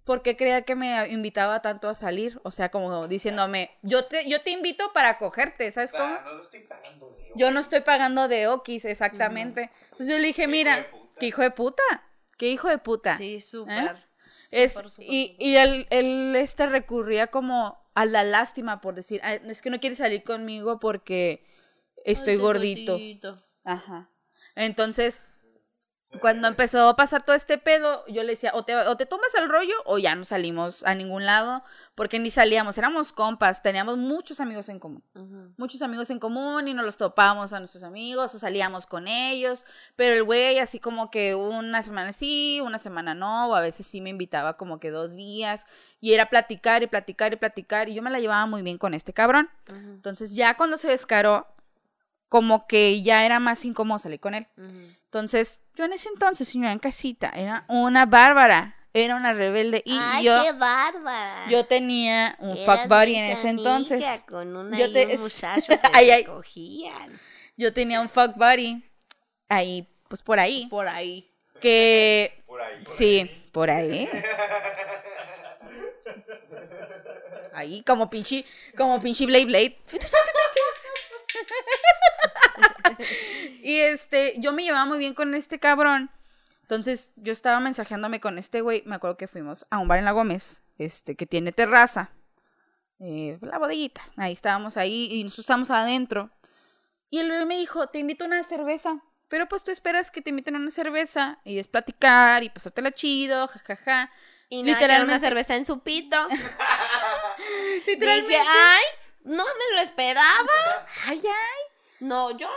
¿por 0.04 0.22
qué 0.22 0.36
creía 0.36 0.62
que 0.62 0.74
me 0.74 1.08
invitaba 1.08 1.62
tanto 1.62 1.88
a 1.88 1.94
salir? 1.94 2.40
O 2.44 2.50
sea, 2.50 2.70
como 2.70 3.08
diciéndome, 3.08 3.70
yo 3.82 4.06
te, 4.06 4.28
yo 4.28 4.42
te 4.42 4.50
invito 4.50 4.92
para 4.92 5.18
cogerte, 5.18 5.70
¿sabes 5.70 5.92
cómo? 5.92 6.04
Ah, 6.04 6.24
no 6.24 6.42
estoy 6.42 6.60
pagando 6.60 7.10
de 7.10 7.30
Yo 7.34 7.50
no 7.50 7.60
estoy 7.60 7.80
pagando 7.80 8.28
de 8.28 8.48
Okis, 8.48 8.84
exactamente. 8.84 9.70
Entonces 9.84 10.08
yo 10.08 10.18
le 10.18 10.26
dije, 10.28 10.48
mira, 10.48 10.86
qué 11.18 11.26
hijo 11.26 11.42
de 11.42 11.50
puta, 11.50 11.82
qué 12.36 12.48
hijo 12.48 12.68
de 12.68 12.78
puta. 12.78 13.16
Sí, 13.16 13.40
súper. 13.40 14.12
Es, 14.52 14.76
y, 14.98 15.36
y 15.38 15.56
él, 15.56 15.86
él, 15.90 16.36
este 16.36 16.66
recurría 16.66 17.28
como 17.28 17.78
a 17.94 18.04
la 18.06 18.24
lástima 18.24 18.80
por 18.80 18.94
decir, 18.94 19.20
"Ay, 19.24 19.40
es 19.46 19.62
que 19.62 19.70
no 19.70 19.80
quiere 19.80 19.96
salir 19.96 20.22
conmigo 20.22 20.78
porque 20.78 21.44
estoy 22.04 22.34
Ay, 22.34 22.38
gordito. 22.40 22.92
gordito. 22.92 23.44
Ajá. 23.64 24.10
Entonces, 24.54 25.24
cuando 26.20 26.48
empezó 26.48 26.88
a 26.88 26.96
pasar 26.96 27.25
todo 27.25 27.35
este 27.35 27.59
pedo, 27.59 28.05
yo 28.07 28.22
le 28.22 28.31
decía, 28.31 28.53
o 28.55 28.64
te, 28.64 28.77
o 28.77 28.96
te 28.96 29.07
tomas 29.07 29.35
el 29.35 29.48
rollo 29.48 29.75
o 29.85 29.98
ya 29.98 30.14
no 30.14 30.25
salimos 30.25 30.85
a 30.85 30.94
ningún 30.94 31.25
lado, 31.27 31.64
porque 31.94 32.18
ni 32.18 32.31
salíamos, 32.31 32.77
éramos 32.79 33.12
compas, 33.12 33.62
teníamos 33.62 33.98
muchos 33.98 34.40
amigos 34.40 34.68
en 34.68 34.79
común 34.79 35.03
muchos 35.57 35.83
amigos 35.83 36.11
en 36.11 36.18
común 36.18 36.68
y 36.68 36.75
nos 36.75 36.85
los 36.85 36.96
topábamos 36.96 37.53
a 37.53 37.59
nuestros 37.59 37.85
amigos 37.85 38.35
o 38.35 38.38
salíamos 38.38 38.87
con 38.87 39.09
ellos, 39.09 39.64
pero 39.96 40.14
el 40.14 40.25
güey 40.25 40.59
así 40.59 40.81
como 40.81 41.11
que 41.11 41.35
una 41.35 41.83
semana 41.83 42.12
sí, 42.12 42.61
una 42.61 42.79
semana 42.79 43.14
no, 43.14 43.48
o 43.48 43.55
a 43.55 43.61
veces 43.61 43.87
sí 43.87 44.01
me 44.01 44.11
invitaba 44.11 44.57
como 44.57 44.81
que 44.81 44.90
dos 44.90 45.14
días 45.14 45.66
y 46.01 46.14
era 46.14 46.29
platicar 46.29 46.83
y 46.83 46.87
platicar 46.87 47.33
y 47.33 47.37
platicar 47.37 47.88
y 47.88 47.94
yo 47.94 48.03
me 48.03 48.11
la 48.11 48.20
llevaba 48.20 48.46
muy 48.46 48.62
bien 48.62 48.79
con 48.79 48.94
este 48.94 49.12
cabrón. 49.12 49.48
Entonces 49.66 50.35
ya 50.35 50.57
cuando 50.57 50.77
se 50.77 50.88
descaró, 50.88 51.46
como 52.29 52.66
que 52.66 53.03
ya 53.03 53.25
era 53.25 53.40
más 53.40 53.64
incómodo 53.64 53.98
salir 53.98 54.20
con 54.20 54.35
él. 54.35 54.46
Entonces 55.12 55.61
yo 55.75 55.85
en 55.85 55.92
ese 55.92 56.09
entonces, 56.09 56.48
señora 56.48 56.72
en 56.72 56.79
casita, 56.79 57.31
era 57.37 57.66
una 57.68 58.07
bárbara, 58.07 58.77
era 58.94 59.14
una 59.14 59.35
rebelde 59.35 59.83
y 59.85 59.94
Ay, 60.01 60.25
yo... 60.25 60.42
qué 60.42 60.53
bárbara. 60.53 61.51
Yo 61.51 61.66
tenía 61.66 62.35
un 62.38 62.57
Eras 62.57 62.81
fuck 62.81 62.88
buddy 62.88 63.16
en 63.16 63.25
ese 63.27 63.51
entonces. 63.51 64.03
Con 64.27 64.57
una 64.57 64.79
Yo 64.79 64.87
y 64.87 64.92
te- 64.94 65.05
un 65.05 65.11
es- 65.11 65.20
muchacho 65.20 65.66
que 65.68 65.81
Ay, 65.92 66.07
se 66.07 66.12
ay. 66.14 66.25
cogían. 66.25 67.20
Yo 67.59 67.75
tenía 67.75 68.01
un 68.01 68.09
fuck 68.09 68.37
buddy 68.37 68.83
ahí, 69.51 69.87
pues 70.09 70.22
por 70.22 70.40
ahí, 70.40 70.66
Por 70.70 70.88
ahí. 70.88 71.31
que 71.61 72.42
Por 72.46 72.62
ahí. 72.62 72.83
por 72.83 72.92
sí, 72.94 73.31
por 73.53 73.70
ahí. 73.70 74.09
Ahí, 77.55 77.83
como 77.83 78.09
pinche, 78.09 78.46
como 78.79 78.98
pinche 78.98 79.27
Blade 79.27 79.44
Blade. 79.44 79.77
y 83.62 83.79
este, 83.79 84.35
yo 84.38 84.53
me 84.53 84.64
llevaba 84.64 84.85
muy 84.85 84.98
bien 84.98 85.14
con 85.14 85.35
este 85.35 85.59
cabrón. 85.59 86.11
Entonces, 86.62 87.12
yo 87.16 87.33
estaba 87.33 87.61
mensajeándome 87.61 88.20
con 88.20 88.38
este 88.38 88.61
güey. 88.61 88.83
Me 88.87 88.96
acuerdo 88.96 89.16
que 89.16 89.29
fuimos 89.29 89.66
a 89.70 89.79
un 89.79 89.88
bar 89.88 89.98
en 89.98 90.05
La 90.05 90.12
Gómez, 90.12 90.62
este, 90.79 91.16
que 91.16 91.27
tiene 91.27 91.53
terraza. 91.53 92.11
Eh, 92.98 93.38
la 93.42 93.59
bodeguita. 93.59 94.03
Ahí 94.16 94.33
estábamos 94.33 94.77
ahí 94.77 95.09
y 95.11 95.24
nosotros 95.24 95.45
estábamos 95.45 95.70
adentro. 95.70 96.30
Y 97.11 97.18
el 97.18 97.28
güey 97.28 97.45
me 97.47 97.59
dijo, 97.59 97.89
te 97.89 97.99
invito 97.99 98.24
a 98.24 98.28
una 98.28 98.43
cerveza. 98.43 99.03
Pero 99.28 99.49
pues 99.49 99.64
tú 99.64 99.70
esperas 99.70 100.11
que 100.11 100.22
te 100.22 100.30
inviten 100.30 100.57
a 100.57 100.59
una 100.59 100.70
cerveza 100.70 101.41
y 101.45 101.59
es 101.59 101.66
platicar 101.66 102.43
y 102.43 102.51
pasártela 102.51 102.93
chido, 102.93 103.49
jajaja. 103.49 104.11
Y 104.49 104.62
nada, 104.62 104.78
que 104.78 104.84
era 104.84 105.03
una 105.03 105.18
cerveza 105.18 105.57
en 105.57 105.64
su 105.64 105.80
pito. 105.80 106.16
Literalmente. 107.86 108.28
Dije, 108.28 108.43
ay, 108.47 108.82
no 109.24 109.45
me 109.45 109.76
lo 109.76 109.80
esperaba. 109.80 110.49
Ay, 111.07 111.20
ay. 111.24 111.72
No, 112.03 112.36
yo 112.36 112.48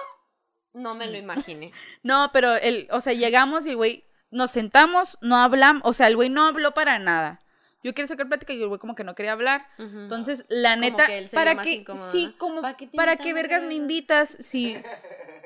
no 0.73 0.95
me 0.95 1.07
lo 1.07 1.17
imaginé. 1.17 1.71
No, 2.03 2.29
pero 2.33 2.55
el, 2.55 2.87
o 2.91 2.99
sea, 3.01 3.13
llegamos 3.13 3.65
y 3.65 3.71
el 3.71 3.75
güey, 3.77 4.03
nos 4.31 4.51
sentamos, 4.51 5.17
no 5.21 5.37
hablamos, 5.37 5.81
o 5.85 5.93
sea, 5.93 6.07
el 6.07 6.15
güey 6.15 6.29
no 6.29 6.45
habló 6.47 6.73
para 6.73 6.99
nada. 6.99 7.41
Yo 7.83 7.93
quería 7.93 8.07
sacar 8.07 8.27
plática 8.27 8.51
y 8.53 8.61
el 8.61 8.67
güey 8.67 8.79
como 8.79 8.95
que 8.95 9.03
no 9.03 9.13
quería 9.13 9.31
hablar. 9.33 9.67
Entonces, 9.77 10.45
la 10.49 10.71
Como 10.71 10.81
neta, 10.81 11.05
que 11.05 11.17
él 11.19 11.29
se 11.29 11.35
vio 11.37 11.45
¿para 11.55 11.67
incómodo, 11.69 12.11
Sí, 12.11 12.25
¿no? 12.25 12.37
como, 12.39 12.61
¿Para 12.63 12.77
¿para 12.95 13.15
qué 13.17 13.31
vergas 13.33 13.61
me 13.63 13.75
invitas 13.75 14.29
si 14.39 14.75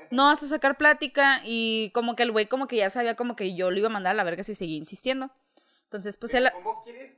no 0.09 0.23
vas 0.27 0.41
a 0.41 0.47
sacar 0.47 0.77
plática? 0.77 1.41
Y 1.43 1.91
como 1.93 2.15
que 2.15 2.23
el 2.23 2.31
güey 2.31 2.45
como 2.47 2.67
que 2.67 2.77
ya 2.77 2.89
sabía 2.89 3.15
como 3.15 3.35
que 3.35 3.55
yo 3.55 3.71
lo 3.71 3.77
iba 3.77 3.87
a 3.89 3.91
mandar 3.91 4.11
a 4.11 4.15
la 4.15 4.23
verga 4.23 4.43
si 4.43 4.55
seguía 4.55 4.77
insistiendo. 4.77 5.29
Entonces, 5.83 6.15
pues 6.15 6.33
él... 6.33 6.49
¿Cómo 6.53 6.81
quieres, 6.85 7.01
quiere- 7.01 7.13
cómo 7.13 7.17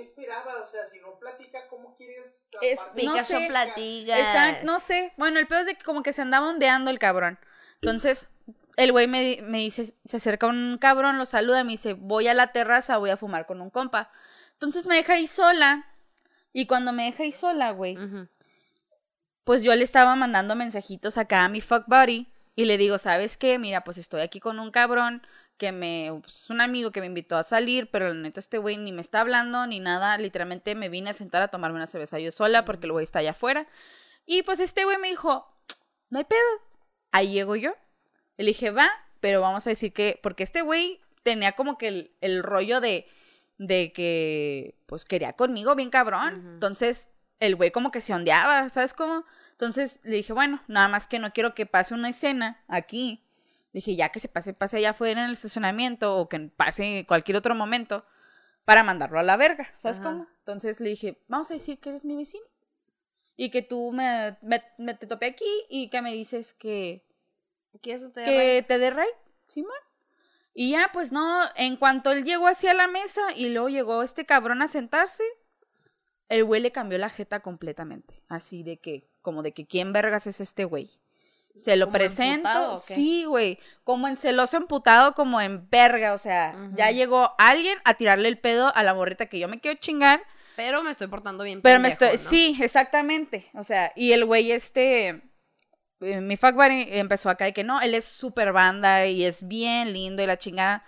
¿qué 0.00 0.06
esperaba? 0.06 0.62
O 0.62 0.66
sea, 0.66 0.86
si 0.86 0.98
no 0.98 1.18
platica, 1.18 1.68
¿cómo 1.68 1.94
quieres 1.94 2.46
Es- 2.62 2.80
no 3.04 3.18
sé. 3.22 3.46
platica. 3.48 4.18
Exacto, 4.18 4.66
no 4.66 4.80
sé. 4.80 5.12
Bueno, 5.18 5.38
el 5.38 5.46
peor 5.46 5.60
es 5.60 5.66
de 5.66 5.74
que 5.74 5.84
como 5.84 6.02
que 6.02 6.12
se 6.14 6.22
andaba 6.22 6.48
ondeando 6.48 6.90
el 6.90 6.98
cabrón. 6.98 7.38
Entonces, 7.82 8.28
el 8.76 8.92
güey 8.92 9.06
me, 9.08 9.40
me 9.42 9.58
dice, 9.58 9.92
se 10.04 10.16
acerca 10.16 10.46
un 10.46 10.78
cabrón, 10.80 11.18
lo 11.18 11.26
saluda, 11.26 11.64
me 11.64 11.72
dice, 11.72 11.92
voy 11.94 12.28
a 12.28 12.34
la 12.34 12.52
terraza, 12.52 12.96
voy 12.96 13.10
a 13.10 13.16
fumar 13.18 13.44
con 13.46 13.60
un 13.60 13.68
compa. 13.70 14.10
Entonces 14.54 14.86
me 14.86 14.96
deja 14.96 15.14
ahí 15.14 15.26
sola. 15.26 15.86
Y 16.52 16.66
cuando 16.66 16.92
me 16.92 17.04
deja 17.04 17.22
ahí 17.24 17.32
sola, 17.32 17.70
güey, 17.72 17.96
pues 19.44 19.62
yo 19.62 19.74
le 19.74 19.84
estaba 19.84 20.14
mandando 20.16 20.56
mensajitos 20.56 21.18
acá 21.18 21.44
a 21.44 21.48
mi 21.48 21.60
fuck 21.60 21.84
buddy 21.86 22.26
y 22.56 22.64
le 22.64 22.78
digo, 22.78 22.98
¿sabes 22.98 23.36
qué? 23.36 23.58
Mira, 23.58 23.84
pues 23.84 23.98
estoy 23.98 24.20
aquí 24.22 24.40
con 24.40 24.58
un 24.60 24.70
cabrón 24.70 25.26
que 25.60 25.72
me, 25.72 26.08
pues, 26.22 26.44
es 26.44 26.50
un 26.50 26.62
amigo 26.62 26.90
que 26.90 27.00
me 27.00 27.06
invitó 27.06 27.36
a 27.36 27.44
salir, 27.44 27.90
pero 27.90 28.08
la 28.08 28.14
neta 28.14 28.40
este 28.40 28.56
güey 28.56 28.78
ni 28.78 28.92
me 28.92 29.02
está 29.02 29.20
hablando 29.20 29.66
ni 29.66 29.78
nada, 29.78 30.16
literalmente 30.16 30.74
me 30.74 30.88
vine 30.88 31.10
a 31.10 31.12
sentar 31.12 31.42
a 31.42 31.48
tomarme 31.48 31.76
una 31.76 31.86
cerveza 31.86 32.18
yo 32.18 32.32
sola 32.32 32.64
porque 32.64 32.86
el 32.86 32.92
güey 32.92 33.04
está 33.04 33.18
allá 33.18 33.32
afuera. 33.32 33.68
Y 34.24 34.42
pues 34.42 34.58
este 34.58 34.84
güey 34.84 34.96
me 34.96 35.10
dijo, 35.10 35.46
no 36.08 36.18
hay 36.18 36.24
pedo, 36.24 36.40
ahí 37.12 37.30
llego 37.32 37.56
yo. 37.56 37.74
Le 38.38 38.46
dije, 38.46 38.70
va, 38.70 38.88
pero 39.20 39.42
vamos 39.42 39.66
a 39.66 39.70
decir 39.70 39.92
que, 39.92 40.18
porque 40.22 40.44
este 40.44 40.62
güey 40.62 40.98
tenía 41.24 41.52
como 41.52 41.76
que 41.76 41.88
el, 41.88 42.16
el 42.22 42.42
rollo 42.42 42.80
de, 42.80 43.06
de 43.58 43.92
que, 43.92 44.80
pues 44.86 45.04
quería 45.04 45.34
conmigo 45.34 45.74
bien 45.74 45.90
cabrón. 45.90 46.38
Ujú. 46.38 46.48
Entonces, 46.54 47.10
el 47.38 47.54
güey 47.54 47.70
como 47.70 47.90
que 47.90 48.00
se 48.00 48.14
ondeaba, 48.14 48.66
¿sabes 48.70 48.94
cómo? 48.94 49.26
Entonces 49.52 50.00
le 50.04 50.16
dije, 50.16 50.32
bueno, 50.32 50.62
nada 50.68 50.88
más 50.88 51.06
que 51.06 51.18
no 51.18 51.34
quiero 51.34 51.54
que 51.54 51.66
pase 51.66 51.92
una 51.92 52.08
escena 52.08 52.64
aquí. 52.66 53.26
Dije, 53.72 53.94
ya 53.96 54.10
que 54.10 54.18
se 54.18 54.28
pase, 54.28 54.52
pase 54.52 54.78
allá 54.78 54.90
afuera 54.90 55.20
en 55.20 55.26
el 55.26 55.32
estacionamiento 55.32 56.16
o 56.16 56.28
que 56.28 56.38
pase 56.40 57.04
cualquier 57.06 57.36
otro 57.36 57.54
momento 57.54 58.04
para 58.64 58.82
mandarlo 58.84 59.18
a 59.18 59.22
la 59.22 59.36
verga, 59.36 59.72
¿sabes 59.76 59.98
Ajá. 59.98 60.10
cómo? 60.10 60.26
Entonces 60.40 60.80
le 60.80 60.90
dije, 60.90 61.22
vamos 61.28 61.50
a 61.50 61.54
decir 61.54 61.78
que 61.78 61.90
eres 61.90 62.04
mi 62.04 62.16
vecino 62.16 62.44
y 63.36 63.50
que 63.50 63.62
tú 63.62 63.90
me, 63.92 64.36
me, 64.42 64.62
me 64.78 64.94
te 64.94 65.06
topé 65.06 65.26
aquí 65.26 65.46
y 65.68 65.88
que 65.88 66.02
me 66.02 66.12
dices 66.12 66.52
que, 66.52 67.06
¿Quieres 67.80 68.02
que 68.02 68.08
te 68.08 68.24
que 68.24 68.64
te 68.66 68.78
dé 68.78 68.90
raid, 68.90 69.08
Simón. 69.46 69.72
Y 70.52 70.72
ya, 70.72 70.90
pues 70.92 71.12
no, 71.12 71.44
en 71.56 71.76
cuanto 71.76 72.10
él 72.12 72.24
llegó 72.24 72.48
hacia 72.48 72.74
la 72.74 72.88
mesa 72.88 73.20
y 73.34 73.48
luego 73.48 73.68
llegó 73.68 74.02
este 74.02 74.26
cabrón 74.26 74.62
a 74.62 74.68
sentarse, 74.68 75.24
el 76.28 76.44
güey 76.44 76.60
le 76.60 76.72
cambió 76.72 76.98
la 76.98 77.08
jeta 77.08 77.40
completamente. 77.40 78.22
Así 78.28 78.62
de 78.62 78.78
que, 78.78 79.08
como 79.22 79.42
de 79.42 79.52
que 79.52 79.66
quién 79.66 79.92
vergas 79.92 80.26
es 80.26 80.40
este 80.40 80.64
güey. 80.64 80.90
Se 81.56 81.76
lo 81.76 81.86
¿Como 81.86 81.92
presento. 81.92 82.78
Sí, 82.86 83.24
güey. 83.24 83.58
Como 83.84 84.08
en 84.08 84.16
celoso 84.16 84.56
emputado, 84.56 85.12
como 85.14 85.40
en 85.40 85.68
verga. 85.68 86.14
O 86.14 86.18
sea, 86.18 86.54
ya 86.74 86.90
llegó 86.90 87.34
alguien 87.38 87.78
a 87.84 87.94
tirarle 87.94 88.28
el 88.28 88.38
pedo 88.38 88.74
a 88.74 88.82
la 88.82 88.94
morrita 88.94 89.26
que 89.26 89.38
yo 89.38 89.48
me 89.48 89.60
quiero 89.60 89.78
chingar. 89.78 90.22
Pero 90.56 90.82
me 90.82 90.90
estoy 90.90 91.08
portando 91.08 91.44
bien. 91.44 91.60
Pero 91.62 91.80
me 91.80 91.88
estoy. 91.88 92.12
¿no? 92.12 92.16
Sí, 92.18 92.56
exactamente. 92.60 93.50
O 93.54 93.62
sea, 93.62 93.92
y 93.96 94.12
el 94.12 94.24
güey 94.24 94.52
este. 94.52 95.22
eh, 96.00 96.20
Mi 96.20 96.36
fuck 96.36 96.54
buddy 96.54 96.86
empezó 96.88 97.28
acá 97.30 97.44
de 97.46 97.52
que 97.52 97.64
no, 97.64 97.80
él 97.80 97.94
es 97.94 98.04
súper 98.04 98.52
banda 98.52 99.06
y 99.06 99.24
es 99.24 99.46
bien 99.46 99.92
lindo 99.92 100.22
y 100.22 100.26
la 100.26 100.38
chingada. 100.38 100.84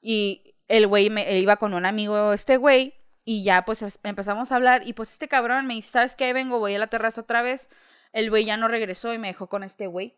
Y 0.00 0.54
el 0.68 0.86
güey 0.86 1.10
me 1.10 1.38
iba 1.38 1.56
con 1.56 1.74
un 1.74 1.84
amigo, 1.86 2.32
este 2.32 2.56
güey, 2.56 2.94
y 3.24 3.42
ya 3.44 3.64
pues 3.64 3.82
es- 3.82 3.98
empezamos 4.02 4.52
a 4.52 4.56
hablar. 4.56 4.86
Y 4.86 4.92
pues 4.94 5.12
este 5.12 5.28
cabrón 5.28 5.66
me 5.66 5.74
dice: 5.74 5.90
¿Sabes 5.90 6.16
qué? 6.16 6.32
Vengo, 6.32 6.58
voy 6.58 6.74
a 6.74 6.78
la 6.78 6.86
terraza 6.86 7.20
otra 7.22 7.42
vez. 7.42 7.68
El 8.14 8.30
güey 8.30 8.44
ya 8.44 8.56
no 8.56 8.68
regresó 8.68 9.12
y 9.12 9.18
me 9.18 9.26
dejó 9.26 9.48
con 9.48 9.64
este 9.64 9.88
güey. 9.88 10.16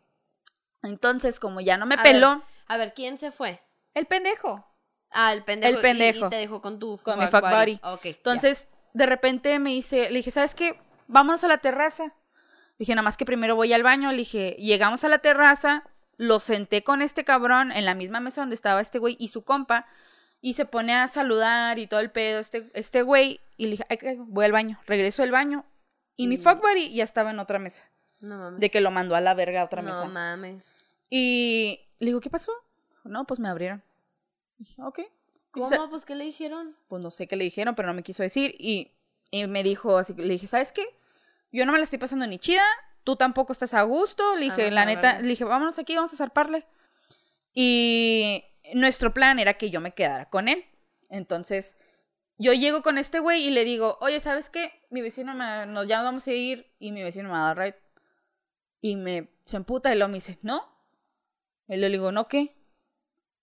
Entonces, 0.83 1.39
como 1.39 1.61
ya 1.61 1.77
no 1.77 1.87
me 1.87 1.95
A 1.95 2.03
ver, 2.03 2.13
peló, 2.13 2.43
A 2.67 2.77
ver, 2.77 2.93
¿quién 2.93 3.17
se 3.17 3.31
fue? 3.31 3.59
el 3.95 4.05
pendejo. 4.05 4.63
Ah, 5.09 5.33
el 5.33 5.43
pendejo. 5.43 5.75
El 5.75 5.81
pendejo. 5.81 6.27
Y, 6.27 6.29
te 6.29 6.35
dejó 6.35 6.61
con 6.61 6.77
tu 6.77 6.99
Con 6.99 7.17
mi 7.17 7.25
fuck 7.25 7.41
buddy. 7.41 7.79
Ok. 7.81 8.03
ya. 8.03 8.09
Entonces, 8.11 8.67
de 8.93 9.07
repente 9.07 9.57
me 9.57 9.71
dice, 9.71 10.11
le 10.11 10.17
dije, 10.17 10.29
¿sabes 10.29 10.53
qué? 10.53 10.79
Vámonos 11.07 11.43
a 11.43 11.47
la 11.47 11.57
terraza. 11.57 12.03
Le 12.05 12.13
dije, 12.77 12.93
nada 12.93 13.01
más 13.01 13.17
que 13.17 13.25
primero 13.25 13.55
voy 13.55 13.73
al 13.73 13.81
baño. 13.81 14.11
Le 14.11 14.17
dije, 14.19 14.55
llegamos 14.59 15.03
a 15.03 15.09
la 15.09 15.17
terraza, 15.17 15.83
lo 16.17 16.39
senté 16.39 16.83
con 16.83 17.01
este 17.01 17.23
cabrón 17.23 17.71
en 17.71 17.85
la 17.85 17.95
misma 17.95 18.19
mesa 18.19 18.41
donde 18.41 18.55
estaba 18.55 18.79
este 18.79 18.99
güey 18.99 19.15
y 19.19 19.29
su 19.29 19.43
compa. 19.43 19.87
Y 20.39 20.53
se 20.53 20.65
pone 20.65 20.93
a 20.93 21.07
saludar 21.07 21.79
y 21.79 21.87
todo 21.87 21.99
el 21.99 22.11
pedo 22.11 22.39
este, 22.39 22.69
este 22.75 23.01
güey. 23.01 23.39
Y 23.57 23.65
le 23.65 23.71
dije, 23.71 23.85
"Ay, 23.89 23.97
ay, 24.03 24.17
voy 24.19 24.45
al 24.45 24.51
baño. 24.51 24.79
Regreso 24.85 25.23
al 25.23 25.31
baño. 25.31 25.65
Y 26.17 26.27
mi 26.27 26.37
Mm. 26.37 26.41
fuck 26.41 26.61
buddy 26.61 26.91
ya 26.93 27.03
estaba 27.05 27.29
en 27.31 27.39
otra 27.39 27.59
mesa. 27.59 27.83
No 28.19 28.37
mames. 28.37 28.59
De 28.59 28.69
que 28.69 28.81
lo 28.81 28.91
mandó 28.91 29.15
a 29.15 29.21
la 29.21 29.33
verga 29.35 29.61
a 29.61 29.65
otra 29.65 29.81
no 29.81 29.89
mesa. 29.89 30.05
mames. 30.05 30.65
Y 31.09 31.79
le 31.99 32.07
digo, 32.07 32.19
¿qué 32.19 32.29
pasó? 32.29 32.51
No, 33.05 33.25
pues 33.25 33.39
me 33.39 33.47
abrieron. 33.47 33.81
Dije, 34.57 34.75
ok. 34.81 34.99
¿Cómo? 35.51 35.65
O 35.65 35.69
sea, 35.69 35.87
Pues, 35.89 36.03
¿qué 36.03 36.15
le 36.15 36.25
dijeron? 36.25 36.75
pues 36.89 37.01
no 37.03 37.09
sé 37.11 37.27
qué 37.27 37.35
le 37.37 37.43
dijeron, 37.45 37.73
pero 37.75 37.87
no 37.87 37.93
me 37.93 38.03
quiso 38.03 38.21
decir. 38.23 38.53
Y, 38.59 38.91
y 39.31 39.47
me 39.47 39.63
dijo 39.63 39.97
así, 39.97 40.13
le 40.13 40.33
dije, 40.33 40.47
¿sabes 40.47 40.71
qué? 40.73 40.85
Yo 41.51 41.65
no 41.65 41.71
me 41.71 41.77
la 41.77 41.83
estoy 41.85 41.99
pasando 41.99 42.27
ni 42.27 42.37
chida, 42.39 42.63
tú 43.03 43.15
tampoco 43.15 43.53
estás 43.53 43.73
a 43.73 43.83
gusto. 43.83 44.35
Le 44.35 44.45
dije, 44.45 44.69
la 44.71 44.85
neta, 44.85 45.19
le 45.21 45.27
dije, 45.29 45.45
vámonos 45.45 45.79
aquí, 45.79 45.95
vamos 45.95 46.13
a 46.13 46.17
zarparle. 46.17 46.65
Y 47.53 48.43
nuestro 48.73 49.13
plan 49.13 49.39
era 49.39 49.53
que 49.55 49.69
yo 49.69 49.79
me 49.81 49.93
quedara 49.93 50.29
con 50.29 50.47
él. 50.47 50.65
Entonces, 51.09 51.77
yo 52.37 52.53
llego 52.53 52.81
con 52.81 52.97
este 52.97 53.19
güey 53.19 53.43
y 53.43 53.51
le 53.51 53.65
digo, 53.65 53.97
oye, 54.01 54.19
¿sabes 54.19 54.49
qué? 54.49 54.83
Mi 54.89 55.01
vecino 55.01 55.33
me, 55.33 55.65
nos, 55.65 55.87
ya 55.87 55.97
nos 55.97 56.05
vamos 56.05 56.27
a 56.27 56.31
ir 56.31 56.71
y 56.79 56.91
mi 56.91 57.03
vecino 57.03 57.29
me 57.29 57.35
va 57.35 57.49
a 57.49 57.53
dar 57.53 57.57
ride. 57.57 57.81
Y 58.81 58.95
me 58.95 59.29
se 59.43 59.57
emputa 59.57 59.93
y 59.93 59.97
luego 59.97 60.09
me 60.09 60.17
dice, 60.17 60.37
¿no? 60.41 60.63
Y 61.67 61.77
le 61.77 61.89
digo, 61.89 62.11
¿no 62.11 62.27
qué? 62.27 62.55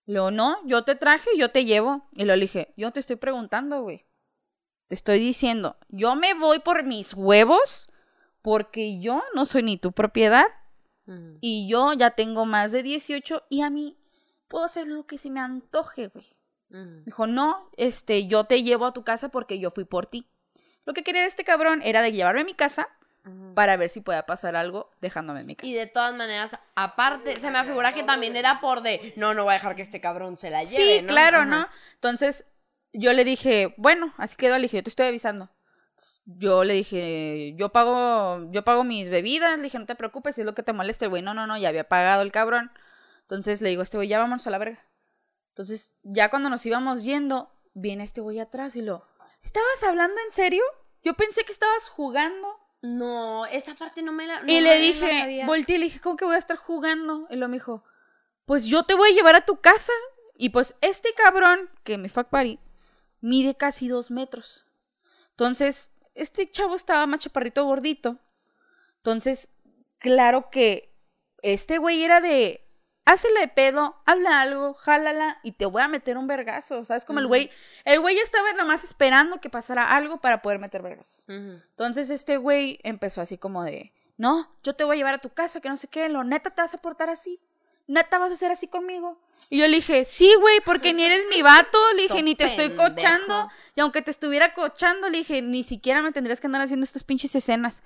Le 0.07 0.14
digo, 0.14 0.30
no, 0.30 0.59
yo 0.66 0.84
te 0.84 0.95
traje, 0.95 1.30
yo 1.36 1.51
te 1.51 1.64
llevo. 1.64 2.09
Y 2.12 2.24
le 2.24 2.36
dije, 2.36 2.72
yo 2.76 2.92
te 2.92 3.01
estoy 3.01 3.16
preguntando, 3.16 3.82
güey. 3.82 4.05
Te 4.88 4.95
estoy 4.95 5.18
diciendo, 5.18 5.76
yo 5.88 6.14
me 6.14 6.34
voy 6.34 6.61
por 6.61 6.84
mis 6.84 7.14
huevos 7.14 7.88
porque 8.42 9.01
yo 9.01 9.22
no 9.34 9.47
soy 9.47 9.62
ni 9.62 9.78
tu 9.78 9.92
propiedad 9.92 10.47
y 11.40 11.68
yo 11.68 11.92
ya 11.92 12.12
tengo 12.12 12.47
más 12.47 12.72
de 12.72 12.82
18 12.82 13.42
y 13.51 13.62
a 13.62 13.70
mí 13.70 13.99
puedo 14.49 14.64
hacer 14.64 14.86
lo 14.86 15.07
que 15.07 15.18
se 15.18 15.30
me 15.30 15.40
antoje, 15.40 16.09
güey. 16.09 16.26
Me 16.75 17.05
dijo, 17.05 17.27
no, 17.27 17.70
este, 17.77 18.27
yo 18.27 18.45
te 18.45 18.62
llevo 18.62 18.87
a 18.87 18.93
tu 18.93 19.05
casa 19.05 19.29
porque 19.29 19.59
yo 19.59 19.70
fui 19.70 19.85
por 19.85 20.07
ti. 20.07 20.29
Lo 20.85 20.93
que 20.93 21.03
quería 21.05 21.25
este 21.25 21.45
cabrón 21.45 21.83
era 21.83 22.03
de 22.03 22.12
llevarme 22.12 22.41
a 22.41 22.45
mi 22.45 22.55
casa 22.55 22.89
para 23.55 23.79
ver 23.79 23.89
si 23.89 24.03
podía 24.03 24.27
pasar 24.27 24.55
algo 24.55 24.91
dejándome 25.01 25.41
en 25.41 25.47
mi 25.47 25.57
casa. 25.57 25.66
Y 25.66 25.72
de 25.72 25.87
todas 25.87 26.14
maneras, 26.14 26.59
aparte, 26.75 27.39
se 27.39 27.51
me 27.51 27.64
figura 27.64 27.95
que 27.95 28.03
también 28.03 28.37
era 28.37 28.61
por 28.61 28.83
de, 28.83 29.14
no, 29.16 29.33
no 29.33 29.45
voy 29.45 29.53
a 29.53 29.55
dejar 29.55 29.77
que 29.77 29.83
este 29.83 30.01
cabrón 30.01 30.37
se 30.37 30.51
la 30.51 30.62
lleve, 30.62 30.97
Sí, 30.97 31.03
¿no? 31.03 31.09
claro. 31.09 31.47
¿no? 31.47 31.66
Entonces, 31.95 32.45
yo 32.93 33.12
le 33.14 33.25
dije, 33.25 33.75
bueno, 33.79 34.12
así 34.18 34.37
quedó, 34.37 34.57
le 34.57 34.62
dije, 34.62 34.79
yo 34.79 34.83
te 34.83 34.91
estoy 34.91 35.07
avisando. 35.07 35.51
Yo 36.27 36.64
le 36.64 36.75
dije, 36.75 37.55
yo 37.57 37.70
pago, 37.70 38.51
yo 38.51 38.64
pago 38.64 38.85
mis 38.85 39.09
bebidas, 39.09 39.57
le 39.57 39.62
dije, 39.64 39.79
no 39.79 39.87
te 39.87 39.95
preocupes, 39.95 40.35
si 40.35 40.43
es 40.43 40.45
lo 40.45 40.55
que 40.55 40.62
te 40.62 40.72
molesta, 40.72 41.07
el 41.07 41.11
güey, 41.11 41.22
no, 41.22 41.33
no, 41.33 41.47
no, 41.47 41.57
ya 41.57 41.68
había 41.68 41.89
pagado 41.89 42.22
el 42.22 42.33
cabrón. 42.33 42.72
Entonces 43.22 43.62
le 43.62 43.70
digo 43.70 43.81
este 43.81 43.97
güey, 43.97 44.09
ya 44.09 44.18
vámonos 44.18 44.47
a 44.47 44.51
la 44.51 44.59
verga. 44.59 44.85
Entonces, 45.55 45.94
ya 46.02 46.30
cuando 46.30 46.50
nos 46.50 46.66
íbamos 46.66 47.05
yendo, 47.05 47.48
viene 47.74 48.02
este 48.02 48.20
güey 48.20 48.40
atrás 48.40 48.74
y 48.74 48.82
lo, 48.82 49.07
¿estabas 49.40 49.84
hablando 49.84 50.20
en 50.26 50.32
serio? 50.32 50.64
Yo 51.05 51.14
pensé 51.14 51.44
que 51.44 51.52
estabas 51.52 51.88
jugando. 51.88 52.59
No, 52.82 53.46
esa 53.46 53.76
parte 53.76 54.02
no 54.02 54.11
me 54.11 54.26
la. 54.26 54.42
no 54.42 54.52
y 54.52 54.61
le 54.61 54.80
dije, 54.80 55.44
volteé 55.46 55.76
y 55.76 55.78
le 55.78 55.84
dije, 55.84 56.00
¿cómo 56.00 56.16
que 56.16 56.24
voy 56.24 56.34
a 56.34 56.38
estar 56.38 56.57
jugando? 56.57 57.28
Y 57.30 57.36
lo 57.36 57.46
me 57.46 57.59
dijo, 57.59 57.84
pues 58.46 58.64
yo 58.66 58.82
te 58.82 58.94
voy 58.94 59.12
a 59.12 59.14
llevar 59.14 59.36
a 59.36 59.44
tu 59.44 59.61
casa. 59.61 59.92
Y 60.36 60.48
pues 60.48 60.74
este 60.80 61.14
cabrón, 61.14 61.70
que 61.84 61.98
me 61.98 62.09
fuck 62.09 62.32
buddy, 62.32 62.59
mide 63.20 63.55
casi 63.55 63.86
dos 63.86 64.11
metros. 64.11 64.66
Entonces, 65.30 65.90
este 66.14 66.50
chavo 66.50 66.74
estaba 66.74 67.07
más 67.07 67.20
chaparrito 67.20 67.64
gordito. 67.64 68.18
Entonces, 68.96 69.50
claro 69.98 70.50
que 70.50 70.92
este 71.42 71.78
güey 71.78 72.02
era 72.02 72.20
de, 72.20 72.63
hácela 73.05 73.40
de 73.40 73.48
pedo, 73.48 73.96
habla 74.07 74.40
algo, 74.40 74.74
jálala 74.74 75.38
y 75.42 75.52
te 75.52 75.66
voy 75.66 75.82
a 75.82 75.88
meter 75.88 76.16
un 76.18 76.26
vergazo. 76.26 76.84
¿Sabes? 76.84 77.05
Como 77.05 77.18
el 77.18 77.26
güey, 77.26 77.50
el 77.84 78.00
güey 78.00 78.18
estaba 78.18 78.52
nomás 78.52 78.84
esperando 78.84 79.40
que 79.40 79.50
pasara 79.50 79.94
algo 79.94 80.18
para 80.18 80.42
poder 80.42 80.59
meter 80.59 80.82
vergazos. 80.82 81.24
Entonces 81.28 82.11
este 82.11 82.36
güey 82.36 82.80
empezó 82.82 83.20
así 83.20 83.38
como 83.38 83.64
de, 83.64 83.92
no, 84.16 84.55
yo 84.62 84.74
te 84.74 84.84
voy 84.84 84.96
a 84.96 84.98
llevar 84.98 85.14
a 85.14 85.18
tu 85.18 85.30
casa, 85.30 85.61
que 85.61 85.68
no 85.68 85.76
sé 85.76 85.88
qué, 85.88 86.09
lo 86.09 86.24
neta 86.24 86.50
te 86.50 86.62
vas 86.62 86.74
a 86.74 86.78
portar 86.78 87.11
así, 87.11 87.40
neta 87.86 88.18
vas 88.18 88.30
a 88.30 88.34
hacer 88.34 88.50
así 88.50 88.68
conmigo. 88.68 89.20
Y 89.51 89.59
yo 89.59 89.68
le 89.68 89.76
dije, 89.76 90.05
sí, 90.05 90.32
güey, 90.41 90.61
porque 90.64 90.93
ni 90.95 91.05
eres 91.05 91.26
mi 91.28 91.43
vato, 91.43 91.78
le 91.93 92.03
dije, 92.03 92.22
ni 92.22 92.35
te 92.35 92.45
estoy 92.45 92.70
cochando, 92.70 93.51
y 93.76 93.80
aunque 93.80 94.03
te 94.03 94.11
estuviera 94.11 94.55
cochando, 94.55 95.09
le 95.09 95.18
dije, 95.18 95.43
ni 95.43 95.62
siquiera 95.62 96.03
me 96.03 96.12
tendrías 96.12 96.41
que 96.41 96.47
andar 96.47 96.62
haciendo 96.62 96.85
estas 96.85 97.05
pinches 97.05 97.35
escenas. 97.35 97.82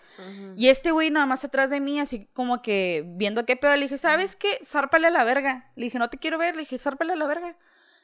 Y 0.56 0.68
este 0.68 0.92
güey 0.92 1.10
nada 1.10 1.26
más 1.26 1.44
atrás 1.44 1.68
de 1.70 1.80
mí, 1.80 2.00
así 2.00 2.28
como 2.32 2.62
que 2.62 3.04
viendo 3.06 3.44
qué 3.44 3.56
pedo, 3.56 3.74
le 3.74 3.82
dije, 3.82 3.98
¿sabes 3.98 4.36
qué? 4.36 4.60
Zárpale 4.64 5.08
a 5.08 5.10
la 5.10 5.24
verga. 5.24 5.70
Le 5.74 5.86
dije, 5.86 5.98
no 5.98 6.08
te 6.08 6.18
quiero 6.18 6.38
ver, 6.38 6.54
le 6.54 6.60
dije, 6.60 6.78
zárpale 6.78 7.12
a 7.12 7.16
la 7.16 7.26
verga. 7.26 7.56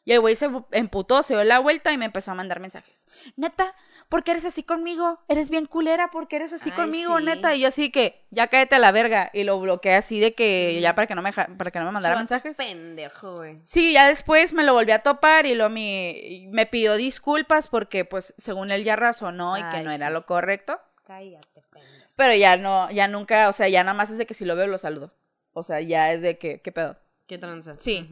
Y 0.04 0.12
el 0.12 0.20
güey 0.20 0.36
se 0.36 0.50
emputó, 0.72 1.22
se 1.22 1.34
dio 1.34 1.44
la 1.44 1.60
vuelta 1.60 1.92
y 1.92 1.96
me 1.96 2.04
empezó 2.04 2.32
a 2.32 2.34
mandar 2.34 2.60
mensajes. 2.60 3.06
Neta, 3.36 3.74
¿por 4.14 4.22
qué 4.22 4.30
eres 4.30 4.44
así 4.44 4.62
conmigo? 4.62 5.18
Eres 5.26 5.50
bien 5.50 5.66
culera, 5.66 6.12
¿por 6.12 6.28
qué 6.28 6.36
eres 6.36 6.52
así 6.52 6.70
Ay, 6.70 6.76
conmigo, 6.76 7.18
sí. 7.18 7.24
neta? 7.24 7.56
Y 7.56 7.62
yo 7.62 7.66
así 7.66 7.90
que, 7.90 8.24
ya 8.30 8.46
cállate 8.46 8.76
a 8.76 8.78
la 8.78 8.92
verga. 8.92 9.28
Y 9.32 9.42
lo 9.42 9.58
bloqueé 9.58 9.96
así 9.96 10.20
de 10.20 10.34
que, 10.34 10.80
ya 10.80 10.94
para 10.94 11.08
que 11.08 11.16
no 11.16 11.22
me, 11.22 11.32
para 11.32 11.72
que 11.72 11.80
no 11.80 11.86
me 11.86 11.90
mandara 11.90 12.14
mensajes. 12.14 12.56
Pendejo, 12.56 13.38
güey. 13.38 13.58
Sí, 13.64 13.92
ya 13.92 14.06
después 14.06 14.52
me 14.52 14.62
lo 14.62 14.72
volví 14.72 14.92
a 14.92 15.00
topar 15.00 15.46
y 15.46 15.56
lo 15.56 15.68
me, 15.68 16.46
me 16.52 16.64
pidió 16.64 16.94
disculpas 16.94 17.66
porque, 17.66 18.04
pues, 18.04 18.34
según 18.38 18.70
él 18.70 18.84
ya 18.84 18.94
razonó 18.94 19.58
y 19.58 19.62
que 19.62 19.78
Ay, 19.78 19.84
no 19.84 19.90
era 19.90 20.10
lo 20.10 20.26
correcto. 20.26 20.80
Cállate, 21.04 21.64
pendejo. 21.72 22.12
Pero 22.14 22.34
ya 22.34 22.56
no, 22.56 22.88
ya 22.92 23.08
nunca, 23.08 23.48
o 23.48 23.52
sea, 23.52 23.68
ya 23.68 23.82
nada 23.82 23.94
más 23.94 24.12
es 24.12 24.18
de 24.18 24.26
que 24.26 24.34
si 24.34 24.44
lo 24.44 24.54
veo 24.54 24.68
lo 24.68 24.78
saludo. 24.78 25.12
O 25.54 25.64
sea, 25.64 25.80
ya 25.80 26.12
es 26.12 26.22
de 26.22 26.38
que, 26.38 26.60
¿qué 26.60 26.70
pedo? 26.70 26.96
¿Qué 27.26 27.38
tranza? 27.38 27.74
Sí. 27.74 28.08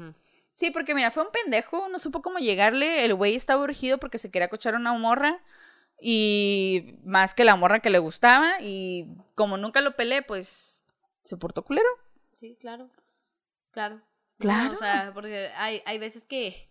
Sí, 0.53 0.71
porque 0.73 0.95
mira, 0.95 1.13
fue 1.13 1.23
un 1.23 1.31
pendejo, 1.31 1.89
no 1.89 2.01
supo 2.01 2.23
cómo 2.23 2.39
llegarle. 2.39 3.05
El 3.05 3.15
güey 3.15 3.37
estaba 3.37 3.63
urgido 3.63 3.99
porque 3.99 4.19
se 4.19 4.33
quería 4.33 4.49
cochar 4.49 4.75
una 4.75 4.93
morra. 4.95 5.41
Y 6.05 6.99
más 7.05 7.33
que 7.33 7.45
la 7.45 7.55
morra 7.55 7.81
que 7.81 7.91
le 7.91 7.99
gustaba. 8.01 8.61
Y 8.61 9.07
como 9.37 9.57
nunca 9.57 9.81
lo 9.81 9.95
pelé, 9.95 10.23
pues 10.23 10.85
se 11.23 11.37
portó 11.37 11.65
culero. 11.65 11.89
Sí, 12.37 12.57
claro. 12.61 12.91
Claro. 13.71 14.03
Claro. 14.39 14.73
No, 14.73 14.73
o 14.73 14.77
sea, 14.77 15.13
porque 15.15 15.51
hay, 15.55 15.81
hay 15.87 15.99
veces 15.99 16.25
que 16.25 16.69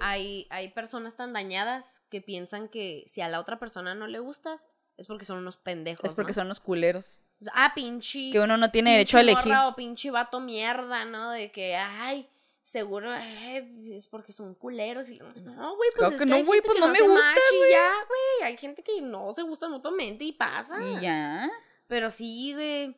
hay, 0.00 0.46
hay 0.50 0.68
personas 0.70 1.16
tan 1.16 1.32
dañadas 1.32 2.00
que 2.08 2.20
piensan 2.20 2.68
que 2.68 3.04
si 3.08 3.20
a 3.20 3.28
la 3.28 3.40
otra 3.40 3.58
persona 3.58 3.96
no 3.96 4.06
le 4.06 4.20
gustas, 4.20 4.68
es 4.96 5.06
porque 5.06 5.24
son 5.24 5.38
unos 5.38 5.56
pendejos. 5.56 6.04
Es 6.04 6.14
porque 6.14 6.30
¿no? 6.30 6.34
son 6.34 6.48
los 6.48 6.60
culeros. 6.60 7.18
Ah, 7.52 7.72
pinche. 7.74 8.30
Que 8.30 8.40
uno 8.40 8.56
no 8.56 8.70
tiene 8.70 8.92
derecho 8.92 9.18
a 9.18 9.20
elegir. 9.20 9.46
morra 9.46 9.68
O 9.68 9.76
pinche 9.76 10.10
vato 10.10 10.40
mierda, 10.40 11.04
¿no? 11.04 11.30
De 11.30 11.52
que, 11.52 11.76
ay, 11.76 12.28
seguro 12.68 13.14
eh, 13.14 13.66
es 13.92 14.06
porque 14.08 14.30
son 14.32 14.54
culeros. 14.54 15.08
Y... 15.08 15.18
No, 15.18 15.76
güey, 15.76 15.90
pues 15.90 15.94
Claro 15.94 16.14
es 16.14 16.18
que 16.20 16.24
que, 16.24 16.30
no, 16.30 16.36
hay 16.36 16.44
güey, 16.44 16.60
gente 16.60 16.66
pues 16.66 16.74
que 16.74 16.80
no 16.80 16.86
no 16.86 16.92
me 16.92 17.00
gusta, 17.00 17.30
match 17.30 17.38
y 17.54 17.70
ya, 17.70 17.92
güey. 18.06 18.50
Hay 18.50 18.56
gente 18.58 18.82
que 18.82 19.00
no 19.00 19.34
se 19.34 19.42
gusta 19.42 19.68
mutuamente 19.68 20.24
y 20.24 20.32
pasa. 20.32 20.76
Y 20.86 21.00
ya. 21.00 21.50
Pero 21.86 22.10
sí, 22.10 22.52
güey. 22.52 22.96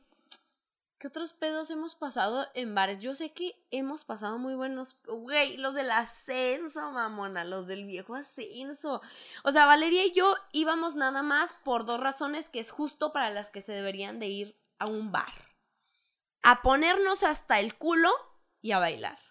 ¿Qué 0.98 1.06
otros 1.06 1.32
pedos 1.32 1.70
hemos 1.70 1.94
pasado 1.96 2.46
en 2.52 2.74
bares? 2.74 2.98
Yo 2.98 3.14
sé 3.14 3.32
que 3.32 3.64
hemos 3.70 4.04
pasado 4.04 4.38
muy 4.38 4.54
buenos. 4.54 4.96
Güey, 5.06 5.56
los 5.56 5.72
del 5.74 5.90
ascenso, 5.92 6.90
mamona. 6.90 7.44
Los 7.44 7.66
del 7.66 7.86
viejo 7.86 8.16
ascenso. 8.16 9.00
O 9.44 9.50
sea, 9.52 9.64
Valeria 9.66 10.04
y 10.04 10.12
yo 10.12 10.34
íbamos 10.52 10.96
nada 10.96 11.22
más 11.22 11.54
por 11.64 11.86
dos 11.86 12.00
razones 12.00 12.48
que 12.48 12.58
es 12.58 12.70
justo 12.70 13.12
para 13.12 13.30
las 13.30 13.50
que 13.50 13.60
se 13.62 13.72
deberían 13.72 14.18
de 14.18 14.26
ir 14.26 14.60
a 14.78 14.86
un 14.86 15.12
bar. 15.12 15.54
A 16.42 16.60
ponernos 16.60 17.22
hasta 17.22 17.60
el 17.60 17.76
culo 17.76 18.10
y 18.60 18.72
a 18.72 18.78
bailar. 18.78 19.29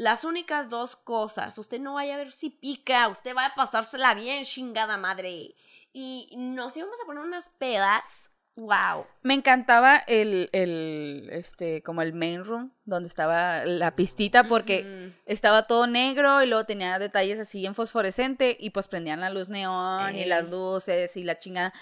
Las 0.00 0.24
únicas 0.24 0.70
dos 0.70 0.96
cosas. 0.96 1.58
Usted 1.58 1.78
no 1.78 1.92
vaya 1.92 2.14
a 2.14 2.16
ver 2.16 2.32
si 2.32 2.48
pica. 2.48 3.06
Usted 3.08 3.36
va 3.36 3.44
a 3.44 3.54
pasársela 3.54 4.14
bien, 4.14 4.44
chingada 4.44 4.96
madre. 4.96 5.54
Y 5.92 6.32
nos 6.38 6.74
íbamos 6.74 6.98
a 7.02 7.04
poner 7.04 7.22
unas 7.22 7.50
pedas. 7.58 8.30
Wow. 8.56 9.04
Me 9.20 9.34
encantaba 9.34 9.98
el, 10.06 10.48
el, 10.52 11.28
este, 11.30 11.82
como 11.82 12.00
el 12.00 12.14
main 12.14 12.46
room, 12.46 12.72
donde 12.86 13.08
estaba 13.08 13.66
la 13.66 13.94
pistita, 13.94 14.44
porque 14.44 15.12
estaba 15.26 15.66
todo 15.66 15.86
negro 15.86 16.42
y 16.42 16.46
luego 16.46 16.64
tenía 16.64 16.98
detalles 16.98 17.38
así 17.38 17.66
en 17.66 17.74
fosforescente 17.74 18.56
y 18.58 18.70
pues 18.70 18.88
prendían 18.88 19.20
la 19.20 19.28
luz 19.28 19.50
neón 19.50 20.16
y 20.16 20.24
las 20.24 20.48
luces 20.48 21.14
y 21.18 21.24
la 21.24 21.38
chingada. 21.38 21.74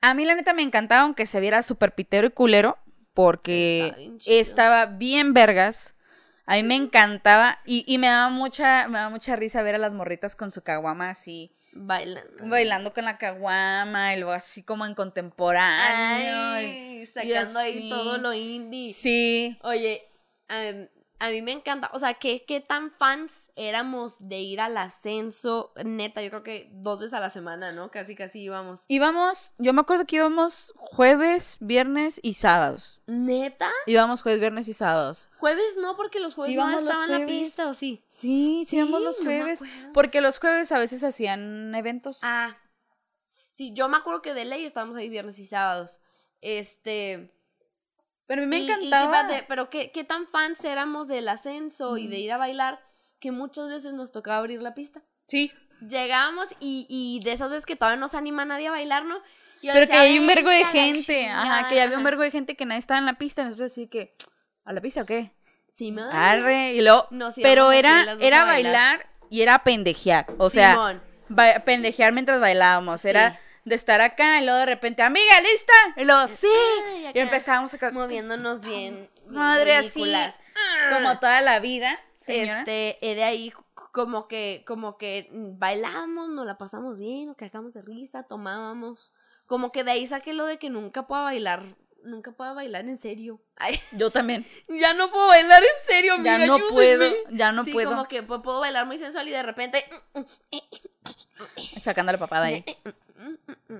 A 0.00 0.14
mí 0.14 0.24
la 0.24 0.34
neta 0.34 0.54
me 0.54 0.62
encantaba, 0.62 1.02
aunque 1.02 1.26
se 1.26 1.40
viera 1.40 1.62
súper 1.62 1.94
pitero 1.94 2.28
y 2.28 2.30
culero, 2.30 2.78
porque 3.12 3.92
bien 3.98 4.18
estaba 4.24 4.86
bien 4.86 5.34
vergas. 5.34 5.92
A 6.46 6.54
mí 6.54 6.62
me 6.62 6.76
encantaba 6.76 7.58
y, 7.64 7.84
y 7.92 7.98
me 7.98 8.06
daba 8.06 8.30
mucha, 8.30 8.86
me 8.88 8.98
daba 8.98 9.10
mucha 9.10 9.34
risa 9.36 9.62
ver 9.62 9.74
a 9.74 9.78
las 9.78 9.92
morritas 9.92 10.36
con 10.36 10.52
su 10.52 10.62
caguama 10.62 11.10
así, 11.10 11.52
Bailando. 11.72 12.46
bailando 12.46 12.92
con 12.94 13.04
la 13.04 13.18
caguama 13.18 14.14
y 14.14 14.18
luego 14.20 14.32
así 14.32 14.62
como 14.62 14.86
en 14.86 14.94
contemporáneo. 14.94 16.60
y- 16.62 16.64
Ay, 16.98 17.06
sacando 17.06 17.58
ahí 17.58 17.88
todo 17.88 18.18
lo 18.18 18.32
indie. 18.32 18.92
Sí, 18.92 19.58
Oye, 19.62 20.02
em, 20.48 20.88
a 21.18 21.30
mí 21.30 21.40
me 21.42 21.52
encanta, 21.52 21.90
o 21.94 21.98
sea, 21.98 22.14
¿qué, 22.14 22.44
qué 22.46 22.60
tan 22.60 22.90
fans 22.90 23.50
éramos 23.56 24.28
de 24.28 24.38
ir 24.40 24.60
al 24.60 24.76
ascenso? 24.76 25.72
Neta, 25.84 26.22
yo 26.22 26.28
creo 26.30 26.42
que 26.42 26.68
dos 26.72 26.98
veces 26.98 27.14
a 27.14 27.20
la 27.20 27.30
semana, 27.30 27.72
¿no? 27.72 27.90
Casi, 27.90 28.14
casi 28.14 28.42
íbamos. 28.42 28.84
íbamos, 28.88 29.54
yo 29.58 29.72
me 29.72 29.80
acuerdo 29.80 30.04
que 30.06 30.16
íbamos 30.16 30.74
jueves, 30.76 31.56
viernes 31.60 32.20
y 32.22 32.34
sábados. 32.34 33.00
¿Neta? 33.06 33.70
Íbamos 33.86 34.20
jueves, 34.22 34.40
viernes 34.40 34.68
y 34.68 34.72
sábados. 34.74 35.30
Jueves 35.38 35.76
no, 35.80 35.96
porque 35.96 36.20
los 36.20 36.34
jueves 36.34 36.52
Sí, 36.52 36.56
no 36.56 36.78
estaban 36.78 37.10
en 37.10 37.20
la 37.20 37.26
pista, 37.26 37.68
¿o 37.68 37.74
sí? 37.74 38.04
Sí, 38.08 38.64
sí, 38.64 38.70
Sí, 38.70 38.76
íbamos 38.76 39.00
los 39.00 39.18
jueves. 39.18 39.60
porque 39.94 40.20
los 40.20 40.38
jueves 40.38 40.70
a 40.72 40.78
veces 40.78 41.02
hacían 41.02 41.74
eventos. 41.74 42.18
Ah. 42.22 42.56
Sí, 43.50 43.72
yo 43.72 43.88
me 43.88 43.96
acuerdo 43.96 44.20
que 44.20 44.34
de 44.34 44.44
ley 44.44 44.66
estábamos 44.66 44.96
ahí 44.96 45.08
viernes 45.08 45.38
y 45.38 45.46
sábados. 45.46 45.98
Este. 46.42 47.32
Pero 48.26 48.42
a 48.42 48.44
mí 48.44 48.48
me 48.50 48.58
y- 48.58 48.62
y 48.64 48.66
qué 48.66 48.72
encantaba. 48.74 49.26
pero 49.48 49.70
qué, 49.70 49.90
qué 49.92 50.04
tan 50.04 50.26
fans 50.26 50.64
éramos 50.64 51.08
del 51.08 51.28
ascenso 51.28 51.96
y 51.96 52.08
de 52.08 52.18
ir 52.18 52.32
a 52.32 52.36
bailar 52.38 52.80
que 53.20 53.30
muchas 53.32 53.68
veces 53.68 53.92
nos 53.94 54.12
tocaba 54.12 54.38
abrir 54.38 54.60
la 54.62 54.74
pista. 54.74 55.02
Sí. 55.28 55.52
Llegábamos 55.86 56.54
y, 56.60 56.86
y 56.88 57.22
de 57.24 57.32
esas 57.32 57.50
veces 57.50 57.66
que 57.66 57.76
todavía 57.76 58.00
no 58.00 58.08
se 58.08 58.16
anima 58.16 58.44
nadie 58.44 58.68
a 58.68 58.70
bailar, 58.72 59.04
¿no? 59.04 59.16
Yo 59.62 59.72
Pero 59.72 59.86
que 59.86 59.96
hay 59.96 60.18
un 60.18 60.26
vergo 60.26 60.50
de 60.50 60.56
"Vente 60.64 60.68
a 60.68 60.72
la 60.74 60.84
gente. 60.94 61.28
Ajá, 61.28 61.42
chingada". 61.42 61.68
que 61.68 61.74
ya 61.76 61.82
había 61.84 61.98
un 61.98 62.04
vergo 62.04 62.22
de 62.22 62.30
gente 62.30 62.56
que 62.56 62.66
nadie 62.66 62.78
estaba 62.78 62.98
en 62.98 63.06
la 63.06 63.14
pista. 63.18 63.44
Nosotros 63.44 63.72
así 63.72 63.86
que, 63.86 64.14
¿a 64.64 64.72
la 64.72 64.80
pista 64.80 65.02
o 65.02 65.06
qué? 65.06 65.32
Sí, 65.70 65.92
madre. 65.92 66.16
Arre. 66.16 66.72
Y 66.74 66.82
luego, 66.82 67.08
pero 67.42 67.72
era, 67.72 68.02
era 68.20 68.44
bailar. 68.44 68.44
bailar 68.46 69.06
y 69.30 69.42
era 69.42 69.62
pendejear. 69.64 70.26
O 70.38 70.50
sea, 70.50 71.00
ba- 71.28 71.60
pendejear 71.64 72.12
mientras 72.12 72.40
bailábamos. 72.40 73.00
Sí. 73.02 73.08
Era 73.08 73.38
de 73.66 73.74
estar 73.74 74.00
acá 74.00 74.40
y 74.40 74.44
luego 74.44 74.60
de 74.60 74.66
repente, 74.66 75.02
amiga, 75.02 75.40
¿lista? 75.42 75.72
Y 75.96 76.04
luego, 76.04 76.26
sí. 76.28 76.46
Ay, 76.88 77.10
Y 77.14 77.18
empezábamos 77.18 77.74
a 77.74 77.90
moviéndonos 77.90 78.64
bien. 78.64 79.10
bien 79.26 79.34
Madre, 79.34 79.76
así. 79.76 79.88
ridículas. 80.00 80.40
como 80.90 81.18
toda 81.18 81.42
la 81.42 81.58
vida, 81.60 81.98
señora. 82.20 82.60
Este, 82.60 82.98
eh, 83.10 83.14
de 83.16 83.24
ahí 83.24 83.52
como 83.92 84.28
que, 84.28 84.62
como 84.66 84.96
que 84.98 85.28
bailamos, 85.32 86.28
nos 86.30 86.46
la 86.46 86.56
pasamos 86.58 86.96
bien, 86.96 87.26
nos 87.26 87.36
cagamos 87.36 87.74
de 87.74 87.82
risa, 87.82 88.22
tomábamos. 88.22 89.12
Como 89.46 89.72
que 89.72 89.84
de 89.84 89.90
ahí 89.90 90.06
saqué 90.06 90.32
lo 90.32 90.46
de 90.46 90.58
que 90.58 90.70
nunca 90.70 91.06
puedo 91.06 91.24
bailar, 91.24 91.62
nunca 92.04 92.30
puedo 92.32 92.54
bailar 92.54 92.84
en 92.84 92.98
serio. 92.98 93.40
Ay, 93.56 93.80
Yo 93.92 94.10
también. 94.10 94.46
ya 94.68 94.94
no 94.94 95.10
puedo 95.10 95.26
bailar 95.26 95.62
en 95.62 95.86
serio, 95.86 96.14
Ya 96.22 96.38
no 96.38 96.58
puedo, 96.68 97.12
ya 97.30 97.50
no 97.52 97.64
Sí, 97.64 97.72
puedo. 97.72 97.90
como 97.90 98.06
que 98.06 98.22
pu- 98.26 98.42
puedo 98.42 98.60
bailar 98.60 98.86
muy 98.86 98.96
sensual 98.98 99.26
y 99.26 99.32
de 99.32 99.42
repente 99.42 99.84
Sacando 101.80 102.12
la 102.12 102.18
papada 102.18 102.46
ahí. 102.46 102.64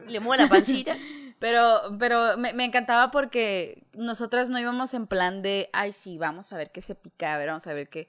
le 0.07 0.21
muevo 0.21 0.37
la 0.43 0.49
panchita. 0.49 0.97
Pero, 1.39 1.83
pero 1.99 2.39
me, 2.39 2.55
me 2.55 2.65
encantaba 2.65 3.11
porque 3.11 3.85
nosotras 3.93 4.49
no 4.49 4.59
íbamos 4.59 4.95
en 4.95 5.07
plan 5.07 5.43
de, 5.43 5.69
ay, 5.75 5.93
sí, 5.93 6.17
vamos 6.17 6.51
a 6.51 6.57
ver 6.57 6.71
qué 6.73 6.81
se 6.81 6.95
pica, 6.95 7.35
a 7.35 7.37
ver, 7.39 7.49
vamos 7.49 7.67
a 7.67 7.75
ver 7.75 7.91
qué. 7.91 8.09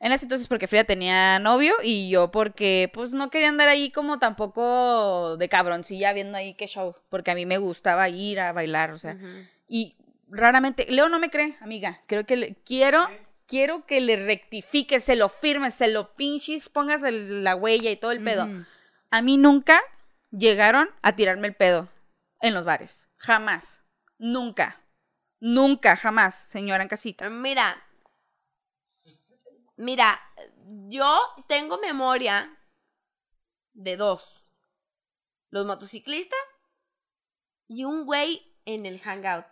En 0.00 0.12
ese 0.12 0.26
entonces 0.26 0.48
porque 0.48 0.66
Frida 0.66 0.84
tenía 0.84 1.38
novio 1.38 1.72
y 1.82 2.10
yo 2.10 2.30
porque 2.30 2.90
pues 2.92 3.14
no 3.14 3.30
quería 3.30 3.48
andar 3.48 3.68
ahí 3.68 3.90
como 3.90 4.18
tampoco 4.18 5.38
de 5.38 5.48
cabroncilla 5.48 6.12
viendo 6.12 6.36
ahí 6.36 6.52
qué 6.52 6.66
show, 6.66 6.94
porque 7.08 7.30
a 7.30 7.34
mí 7.34 7.46
me 7.46 7.56
gustaba 7.56 8.06
ir 8.10 8.38
a 8.38 8.52
bailar, 8.52 8.90
o 8.90 8.98
sea, 8.98 9.16
y 9.66 9.96
raramente, 10.28 10.86
Leo 10.90 11.08
no 11.08 11.18
me 11.18 11.30
cree, 11.30 11.56
amiga, 11.62 12.02
creo 12.06 12.26
que 12.26 12.36
le, 12.36 12.54
quiero, 12.66 13.08
quiero 13.46 13.86
que 13.86 14.02
le 14.02 14.16
rectifique, 14.16 15.00
se 15.00 15.16
lo 15.16 15.30
firme, 15.30 15.70
se 15.70 15.88
lo 15.88 16.14
pinches, 16.16 16.68
pongas 16.68 17.02
el- 17.02 17.42
la 17.44 17.56
huella 17.56 17.90
y 17.90 17.96
todo 17.96 18.10
el 18.10 18.22
pedo. 18.22 18.46
A 19.10 19.22
mí 19.22 19.38
nunca 19.38 19.80
llegaron 20.30 20.88
a 21.02 21.16
tirarme 21.16 21.48
el 21.48 21.56
pedo 21.56 21.88
en 22.40 22.54
los 22.54 22.64
bares. 22.64 23.08
Jamás. 23.16 23.84
Nunca. 24.18 24.84
Nunca, 25.40 25.96
jamás, 25.96 26.34
señora 26.34 26.82
en 26.82 26.88
casita. 26.88 27.30
Mira, 27.30 27.80
mira, 29.76 30.20
yo 30.88 31.20
tengo 31.46 31.78
memoria 31.78 32.58
de 33.72 33.96
dos. 33.96 34.48
Los 35.50 35.64
motociclistas 35.64 36.38
y 37.68 37.84
un 37.84 38.04
güey 38.04 38.58
en 38.64 38.84
el 38.84 39.00
hangout. 39.00 39.46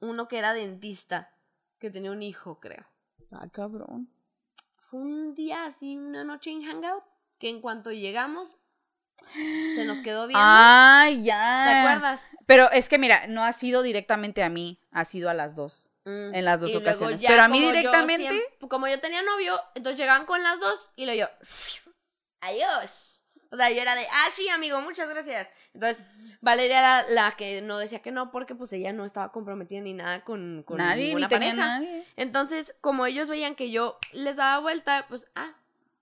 Uno 0.00 0.28
que 0.28 0.38
era 0.38 0.52
dentista, 0.52 1.34
que 1.78 1.90
tenía 1.90 2.12
un 2.12 2.22
hijo, 2.22 2.60
creo. 2.60 2.86
Ah, 3.32 3.48
cabrón. 3.50 4.10
Fue 4.76 5.00
un 5.00 5.34
día 5.34 5.64
así, 5.64 5.96
una 5.96 6.24
noche 6.24 6.50
en 6.50 6.62
hangout, 6.62 7.04
que 7.38 7.48
en 7.48 7.60
cuanto 7.60 7.90
llegamos, 7.92 8.56
se 9.74 9.84
nos 9.84 10.00
quedó 10.00 10.26
viendo. 10.26 10.42
Ay, 10.44 11.22
ya. 11.22 11.64
¿Te 11.66 11.78
acuerdas? 11.78 12.30
Pero 12.46 12.70
es 12.72 12.88
que 12.88 12.98
mira, 12.98 13.26
no 13.26 13.44
ha 13.44 13.52
sido 13.52 13.82
directamente 13.82 14.42
a 14.42 14.48
mí, 14.48 14.80
ha 14.90 15.04
sido 15.04 15.30
a 15.30 15.34
las 15.34 15.54
dos. 15.54 15.88
Mm. 16.04 16.34
En 16.34 16.44
las 16.46 16.60
dos 16.60 16.70
Y 16.72 16.76
ocasiones. 16.76 17.20
ya 17.20 17.28
Pero 17.28 17.42
a 17.42 17.48
mí 17.48 17.60
yo 17.60 17.68
directamente- 17.72 18.22
siempre- 18.28 18.68
como 18.68 18.88
yo 18.88 18.98
tenía 19.00 19.22
novio, 19.22 19.60
entonces 19.74 20.00
llegaban 20.00 20.24
con 20.26 20.42
las 20.42 20.58
dos 20.58 20.90
y 20.96 21.04
lo 21.06 21.12
yo, 21.14 21.28
adiós. 22.40 23.16
O 23.52 23.56
sea, 23.56 23.68
yo 23.70 23.82
era 23.82 23.96
de, 23.96 24.06
ah, 24.06 24.28
sí, 24.30 24.48
amigo, 24.48 24.80
muchas 24.80 25.08
gracias. 25.08 25.50
Entonces, 25.74 26.06
Valeria 26.40 26.78
era 26.78 27.02
la 27.10 27.32
que 27.36 27.60
no 27.62 27.78
decía 27.78 28.00
que 28.00 28.12
no 28.12 28.30
porque 28.30 28.54
pues 28.54 28.72
ella 28.72 28.92
no 28.92 29.04
estaba 29.04 29.32
comprometida 29.32 29.80
ni 29.80 29.92
nada 29.92 30.22
con, 30.22 30.62
con 30.64 30.78
Nadie, 30.78 31.14
ni 31.16 31.26
tenía 31.26 31.52
nadie. 31.54 32.04
Entonces, 32.16 32.74
como 32.80 33.06
ellos 33.06 33.28
veían 33.28 33.56
que 33.56 33.72
yo 33.72 33.98
les 34.12 34.36
daba 34.36 34.60
vuelta, 34.60 35.06
pues, 35.08 35.26
ah, 35.34 35.52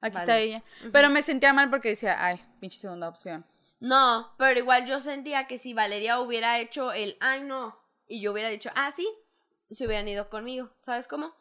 Aquí 0.01 0.14
Vale. 0.14 0.20
está 0.20 0.38
ella. 0.38 0.62
Pero 0.92 1.11
me 1.11 1.22
sentía 1.22 1.53
mal 1.53 1.70
porque 1.70 1.88
decía, 1.90 2.24
ay, 2.24 2.40
pinche 2.61 2.78
segunda 2.78 3.09
opción. 3.09 3.44
No, 3.80 4.32
pero 4.38 4.59
igual 4.59 4.86
yo 4.86 5.01
sentía 5.01 5.46
que 5.46 5.59
si 5.59 5.72
Valeria 5.74 6.18
hubiera 6.20 6.59
hecho 6.59 6.92
el 6.92 7.16
ay 7.20 7.42
no 7.42 7.78
y 8.09 8.20
yo 8.20 8.32
hubiera 8.32 8.49
dicho 8.49 8.70
ah 8.74 8.90
sí, 8.90 9.09
se 9.70 9.86
hubieran 9.86 10.09
ido 10.09 10.26
conmigo, 10.28 10.70
¿sabes 10.82 11.07
cómo? 11.07 11.32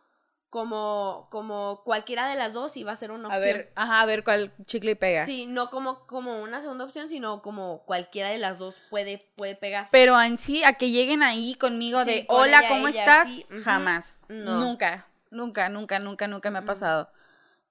Como 0.49 1.27
como 1.29 1.81
cualquiera 1.83 2.29
de 2.29 2.35
las 2.35 2.53
dos 2.53 2.77
iba 2.77 2.91
a 2.91 2.95
ser 2.95 3.11
una 3.11 3.27
A 3.33 3.37
opción. 3.37 3.57
ver, 3.57 3.73
ajá, 3.75 4.01
a 4.01 4.05
ver 4.05 4.23
cuál 4.23 4.53
chicle 4.65 4.95
pega. 4.95 5.25
Sí, 5.25 5.45
no 5.45 5.69
como 5.69 6.05
como 6.07 6.41
una 6.41 6.61
segunda 6.61 6.85
opción, 6.85 7.09
sino 7.09 7.41
como 7.41 7.83
cualquiera 7.85 8.29
de 8.29 8.37
las 8.37 8.57
dos 8.59 8.75
puede 8.89 9.19
puede 9.35 9.55
pegar. 9.55 9.89
Pero 9.91 10.19
en 10.21 10.37
sí, 10.37 10.63
a 10.63 10.73
que 10.73 10.91
lleguen 10.91 11.21
ahí 11.23 11.55
conmigo 11.55 12.03
Sí, 12.05 12.11
de, 12.11 12.27
con 12.27 12.37
hola, 12.41 12.59
ella, 12.59 12.69
¿cómo 12.69 12.87
ella, 12.87 12.99
estás? 12.99 13.27
sí. 13.29 13.45
Jamás. 13.63 14.21
No. 14.29 14.59
Nunca, 14.59 15.07
nunca, 15.31 15.67
nunca, 15.69 15.99
nunca, 15.99 16.27
nunca 16.27 16.49
me 16.51 16.59
ha 16.59 16.65
pasado. 16.65 17.09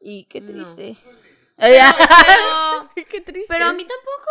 Y 0.01 0.25
qué 0.27 0.41
No. 0.41 0.53
triste. 0.53 0.97
Pero, 1.59 2.91
qué 3.11 3.21
triste. 3.23 3.47
pero 3.49 3.67
a 3.67 3.73
mí 3.73 3.83
tampoco. 3.85 4.31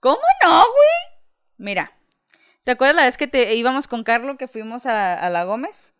¿Cómo 0.00 0.20
no, 0.44 0.58
güey? 0.60 1.22
Mira, 1.56 1.96
¿te 2.64 2.72
acuerdas 2.72 2.96
la 2.96 3.04
vez 3.04 3.16
que 3.16 3.26
te 3.28 3.54
íbamos 3.54 3.86
con 3.88 4.04
Carlos 4.04 4.36
que 4.38 4.48
fuimos 4.48 4.84
a, 4.86 5.14
a 5.14 5.30
la 5.30 5.44
Gómez? 5.44 5.94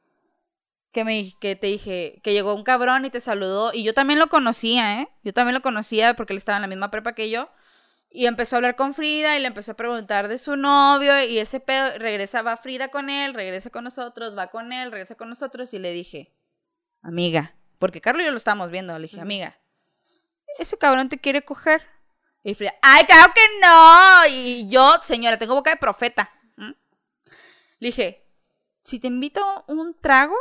Que 0.92 1.05
me 1.05 1.32
que 1.40 1.55
te 1.57 1.68
dije 1.68 2.20
que 2.22 2.32
llegó 2.32 2.55
un 2.55 2.64
cabrón 2.64 3.05
y 3.05 3.11
te 3.11 3.20
saludó 3.20 3.72
y 3.72 3.84
yo 3.84 3.94
también 3.94 4.18
lo 4.18 4.28
conocía, 4.28 5.01
¿eh? 5.01 5.09
Yo 5.22 5.32
también 5.32 5.55
lo 5.55 5.62
conocía 5.62 6.14
porque 6.14 6.32
él 6.32 6.38
estaba 6.38 6.57
en 6.57 6.62
la 6.62 6.68
misma 6.68 6.90
prepa 6.90 7.14
que 7.14 7.30
yo. 7.30 7.48
Y 8.11 8.26
empezó 8.26 8.57
a 8.57 8.59
hablar 8.59 8.74
con 8.74 8.92
Frida 8.92 9.36
y 9.36 9.40
le 9.40 9.46
empezó 9.46 9.72
a 9.72 9.76
preguntar 9.76 10.26
de 10.28 10.36
su 10.36 10.57
novio 10.57 11.22
y 11.24 11.38
ese 11.38 11.61
pedo, 11.61 11.96
regresa, 11.96 12.42
va 12.42 12.57
Frida 12.57 12.88
con 12.88 13.09
él, 13.09 13.34
regresa 13.34 13.70
con 13.70 13.84
nosotros, 13.84 14.36
va 14.36 14.48
con 14.48 14.72
él, 14.72 14.90
regresa 14.90 15.14
con 15.14 15.28
nosotros 15.28 15.72
y 15.74 15.78
le 15.78 15.92
dije, 15.92 16.34
amiga, 17.03 17.55
porque 17.81 18.03
Carlos 18.03 18.22
y 18.22 18.26
yo 18.26 18.31
lo 18.31 18.37
estábamos 18.37 18.70
viendo, 18.70 18.97
le 18.99 19.05
dije, 19.05 19.20
amiga, 19.20 19.59
ese 20.59 20.76
cabrón 20.76 21.09
te 21.09 21.18
quiere 21.18 21.43
coger. 21.43 21.83
Y 22.45 22.55
Frida, 22.55 22.74
ay, 22.83 23.07
claro 23.07 23.33
que 23.35 23.41
no. 23.62 24.26
Y 24.28 24.68
yo, 24.68 24.99
señora, 25.03 25.39
tengo 25.39 25.55
boca 25.55 25.70
de 25.70 25.78
profeta. 25.78 26.31
¿Mm? 26.57 26.72
Le 27.78 27.89
dije, 27.89 28.26
si 28.85 29.01
te 29.01 29.07
invito 29.07 29.64
un 29.66 29.99
trago, 29.99 30.37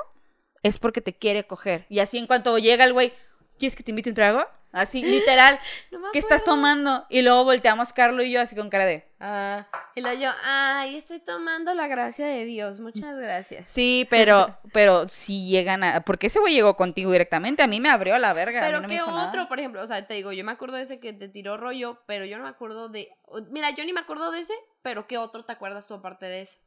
es 0.64 0.80
porque 0.80 1.00
te 1.00 1.18
quiere 1.18 1.48
coger. 1.48 1.86
Y 1.90 2.00
así 2.00 2.18
en 2.18 2.28
cuanto 2.28 2.58
llega 2.58 2.84
el 2.84 2.92
güey, 2.92 3.14
¿quieres 3.58 3.78
que 3.78 3.84
te 3.84 3.92
invite 3.92 4.10
un 4.10 4.16
trago? 4.16 4.46
Así, 4.72 5.03
literal, 5.03 5.59
No 5.91 6.11
¿qué 6.13 6.20
estás 6.20 6.43
tomando? 6.43 7.05
Y 7.09 7.24
luego 7.24 7.43
volteamos 7.43 7.91
Carlos 7.91 8.26
y 8.26 8.32
yo 8.32 8.41
así 8.41 8.55
con 8.55 8.70
cara 8.70 8.86
de, 8.86 9.09
Ah, 9.20 9.67
y 9.95 10.01
luego 10.01 10.22
yo, 10.22 10.32
ay, 10.43 10.95
estoy 10.95 11.20
tomando 11.20 11.74
la 11.74 11.88
gracia 11.88 12.26
de 12.26 12.45
Dios, 12.45 12.80
muchas 12.80 13.17
gracias. 13.17 13.67
sí, 13.67 14.07
pero, 14.09 14.57
pero 14.74 15.09
si 15.09 15.49
llegan 15.49 15.84
a, 15.84 16.01
porque 16.01 16.28
ese 16.28 16.39
güey 16.39 16.53
llegó 16.53 16.76
contigo 16.76 17.11
directamente, 17.11 17.63
a 17.63 17.67
mí 17.67 17.80
me 17.80 17.89
abrió 17.89 18.17
la 18.20 18.34
verga. 18.34 18.61
Pero 18.61 18.82
no 18.82 18.88
qué 18.88 19.01
otro, 19.01 19.13
nada. 19.13 19.49
por 19.49 19.59
ejemplo, 19.59 19.82
o 19.82 19.86
sea, 19.86 20.05
te 20.07 20.13
digo, 20.13 20.32
yo 20.32 20.45
me 20.45 20.51
acuerdo 20.51 20.78
de 20.78 20.84
ese 20.84 20.99
que 20.99 21.13
te 21.13 21.28
tiró 21.28 21.57
rollo, 21.57 21.99
pero 22.05 22.24
yo 22.26 22.38
no 22.38 22.43
me 22.43 22.49
acuerdo 22.49 22.88
de, 22.88 23.09
mira, 23.49 23.72
yo 23.72 23.84
ni 23.84 23.91
me 23.91 23.99
acuerdo 23.99 24.32
de 24.32 24.39
ese, 24.39 24.53
pero 24.82 25.07
qué 25.07 25.17
otro 25.17 25.43
te 25.43 25.51
acuerdas 25.51 25.88
tú 25.88 25.95
aparte 25.95 26.28
de 26.28 26.41
ese. 26.41 26.59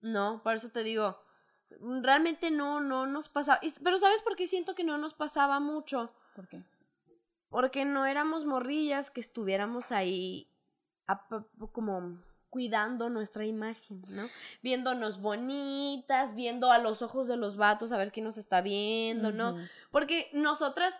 No, 0.00 0.42
por 0.42 0.54
eso 0.54 0.70
te 0.70 0.82
digo, 0.82 1.20
realmente 2.02 2.50
no, 2.50 2.80
no 2.80 3.06
nos 3.06 3.28
pasaba, 3.28 3.60
pero 3.82 3.98
¿sabes 3.98 4.22
por 4.22 4.36
qué 4.36 4.46
siento 4.46 4.74
que 4.74 4.84
no 4.84 4.98
nos 4.98 5.14
pasaba 5.14 5.60
mucho? 5.60 6.14
¿Por 6.38 6.46
qué? 6.46 6.62
Porque 7.48 7.84
no 7.84 8.06
éramos 8.06 8.44
morrillas 8.44 9.10
que 9.10 9.20
estuviéramos 9.20 9.90
ahí 9.90 10.48
a- 11.08 11.26
como 11.72 12.22
cuidando 12.48 13.10
nuestra 13.10 13.44
imagen, 13.44 14.00
¿no? 14.10 14.28
Viéndonos 14.62 15.20
bonitas, 15.20 16.36
viendo 16.36 16.70
a 16.70 16.78
los 16.78 17.02
ojos 17.02 17.26
de 17.26 17.36
los 17.36 17.56
vatos 17.56 17.90
a 17.90 17.98
ver 17.98 18.12
quién 18.12 18.24
nos 18.24 18.38
está 18.38 18.60
viendo, 18.60 19.32
¿no? 19.32 19.56
Porque 19.90 20.30
nosotras 20.32 20.94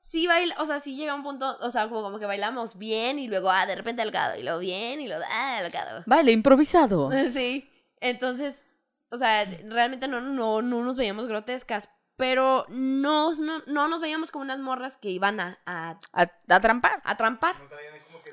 sí 0.00 0.26
bailamos, 0.26 0.62
o 0.62 0.66
sea, 0.66 0.78
sí 0.78 0.94
llega 0.94 1.14
un 1.14 1.22
punto, 1.22 1.56
o 1.60 1.70
sea, 1.70 1.88
como, 1.88 2.02
como 2.02 2.18
que 2.18 2.26
bailamos 2.26 2.76
bien 2.76 3.18
y 3.18 3.26
luego, 3.28 3.50
ah, 3.50 3.64
de 3.64 3.74
repente 3.76 4.02
delgado, 4.02 4.38
y 4.38 4.42
luego 4.42 4.58
bien 4.58 5.00
y 5.00 5.08
luego, 5.08 5.24
ah, 5.30 5.60
delgado. 5.62 6.02
Vale, 6.04 6.32
improvisado. 6.32 7.08
Sí, 7.30 7.66
entonces, 8.00 8.68
o 9.10 9.16
sea, 9.16 9.46
realmente 9.70 10.06
no, 10.06 10.20
no, 10.20 10.60
no 10.60 10.84
nos 10.84 10.98
veíamos 10.98 11.28
grotescas, 11.28 11.88
pero 12.22 12.66
no, 12.68 13.34
no, 13.34 13.64
no 13.66 13.88
nos 13.88 14.00
veíamos 14.00 14.30
como 14.30 14.44
unas 14.44 14.60
morras 14.60 14.96
que 14.96 15.10
iban 15.10 15.40
a, 15.40 15.58
a, 15.66 15.98
A, 16.12 16.30
a 16.48 16.60
trampar. 16.60 17.02
a 17.04 17.16
trampar. 17.16 17.56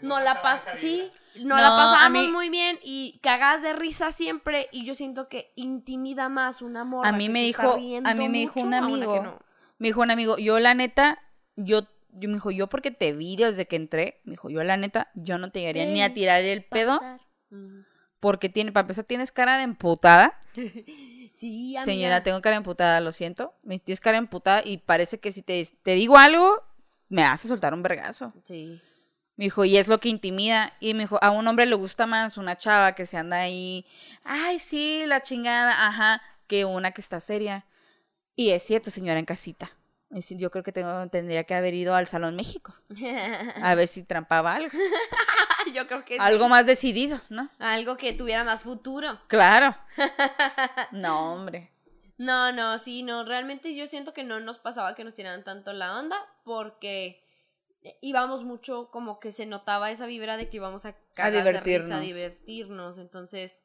No 0.03 0.19
la 0.19 0.39
pas 0.43 0.67
sí, 0.73 1.09
no, 1.37 1.55
No, 1.55 1.61
la 1.61 1.69
pasábamos 1.75 2.21
mí- 2.27 2.31
muy 2.31 2.49
bien 2.51 2.77
y 2.83 3.19
cagadas 3.23 3.63
de 3.63 3.73
risa 3.73 4.11
siempre 4.11 4.69
y 4.71 4.85
yo 4.85 4.93
siento 4.93 5.27
que 5.27 5.51
intimida 5.55 6.29
más 6.29 6.61
una 6.61 6.83
morra 6.83 7.09
A 7.09 7.13
mí 7.13 7.25
que 7.25 7.33
me 7.33 7.39
se 7.39 7.45
dijo- 7.45 7.73
a 8.05 8.13
mí 8.13 8.29
me 8.29 8.37
dijo 8.37 8.59
un 8.61 8.75
amigo, 8.75 9.23
no. 9.23 9.39
Me 9.79 9.87
dijo 9.87 10.01
un 10.01 10.11
amigo, 10.11 10.37
yo 10.37 10.59
la 10.59 10.75
neta, 10.75 11.17
yo, 11.55 11.81
yo 12.11 12.29
me 12.29 12.35
dijo, 12.35 12.51
yo 12.51 12.67
porque 12.67 12.91
te 12.91 13.11
vi 13.13 13.37
desde 13.37 13.65
que 13.65 13.75
entré, 13.75 14.21
me 14.23 14.33
dijo, 14.33 14.51
yo 14.51 14.63
la 14.63 14.77
neta, 14.77 15.09
yo 15.15 15.39
no 15.39 15.49
te 15.49 15.61
llegaría 15.61 15.87
ni 15.87 16.03
a 16.03 16.13
tirar 16.13 16.41
el 16.41 16.63
pedo, 16.63 17.01
porque 18.19 18.49
tiene, 18.49 18.71
para 18.71 18.83
empezar 18.83 19.05
tienes 19.05 19.31
cara 19.31 19.57
de 19.57 19.63
emputada. 19.63 20.39
Sí, 21.39 21.77
amiga. 21.77 21.85
Señora, 21.85 22.21
tengo 22.21 22.41
cara 22.41 22.57
emputada, 22.57 22.99
lo 22.99 23.13
siento. 23.13 23.53
Me 23.63 23.79
tienes 23.79 24.01
cara 24.01 24.17
emputada 24.17 24.61
y 24.61 24.79
parece 24.79 25.21
que 25.21 25.31
si 25.31 25.41
te, 25.41 25.65
te 25.83 25.93
digo 25.93 26.17
algo, 26.17 26.61
me 27.07 27.23
hace 27.23 27.47
soltar 27.47 27.73
un 27.73 27.81
vergazo. 27.81 28.33
Sí. 28.43 28.81
Me 29.37 29.45
dijo, 29.45 29.63
y 29.63 29.77
es 29.77 29.87
lo 29.87 30.01
que 30.01 30.09
intimida. 30.09 30.73
Y 30.81 30.93
me 30.93 31.03
dijo, 31.03 31.17
a 31.21 31.31
un 31.31 31.47
hombre 31.47 31.65
le 31.65 31.75
gusta 31.75 32.05
más 32.07 32.35
una 32.35 32.57
chava 32.57 32.93
que 32.93 33.05
se 33.05 33.15
anda 33.15 33.37
ahí, 33.37 33.85
ay, 34.25 34.59
sí, 34.59 35.03
la 35.05 35.23
chingada, 35.23 35.87
ajá, 35.87 36.21
que 36.45 36.65
una 36.65 36.91
que 36.91 36.99
está 36.99 37.21
seria. 37.21 37.65
Y 38.35 38.49
es 38.49 38.63
cierto, 38.63 38.91
señora 38.91 39.17
en 39.17 39.25
casita. 39.25 39.71
Yo 40.11 40.49
creo 40.49 40.63
que 40.63 40.71
tengo, 40.71 41.07
tendría 41.09 41.43
que 41.43 41.53
haber 41.53 41.75
ido 41.75 41.93
al 41.93 42.07
Salón 42.07 42.35
México 42.35 42.73
a 43.61 43.75
ver 43.75 43.87
si 43.87 44.03
trampaba 44.03 44.55
algo. 44.55 44.71
yo 45.73 45.85
creo 45.85 46.03
que 46.03 46.15
sí. 46.15 46.19
Algo 46.19 46.49
más 46.49 46.65
decidido, 46.65 47.21
¿no? 47.29 47.49
Algo 47.59 47.95
que 47.95 48.13
tuviera 48.13 48.43
más 48.43 48.63
futuro. 48.63 49.19
Claro. 49.27 49.75
No, 50.91 51.33
hombre. 51.33 51.71
No, 52.17 52.51
no, 52.51 52.77
sí, 52.77 53.03
no, 53.03 53.23
realmente 53.23 53.75
yo 53.75 53.85
siento 53.85 54.13
que 54.13 54.23
no 54.23 54.39
nos 54.39 54.57
pasaba 54.57 54.95
que 54.95 55.03
nos 55.03 55.13
tiraran 55.13 55.43
tanto 55.43 55.71
la 55.71 55.97
onda 55.97 56.17
porque 56.43 57.23
íbamos 58.01 58.43
mucho 58.43 58.89
como 58.91 59.19
que 59.19 59.31
se 59.31 59.45
notaba 59.45 59.91
esa 59.91 60.05
vibra 60.05 60.35
de 60.35 60.49
que 60.49 60.57
íbamos 60.57 60.85
a, 60.85 60.95
risa, 61.15 61.31
divertirnos. 61.31 61.91
a 61.91 61.99
divertirnos, 61.99 62.97
entonces 62.97 63.63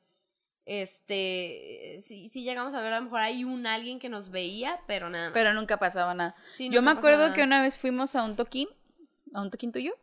este 0.67 1.99
sí, 2.01 2.29
sí 2.29 2.43
llegamos 2.43 2.75
a 2.75 2.81
ver 2.81 2.93
a 2.93 2.99
lo 2.99 3.05
mejor 3.05 3.21
hay 3.21 3.45
un 3.45 3.67
alguien 3.67 3.99
que 3.99 4.09
nos 4.09 4.31
veía, 4.31 4.81
pero 4.87 5.11
nada 5.11 5.27
más. 5.27 5.35
Pero 5.35 5.53
nunca 5.55 5.79
pasaba 5.79 6.15
nada. 6.15 6.35
Sí, 6.53 6.69
Yo 6.71 6.81
me 6.83 6.91
acuerdo 6.91 7.25
nada. 7.25 7.35
que 7.35 7.43
una 7.43 7.61
vez 7.63 7.79
fuimos 7.79 8.15
a 8.17 8.23
un 8.25 8.37
toquín, 8.37 8.69
a 9.35 9.43
un 9.43 9.51
toquín 9.51 9.73
tuyo, 9.73 9.95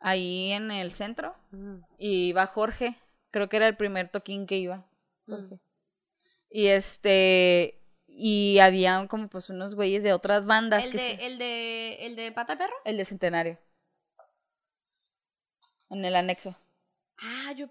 ahí 0.00 0.52
en 0.52 0.70
el 0.70 0.92
centro, 0.92 1.34
Ujú. 1.52 1.82
y 1.98 2.28
iba 2.28 2.46
Jorge, 2.46 2.96
creo 3.30 3.48
que 3.48 3.56
era 3.56 3.66
el 3.68 3.76
primer 3.76 4.10
toquín 4.10 4.46
que 4.46 4.58
iba. 4.58 4.86
Mm. 5.26 5.54
Y 6.50 6.66
este, 6.68 7.80
y 8.06 8.58
había 8.58 9.06
como 9.08 9.28
pues 9.28 9.48
unos 9.50 9.74
güeyes 9.74 10.02
de 10.02 10.12
otras 10.12 10.46
bandas. 10.46 10.84
El 10.86 10.92
que 10.92 10.98
de, 10.98 11.04
se- 11.16 11.26
el 11.26 11.38
de 11.38 12.06
el 12.06 12.16
de 12.16 12.32
pata 12.32 12.56
perro? 12.58 12.74
el 12.84 12.96
de 12.96 13.04
Centenario. 13.04 13.58
En 15.90 16.04
el 16.04 16.14
anexo. 16.16 16.56
Ah, 17.20 17.52
yo 17.52 17.68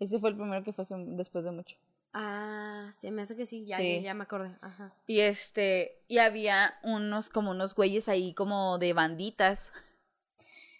Ese 0.00 0.18
fue 0.18 0.30
el 0.30 0.36
primero 0.36 0.62
que 0.64 0.72
fue 0.72 0.82
hace- 0.82 0.94
después 0.98 1.44
de 1.44 1.50
mucho. 1.52 1.76
ah, 2.18 2.88
se 2.92 3.10
me 3.10 3.22
hace 3.22 3.36
que 3.36 3.44
sí, 3.44 3.66
ya, 3.66 3.76
Sí. 3.76 3.96
ya, 3.96 4.00
ya 4.02 4.14
me 4.14 4.22
acordé. 4.22 4.56
Ajá. 4.62 4.94
Y 5.06 5.20
este, 5.20 6.02
y 6.08 6.16
había 6.18 6.78
unos 6.82 7.28
como 7.28 7.50
unos 7.50 7.74
güeyes 7.74 8.08
ahí 8.08 8.32
como 8.34 8.78
de 8.78 8.92
banditas. 8.94 9.72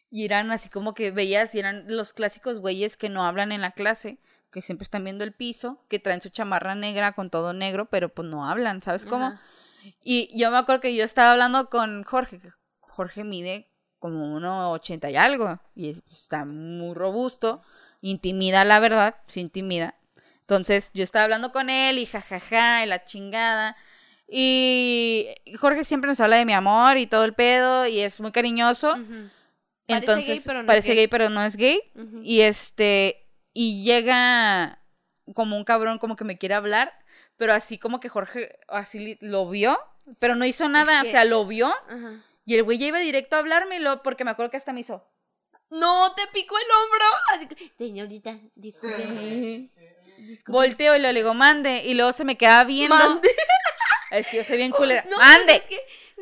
Y 0.09 0.25
eran 0.25 0.51
así 0.53 0.69
como 0.71 0.95
que 0.95 1.11
veías, 1.11 1.55
y 1.55 1.59
eran 1.59 1.85
los 1.89 2.13
clásicos 2.15 2.61
güeyes 2.61 2.97
que 2.97 3.09
no 3.09 3.25
hablan 3.27 3.51
en 3.51 3.61
la 3.61 3.73
clase, 3.73 4.19
que 4.53 4.61
siempre 4.61 4.85
están 4.85 5.03
viendo 5.05 5.25
el 5.25 5.33
piso, 5.35 5.85
que 5.89 5.99
traen 5.99 6.21
su 6.21 6.29
chamarra 6.29 6.75
negra 6.77 7.13
con 7.13 7.29
todo 7.29 7.53
negro, 7.53 7.87
pero 7.91 8.09
pues 8.09 8.27
no 8.29 8.47
hablan, 8.49 8.83
¿sabes 8.83 9.05
cómo? 9.05 9.27
Ajá. 9.27 9.41
Y 10.05 10.31
yo 10.39 10.51
me 10.53 10.59
acuerdo 10.59 10.81
que 10.81 10.95
yo 10.95 11.05
estaba 11.05 11.33
hablando 11.33 11.69
con 11.69 12.05
Jorge, 12.05 12.39
que 12.39 12.51
Jorge 12.81 13.25
mide 13.25 13.69
como 13.99 14.33
1,80 14.37 15.11
y 15.11 15.17
algo, 15.17 15.59
y 15.75 15.91
es- 15.91 16.03
pues, 16.03 16.23
está 16.23 16.45
muy 16.45 16.95
robusto, 16.95 17.61
intimida 18.01 18.65
la 18.65 18.79
verdad, 18.81 19.17
se 19.27 19.41
intimida. 19.41 19.95
Entonces 20.41 20.91
yo 20.95 21.03
estaba 21.03 21.25
hablando 21.25 21.51
con 21.53 21.71
él 21.71 21.99
y 21.99 22.07
jajaja, 22.07 22.85
y 22.85 22.87
la 22.87 23.05
chingada. 23.05 23.77
Y 24.29 25.29
Jorge 25.59 25.85
siempre 25.85 26.09
nos 26.09 26.21
habla 26.21 26.37
de 26.37 26.45
mi 26.45 26.53
amor 26.53 26.99
y 26.99 27.07
todo 27.07 27.25
el 27.25 27.35
pedo, 27.35 27.87
y 27.87 28.01
es 28.01 28.21
muy 28.21 28.33
cariñoso. 28.33 28.95
Entonces, 29.89 30.27
gay, 30.29 30.43
pero 30.45 30.55
no 30.59 30.61
es 30.63 30.67
parece 30.67 30.89
gay. 30.89 30.97
gay, 30.97 31.09
pero 31.09 31.31
no 31.31 31.43
es 31.45 31.57
gay. 31.57 31.81
Y 32.23 32.41
este, 32.43 33.27
y 33.53 33.85
llega 33.85 34.81
como 35.35 35.57
un 35.57 35.65
cabrón 35.65 35.99
como 35.99 36.17
que 36.17 36.25
me 36.25 36.39
quiere 36.39 36.55
hablar, 36.55 36.93
pero 37.37 37.53
así 37.53 37.79
como 37.79 37.99
que 38.01 38.09
Jorge 38.09 38.59
así 38.69 39.17
lo 39.21 39.49
vio, 39.49 39.79
pero 40.19 40.35
no 40.37 40.45
hizo 40.45 40.69
nada, 40.69 41.03
que- 41.03 41.09
o 41.09 41.11
sea, 41.11 41.25
lo 41.25 41.47
vio. 41.47 41.73
Y 42.45 42.55
el 42.55 42.63
güey 42.63 42.79
ya 42.79 42.87
iba 42.87 42.99
directo 43.01 43.37
a 43.37 43.41
hablármelo 43.41 44.03
porque 44.03 44.25
me 44.25 44.31
acuerdo 44.31 44.51
que 44.51 44.57
hasta 44.57 44.73
me 44.73 44.81
hizo. 44.81 45.05
No, 45.71 46.13
te 46.15 46.23
picó 46.33 46.57
el 46.59 46.65
hombro. 46.65 47.05
Así 47.35 47.47
que, 47.49 47.73
señorita, 47.77 48.39
disculpe. 48.55 49.69
disculpe. 50.19 50.53
Volteo 50.53 50.97
y 50.97 51.01
lo 51.01 51.13
le 51.13 51.21
digo, 51.21 51.35
mande. 51.35 51.83
Y 51.85 51.95
luego 51.95 52.13
se 52.13 52.25
me 52.25 52.37
queda 52.37 52.65
viendo. 52.65 52.97
Mande. 52.97 53.29
Es 54.11 54.29
que 54.29 54.39
yo 54.39 54.45
soy 54.45 54.57
bien 54.57 54.73
culera. 54.77 55.05
No, 55.11 55.19
¡Mande! 55.19 55.57
Es 55.57 55.63
que 55.63 55.81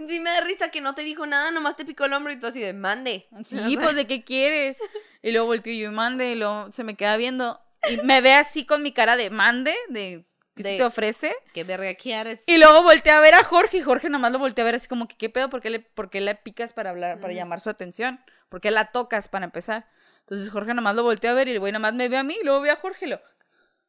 Sí 0.09 0.19
me 0.19 0.31
da 0.31 0.41
risa 0.41 0.71
que 0.71 0.81
no 0.81 0.95
te 0.97 1.03
dijo 1.03 1.25
nada, 1.25 1.53
nomás 1.53 1.77
te 1.77 1.85
picó 1.85 2.07
el 2.07 2.13
hombro 2.15 2.33
y 2.33 2.41
tú 2.41 2.49
así 2.49 2.61
de 2.61 2.73
mande. 2.73 3.29
Sí, 3.45 3.77
pues 3.77 3.95
de 3.95 4.07
qué 4.07 4.25
quieres. 4.25 4.83
Y 5.23 5.31
luego 5.31 5.47
volteo 5.47 5.73
yo 5.73 5.91
y 5.91 5.95
mande, 5.95 6.33
y 6.33 6.35
luego 6.35 6.73
se 6.73 6.83
me 6.83 6.97
queda 6.97 7.17
viendo. 7.17 7.61
Y 7.89 7.99
me 7.99 8.21
ve 8.21 8.35
así 8.35 8.67
con 8.67 8.83
mi 8.83 8.93
cara 8.93 9.17
de 9.17 9.31
mande, 9.31 9.75
de 9.89 10.25
¿qué 10.55 10.63
se 10.63 10.69
De- 10.71 10.77
te 10.79 10.85
ofrece? 10.85 11.35
¿Qué 11.53 11.65
verga 11.65 11.95
quieres? 11.95 12.41
Y 12.47 12.59
luego 12.59 12.83
volteé 12.83 13.13
a 13.13 13.21
ver 13.21 13.35
a 13.35 13.45
Jorge 13.45 13.79
y 13.79 13.83
Jorge 13.83 14.09
nomás 14.11 14.33
lo 14.33 14.39
volteé 14.39 14.63
a 14.63 14.67
ver 14.67 14.75
así 14.77 14.89
como 14.89 15.09
que 15.09 15.17
qué 15.17 15.29
pedo, 15.31 15.51
¿por 15.51 15.61
qué 15.61 15.71
le, 15.71 15.81
por 15.81 16.11
qué 16.11 16.21
le 16.21 16.35
picas 16.35 16.73
para 16.73 16.91
hablar, 16.91 17.21
para 17.21 17.33
llamar 17.33 17.61
su 17.61 17.71
atención? 17.71 18.25
¿Por 18.49 18.61
qué 18.61 18.71
la 18.71 18.93
tocas 18.93 19.29
para 19.29 19.45
empezar? 19.45 19.87
Entonces 20.21 20.51
Jorge 20.51 20.73
nomás 20.75 20.95
lo 20.95 21.03
volteé 21.03 21.31
a 21.31 21.35
ver 21.35 21.49
y 21.49 21.53
el 21.53 21.61
güey 21.61 21.73
nomás 21.73 21.95
me 21.95 22.09
ve 22.09 22.17
a 22.17 22.23
mí 22.23 22.37
y 22.41 22.45
luego 22.45 22.61
ve 22.61 22.71
a 22.71 22.77
Jorge 22.77 23.07
y 23.07 23.11
lo... 23.11 23.21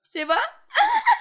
¿Se 0.02 0.26
va? 0.26 0.40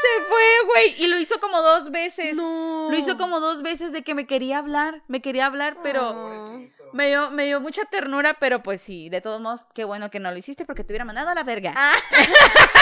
Se 0.00 0.24
fue, 0.24 0.44
güey. 0.66 0.94
Y 1.02 1.06
lo 1.08 1.18
hizo 1.18 1.38
como 1.40 1.60
dos 1.60 1.90
veces. 1.90 2.34
No. 2.34 2.88
Lo 2.90 2.96
hizo 2.96 3.18
como 3.18 3.38
dos 3.40 3.60
veces 3.62 3.92
de 3.92 4.02
que 4.02 4.14
me 4.14 4.26
quería 4.26 4.58
hablar, 4.58 5.02
me 5.08 5.20
quería 5.20 5.46
hablar, 5.46 5.76
pero... 5.82 6.70
Me 6.92 7.06
dio, 7.06 7.30
me 7.30 7.44
dio 7.44 7.60
mucha 7.60 7.84
ternura, 7.84 8.38
pero 8.40 8.64
pues 8.64 8.80
sí, 8.80 9.10
de 9.10 9.20
todos 9.20 9.40
modos, 9.40 9.60
qué 9.74 9.84
bueno 9.84 10.10
que 10.10 10.18
no 10.18 10.32
lo 10.32 10.36
hiciste 10.38 10.64
porque 10.64 10.82
te 10.82 10.92
hubiera 10.92 11.04
mandado 11.04 11.28
a 11.28 11.34
la 11.34 11.44
verga. 11.44 11.72
Ah. 11.76 11.94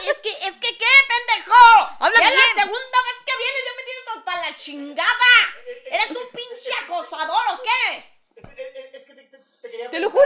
Es 0.00 0.16
que, 0.22 0.30
es 0.48 0.52
que, 0.56 0.78
¿qué, 0.78 0.84
pendejo? 1.50 1.96
Habla 2.00 2.20
ya 2.20 2.28
es 2.28 2.34
bien. 2.34 2.46
la 2.56 2.62
segunda 2.62 2.98
vez 3.06 3.16
que 3.26 3.32
vienes, 3.38 3.62
ya 3.66 3.74
me 3.76 3.82
tienes 3.84 4.04
hasta 4.16 4.50
la 4.50 4.56
chingada. 4.56 5.32
¿Eres 5.90 6.10
un 6.10 6.28
pinche 6.34 6.70
acosador 6.84 7.42
o 7.54 7.62
qué? 7.62 8.10
Es, 8.36 8.44
es- 8.44 8.94
es 8.94 9.04
que 9.06 9.14
te, 9.14 9.22
te- 9.24 9.38
te 9.62 9.70
quería 9.70 9.90
Te 9.90 10.00
lo 10.00 10.10
juro. 10.10 10.24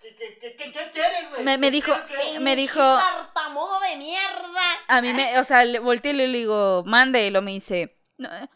¿Qué, 0.00 0.16
qué, 0.16 0.38
qué, 0.40 0.56
qué- 0.56 0.72
qué 0.72 0.90
quieres, 0.92 1.30
güey? 1.30 1.44
Me- 1.44 1.58
me 1.58 1.68
¿Qué 1.68 1.70
dijo- 1.72 1.94
me 2.40 2.56
dijo- 2.56 2.80
tartamudo 2.98 3.78
de 3.80 3.96
mierda. 3.96 4.78
A 4.88 5.00
mí 5.00 5.12
me, 5.12 5.38
o 5.38 5.44
sea, 5.44 5.64
le 5.64 5.78
volteé 5.78 6.10
y 6.12 6.14
le 6.14 6.26
digo, 6.28 6.82
mande, 6.86 7.26
y 7.26 7.30
lo 7.30 7.40
me 7.42 7.52
dice, 7.52 7.96
no, 8.18 8.28
eh, 8.34 8.48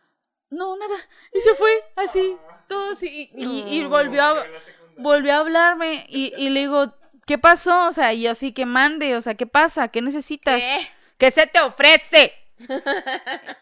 no, 0.50 0.76
nada. 0.76 0.96
Y 1.32 1.40
se 1.40 1.54
fue, 1.54 1.70
así, 1.96 2.36
todo 2.68 2.92
así, 2.92 3.30
y, 3.34 3.44
y- 3.44 3.78
y 3.80 3.84
volvió 3.84 4.22
a, 4.24 4.46
volvió 4.98 5.34
a 5.34 5.38
hablarme, 5.38 6.04
y, 6.08 6.32
y 6.36 6.50
le 6.50 6.60
digo, 6.60 6.94
¿qué 7.26 7.38
pasó? 7.38 7.86
O 7.86 7.92
sea, 7.92 8.12
y 8.12 8.22
yo 8.22 8.34
sí 8.34 8.52
que 8.52 8.66
mande, 8.66 9.16
o 9.16 9.20
sea, 9.22 9.34
¿qué 9.34 9.46
pasa? 9.46 9.88
¿Qué 9.88 10.02
necesitas? 10.02 10.60
¿Qué? 10.62 10.90
¿Qué 11.18 11.30
se 11.30 11.46
te 11.46 11.60
ofrece? 11.60 12.32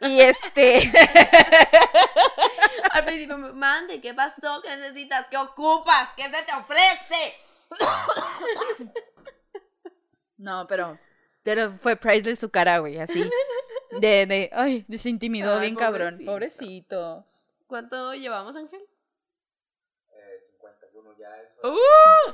y 0.00 0.20
este, 0.20 0.90
Al 2.92 3.04
principio 3.04 3.36
me 3.38 3.52
mande, 3.52 4.00
¿qué 4.00 4.14
pasó? 4.14 4.62
¿Qué 4.62 4.68
necesitas? 4.76 5.26
¿Qué 5.28 5.36
ocupas? 5.36 6.14
¿Qué 6.16 6.22
se 6.24 6.42
te 6.44 6.52
ofrece? 6.52 7.34
no, 10.36 10.66
pero, 10.68 10.98
pero 11.42 11.72
fue 11.72 11.96
priceless 11.96 12.38
su 12.38 12.50
cara, 12.50 12.78
güey, 12.78 12.98
así, 12.98 13.28
de, 14.00 14.26
de, 14.26 14.50
ay, 14.52 14.84
se 14.96 15.10
intimidó 15.10 15.54
Ay, 15.54 15.60
bien 15.60 15.74
cabrón, 15.76 16.18
pobrecito. 16.24 16.30
pobrecito. 16.30 17.26
¿Cuánto 17.66 18.14
llevamos, 18.14 18.54
Ángel? 18.54 18.82
Eh, 20.12 20.40
51 20.50 21.16
ya 21.18 21.28
eso. 21.40 21.72
¡Uh! 21.72 22.32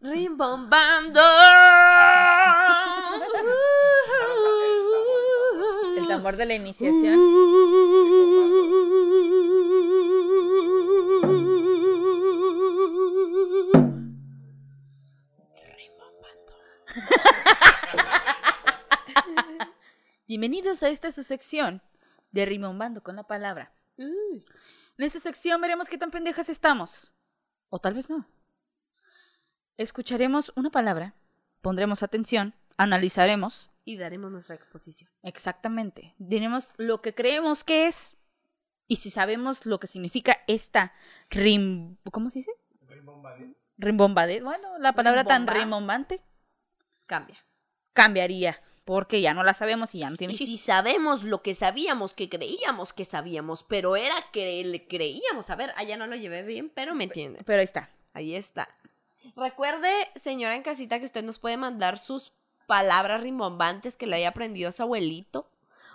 Bomba. 0.00 0.08
Rimbombando. 0.14 1.20
El 5.98 6.08
tambor 6.08 6.36
de 6.36 6.46
la 6.46 6.54
iniciación. 6.54 7.20
Bienvenidos 20.26 20.82
a 20.82 20.88
esta 20.88 21.12
su 21.12 21.22
sección 21.24 21.82
de 22.30 22.46
Rimombando 22.46 23.02
con 23.02 23.16
la 23.16 23.24
palabra. 23.24 23.74
En 23.98 24.42
esta 24.96 25.20
sección 25.20 25.60
veremos 25.60 25.90
qué 25.90 25.98
tan 25.98 26.10
pendejas 26.10 26.48
estamos. 26.48 27.12
O 27.68 27.80
tal 27.80 27.92
vez 27.94 28.08
no. 28.08 28.26
Escucharemos 29.76 30.52
una 30.56 30.70
palabra, 30.70 31.14
pondremos 31.62 32.02
atención, 32.02 32.54
analizaremos 32.76 33.70
Y 33.84 33.96
daremos 33.96 34.30
nuestra 34.30 34.54
exposición. 34.54 35.10
Exactamente. 35.22 36.14
Diremos 36.18 36.72
lo 36.76 37.00
que 37.00 37.14
creemos 37.14 37.64
que 37.64 37.86
es. 37.86 38.16
Y 38.86 38.96
si 38.96 39.10
sabemos 39.10 39.66
lo 39.66 39.78
que 39.80 39.86
significa 39.86 40.38
esta 40.46 40.92
rim... 41.30 41.96
¿Cómo 42.10 42.28
se 42.30 42.40
dice? 42.40 42.52
Rimbombades. 42.88 43.68
Rimbombade. 43.78 44.42
Bueno, 44.42 44.78
la 44.78 44.92
palabra 44.92 45.24
tan 45.24 45.46
Rimbomba. 45.46 45.60
rimbombante 45.64 46.22
Cambia. 47.06 47.38
cambiaría. 47.92 48.60
Porque 48.84 49.20
ya 49.20 49.34
no 49.34 49.44
la 49.44 49.54
sabemos 49.54 49.94
y 49.94 49.98
ya 50.00 50.10
no 50.10 50.16
tiene 50.16 50.34
Y 50.34 50.36
si 50.36 50.56
sabemos 50.56 51.22
lo 51.22 51.42
que 51.42 51.54
sabíamos, 51.54 52.12
que 52.12 52.28
creíamos 52.28 52.92
que 52.92 53.04
sabíamos, 53.04 53.62
pero 53.62 53.94
era 53.94 54.14
que 54.32 54.64
le 54.64 54.88
creíamos. 54.88 55.50
A 55.50 55.54
ver, 55.56 55.72
allá 55.76 55.96
no 55.96 56.06
lo 56.08 56.16
llevé 56.16 56.42
bien, 56.42 56.70
pero 56.74 56.94
me 56.94 57.04
entiende. 57.04 57.42
Pero 57.44 57.60
ahí 57.60 57.64
está. 57.64 57.90
Ahí 58.14 58.34
está. 58.34 58.68
Recuerde, 59.36 59.90
señora 60.14 60.54
en 60.54 60.62
casita, 60.62 60.98
que 60.98 61.04
usted 61.04 61.24
nos 61.24 61.38
puede 61.38 61.56
mandar 61.56 61.98
sus 61.98 62.32
palabras 62.66 63.22
rimbombantes 63.22 63.96
que 63.96 64.06
le 64.06 64.16
haya 64.16 64.28
aprendido 64.28 64.68
a 64.68 64.72
su 64.72 64.82
abuelito. 64.82 65.48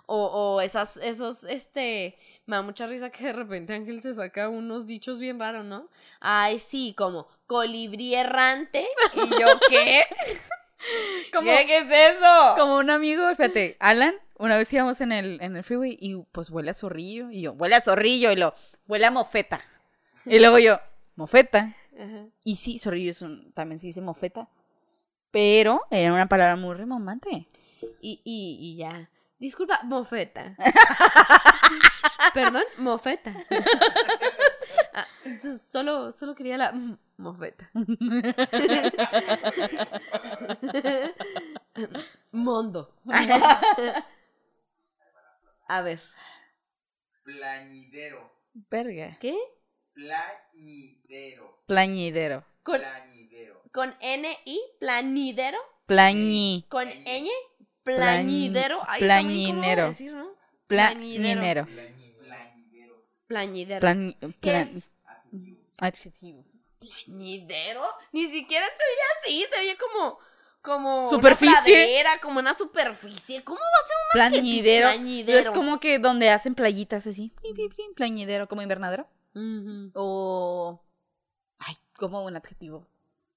O, 0.08 0.26
o 0.26 0.62
esas, 0.62 0.98
esos, 0.98 1.44
este, 1.46 2.18
me 2.46 2.58
da 2.58 2.62
mucha 2.62 2.86
risa 2.86 3.10
que 3.10 3.26
de 3.26 3.34
repente 3.34 3.74
Ángel 3.74 4.02
se 4.02 4.14
saca 4.14 4.50
unos 4.50 4.86
dichos 4.86 5.18
bien 5.18 5.40
raros, 5.40 5.66
¿no? 5.66 5.90
Ay, 6.20 6.60
sí, 6.60 6.94
como 6.96 7.28
colibrí 7.48 8.14
errante. 8.14 8.88
Y 9.16 9.30
yo, 9.30 9.48
¿qué? 9.70 10.04
Como, 11.34 11.50
¿Qué, 11.50 11.66
¿Qué 11.66 11.78
es 11.78 12.16
eso? 12.16 12.56
como 12.58 12.78
un 12.78 12.92
amigo, 12.92 13.28
fíjate, 13.30 13.76
Alan, 13.80 14.14
una 14.38 14.58
vez 14.58 14.72
íbamos 14.72 15.02
en 15.02 15.12
el, 15.12 15.42
en 15.42 15.56
el 15.56 15.64
freeway 15.64 15.98
y 16.00 16.16
pues 16.32 16.50
huele 16.50 16.70
a 16.70 16.74
zorrillo. 16.74 17.32
Y 17.32 17.42
yo, 17.42 17.54
huele 17.54 17.76
a 17.76 17.82
zorrillo. 17.82 18.32
Y 18.32 18.36
lo, 18.36 18.54
huele 18.88 19.06
a 19.06 19.12
mofeta. 19.12 19.64
Y 20.26 20.40
luego 20.40 20.60
yo, 20.60 20.80
mofeta. 21.16 21.74
Ajá. 21.98 22.26
Y 22.44 22.56
sí, 22.58 22.78
zorrillo 22.80 23.12
es 23.12 23.22
un, 23.22 23.52
también 23.54 23.80
se 23.80 23.88
dice 23.88 24.02
mofeta. 24.02 24.50
Pero 25.32 25.82
era 25.92 26.14
una 26.14 26.28
palabra 26.28 26.56
muy 26.56 26.76
rimbombante. 26.76 27.48
Y, 28.02 28.22
y, 28.24 28.58
y 28.60 28.78
ya. 28.78 29.10
Disculpa, 29.40 29.82
mofeta. 29.84 30.56
Perdón, 32.34 32.64
mofeta. 32.78 33.34
Ah, 34.98 35.06
so- 35.42 35.58
solo, 35.58 36.12
solo 36.14 36.36
quería 36.36 36.58
la 36.58 36.72
mofeta. 37.18 37.70
Mondo. 42.32 42.94
A 45.68 45.82
ver, 45.82 46.02
Plañidero. 47.24 48.32
Verga. 48.70 49.18
¿qué? 49.20 49.36
Plañidero. 49.96 51.58
Plañidero. 51.66 52.44
Con, 52.64 52.80
Plañidero. 52.80 53.62
con 53.72 53.96
N 54.02 54.38
y 54.46 54.60
planidero. 54.80 55.58
Plañi. 55.86 56.66
Con 56.70 56.88
ñ, 56.88 57.30
plañidero. 57.84 58.82
Ay, 58.88 59.02
plañinero. 59.02 59.88
decir, 59.88 60.12
¿no? 60.14 60.36
Plañinero. 60.68 61.66
Plañidero. 61.66 63.06
Plañidero. 63.28 63.80
Plan, 63.80 64.16
¿Qué 64.20 64.28
plan- 64.42 64.62
es? 64.76 64.92
adjetivo. 65.80 66.44
¿Plañidero? 66.80 67.84
Ni 68.12 68.26
siquiera 68.28 68.66
se 68.66 68.74
oye 68.74 69.02
así, 69.44 69.46
se 69.54 69.60
oye 69.62 69.78
como. 69.78 70.18
Como. 70.62 71.08
Superficie. 71.10 71.50
Una 71.50 71.62
pradera, 71.62 72.20
como 72.22 72.40
una 72.40 72.54
superficie. 72.54 73.44
¿Cómo 73.44 73.60
va 73.60 73.66
a 73.66 73.88
ser 73.88 73.98
una 74.16 74.30
Plañidero. 74.30 74.88
Plañidero. 74.90 75.40
Es 75.40 75.52
como 75.52 75.80
que 75.80 76.00
donde 76.00 76.30
hacen 76.32 76.56
playitas 76.56 77.06
así. 77.06 77.32
Pim, 77.42 77.56
pim, 77.56 77.70
pim, 77.70 77.94
Plañidero, 77.96 78.48
como 78.48 78.62
invernadero. 78.64 79.08
O. 79.94 80.82
Ay, 81.60 81.76
como 81.98 82.24
un 82.24 82.36
adjetivo. 82.36 82.88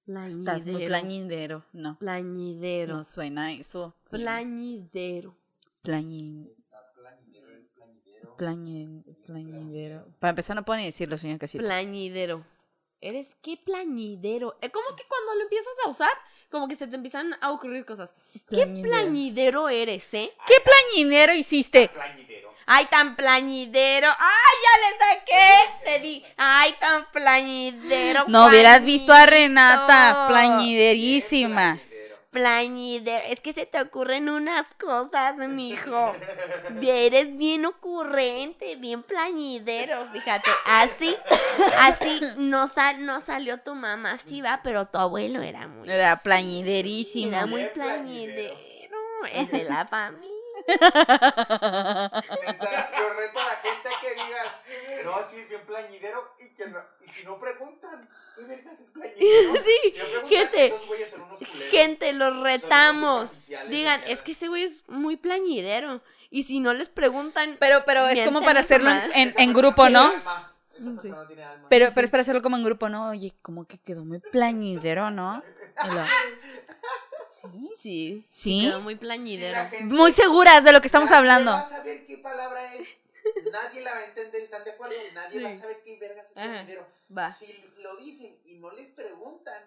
Estás 0.07 0.65
muy 0.65 0.85
Plañidero. 0.85 0.87
plañidero. 0.87 1.65
No. 1.73 1.97
Plañidero. 1.99 2.95
No 2.97 3.03
suena 3.03 3.53
eso. 3.53 3.93
Sí. 4.05 4.17
Plañidero. 4.17 5.35
Plañidero, 5.83 6.55
eres 7.49 7.69
plañidero. 7.75 8.35
plañi- 8.37 9.15
Plañidero. 9.25 10.07
Para 10.19 10.31
empezar, 10.31 10.55
no 10.55 10.65
puedo 10.65 10.79
ni 10.79 10.85
decirlo, 10.85 11.17
señor 11.17 11.37
Casita. 11.39 11.63
Plañidero. 11.63 12.43
¿Eres 13.01 13.35
qué 13.41 13.55
plañidero? 13.63 14.57
Es 14.61 14.71
como 14.71 14.95
que 14.95 15.03
cuando 15.07 15.35
lo 15.35 15.43
empiezas 15.43 15.73
a 15.85 15.89
usar, 15.89 16.11
como 16.49 16.67
que 16.67 16.75
se 16.75 16.87
te 16.87 16.95
empiezan 16.95 17.35
a 17.41 17.51
ocurrir 17.51 17.85
cosas. 17.85 18.13
¿Qué 18.49 18.65
Plañidero. 18.65 19.69
eres, 19.69 20.13
eh? 20.13 20.31
¿Qué 20.47 20.55
plañidero 20.63 21.33
hiciste? 21.33 21.89
Plañidero. 21.89 22.49
Ay, 22.65 22.85
tan 22.85 23.15
plañidero. 23.15 24.09
Ay, 24.09 24.55
ya 24.63 24.73
le 24.83 25.15
saqué. 25.19 25.83
Te 25.85 25.99
di. 25.99 26.23
Ay, 26.37 26.75
tan 26.79 27.09
plañidero. 27.11 28.25
No 28.27 28.45
hubieras 28.47 28.83
visto 28.83 29.11
a. 29.11 29.25
Renata, 29.25 30.25
plañiderísima. 30.27 31.79
Plañidero. 32.31 33.25
Es 33.27 33.39
que 33.41 33.53
se 33.53 33.65
te 33.65 33.81
ocurren 33.81 34.29
unas 34.29 34.65
cosas, 34.79 35.35
mijo. 35.37 36.15
Eres 36.81 37.35
bien 37.37 37.65
ocurrente, 37.65 38.75
bien 38.75 39.01
plañidero, 39.03 40.05
fíjate. 40.13 40.49
Así, 40.65 41.17
así 41.79 42.21
no, 42.37 42.67
sal, 42.67 43.03
no 43.05 43.21
salió 43.21 43.59
tu 43.61 43.73
mamá, 43.73 44.17
sí 44.17 44.41
va, 44.41 44.59
pero 44.63 44.85
tu 44.87 44.97
abuelo 44.99 45.41
era 45.41 45.67
muy, 45.67 45.89
Era 45.89 46.17
plañiderísima. 46.17 47.37
era 47.37 47.45
muy 47.47 47.65
plañidero. 47.67 48.55
Es 49.33 49.51
de 49.51 49.63
la 49.63 49.85
familia. 49.85 50.29
Yo 50.67 50.73
reto 53.13 53.39
a 53.39 53.45
la 53.45 53.55
gente 53.61 53.89
a 53.89 53.99
que 54.01 54.13
digas, 54.13 54.63
No, 55.03 55.23
sí, 55.27 55.39
es 55.39 55.49
bien 55.49 55.61
plañidero 55.65 56.33
y 56.39 56.49
que 56.53 56.67
no, 56.67 56.79
y 57.05 57.07
si 57.09 57.25
no 57.25 57.39
preguntan, 57.39 58.07
¿qué 58.39 58.45
vergas 58.45 58.79
es? 58.79 58.85
Sí, 59.19 59.93
gente, 60.29 60.65
esos 60.67 60.87
güeyes 60.87 61.09
son 61.09 61.21
unos 61.21 61.37
culeros. 61.39 61.71
Gente, 61.71 62.13
los 62.13 62.37
retamos. 62.41 63.31
Digan, 63.69 64.01
es 64.07 64.21
que 64.21 64.31
ese 64.33 64.47
güey 64.47 64.63
es 64.63 64.83
muy 64.87 65.15
plañidero. 65.17 66.01
Y 66.31 66.43
si 66.43 66.59
no 66.59 66.73
les 66.73 66.89
preguntan. 66.89 67.57
Pero, 67.59 67.83
pero 67.85 68.07
es 68.07 68.21
como 68.23 68.41
para 68.41 68.59
hacerlo 68.59 68.91
en, 69.13 69.53
grupo, 69.53 69.89
¿no? 69.89 70.07
alma. 70.07 70.17
Esa 70.17 70.85
Sí. 70.85 70.85
persona 70.91 71.15
no 71.21 71.27
tiene 71.27 71.43
alma. 71.43 71.67
Pero, 71.69 71.89
pero 71.93 72.05
es 72.05 72.11
para 72.11 72.21
hacerlo 72.21 72.41
como 72.41 72.55
en 72.55 72.63
grupo, 72.63 72.87
¿no? 72.87 73.09
Oye, 73.09 73.33
como 73.41 73.65
que 73.67 73.77
quedó 73.79 74.05
muy 74.05 74.19
plañidero, 74.19 75.11
¿no? 75.11 75.43
Lo- 75.93 76.05
Sí. 77.29 77.69
Sí. 77.77 78.25
¿Sí? 78.27 78.61
Quedó 78.61 78.81
muy 78.81 78.95
plañidero. 78.95 79.57
gente- 79.69 79.83
Muy 79.85 80.11
seguras 80.11 80.63
de 80.63 80.71
lo 80.71 80.81
que 80.81 80.87
estamos 80.87 81.11
hablando. 81.11 81.51
va 81.51 81.59
a 81.59 81.69
saber 81.69 82.05
qué 82.05 82.17
palabra 82.17 82.73
es. 82.75 82.87
Nadie 83.51 83.81
la 83.81 83.91
va 83.93 83.97
a 83.99 84.05
entender, 84.05 84.41
¿están 84.43 84.63
de 84.63 84.71
acuerdo? 84.71 84.95
Nadie 85.13 85.41
va 85.43 85.49
a 85.49 85.53
Sí. 85.53 85.59
saber 85.59 85.81
qué 85.83 85.97
vergas 85.97 86.29
es 86.31 86.37
Ajá. 86.37 86.47
plañidero. 86.47 86.87
Va. 87.15 87.29
Si 87.29 87.73
lo 87.77 87.95
dicen 87.97 88.39
y 88.45 88.55
no 88.55 88.71
les 88.71 88.89
preguntan, 88.89 89.61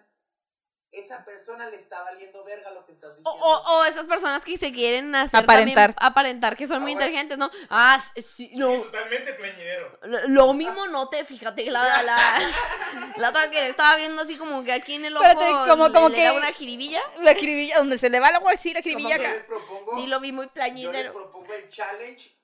esa 0.91 1.25
persona 1.25 1.67
le 1.71 1.75
está 1.77 2.03
valiendo 2.03 2.43
verga 2.43 2.69
lo 2.69 2.85
que 2.85 2.91
estás 2.91 3.09
O, 3.13 3.15
diciendo. 3.15 3.43
o, 3.43 3.79
o 3.79 3.85
esas 3.85 4.05
personas 4.05 4.45
que 4.45 4.55
se 4.57 4.71
quieren 4.71 5.15
hacer 5.15 5.39
Aparentar. 5.39 5.95
también- 5.95 5.95
aparentar 5.99 6.55
que 6.55 6.67
son 6.67 6.83
muy 6.83 6.91
Ahora- 6.93 7.05
inteligentes, 7.05 7.39
¿no? 7.39 7.49
Ah, 7.67 7.99
sí, 8.15 8.21
sí, 8.21 8.27
Sí, 8.49 8.51
no, 8.55 8.83
totalmente 8.83 9.33
plañidero. 9.33 9.97
lo, 10.03 10.27
lo 10.27 10.53
mismo 10.53 10.85
no 10.85 11.09
te, 11.09 11.25
fíjate, 11.25 11.71
la, 11.71 12.03
la, 12.03 12.37
la 13.17 13.29
otra 13.29 13.49
que 13.49 13.67
estaba 13.69 13.95
viendo 13.95 14.21
así 14.21 14.37
como 14.37 14.63
que 14.63 14.71
aquí 14.71 14.93
en 14.93 15.05
el 15.05 15.17
ojo 15.17 15.25
Espérate, 15.25 15.51
como- 15.67 15.87
le, 15.87 15.93
como 15.95 16.09
le 16.09 16.15
que- 16.15 16.23
da 16.25 16.33
una 16.33 16.51
jiribilla. 16.53 17.01
La 17.21 17.33
jiribilla, 17.33 17.79
donde 17.79 17.97
se 17.97 18.11
le 18.11 18.19
va 18.19 18.29
el 18.29 18.35
agua 18.35 18.51
así, 18.51 18.71
la 18.71 18.81
jiribilla 18.83 19.15
acá. 19.15 19.33
Les 19.33 19.43
propongo, 19.45 19.95
Sí, 19.99 20.05
lo 20.05 20.19
vi 20.19 20.31
muy 20.31 20.43
yo 20.45 20.45
les 20.45 20.53
plañidero. 20.53 21.13
propongo 21.13 21.51
el 21.55 21.69
challenge 21.69 22.37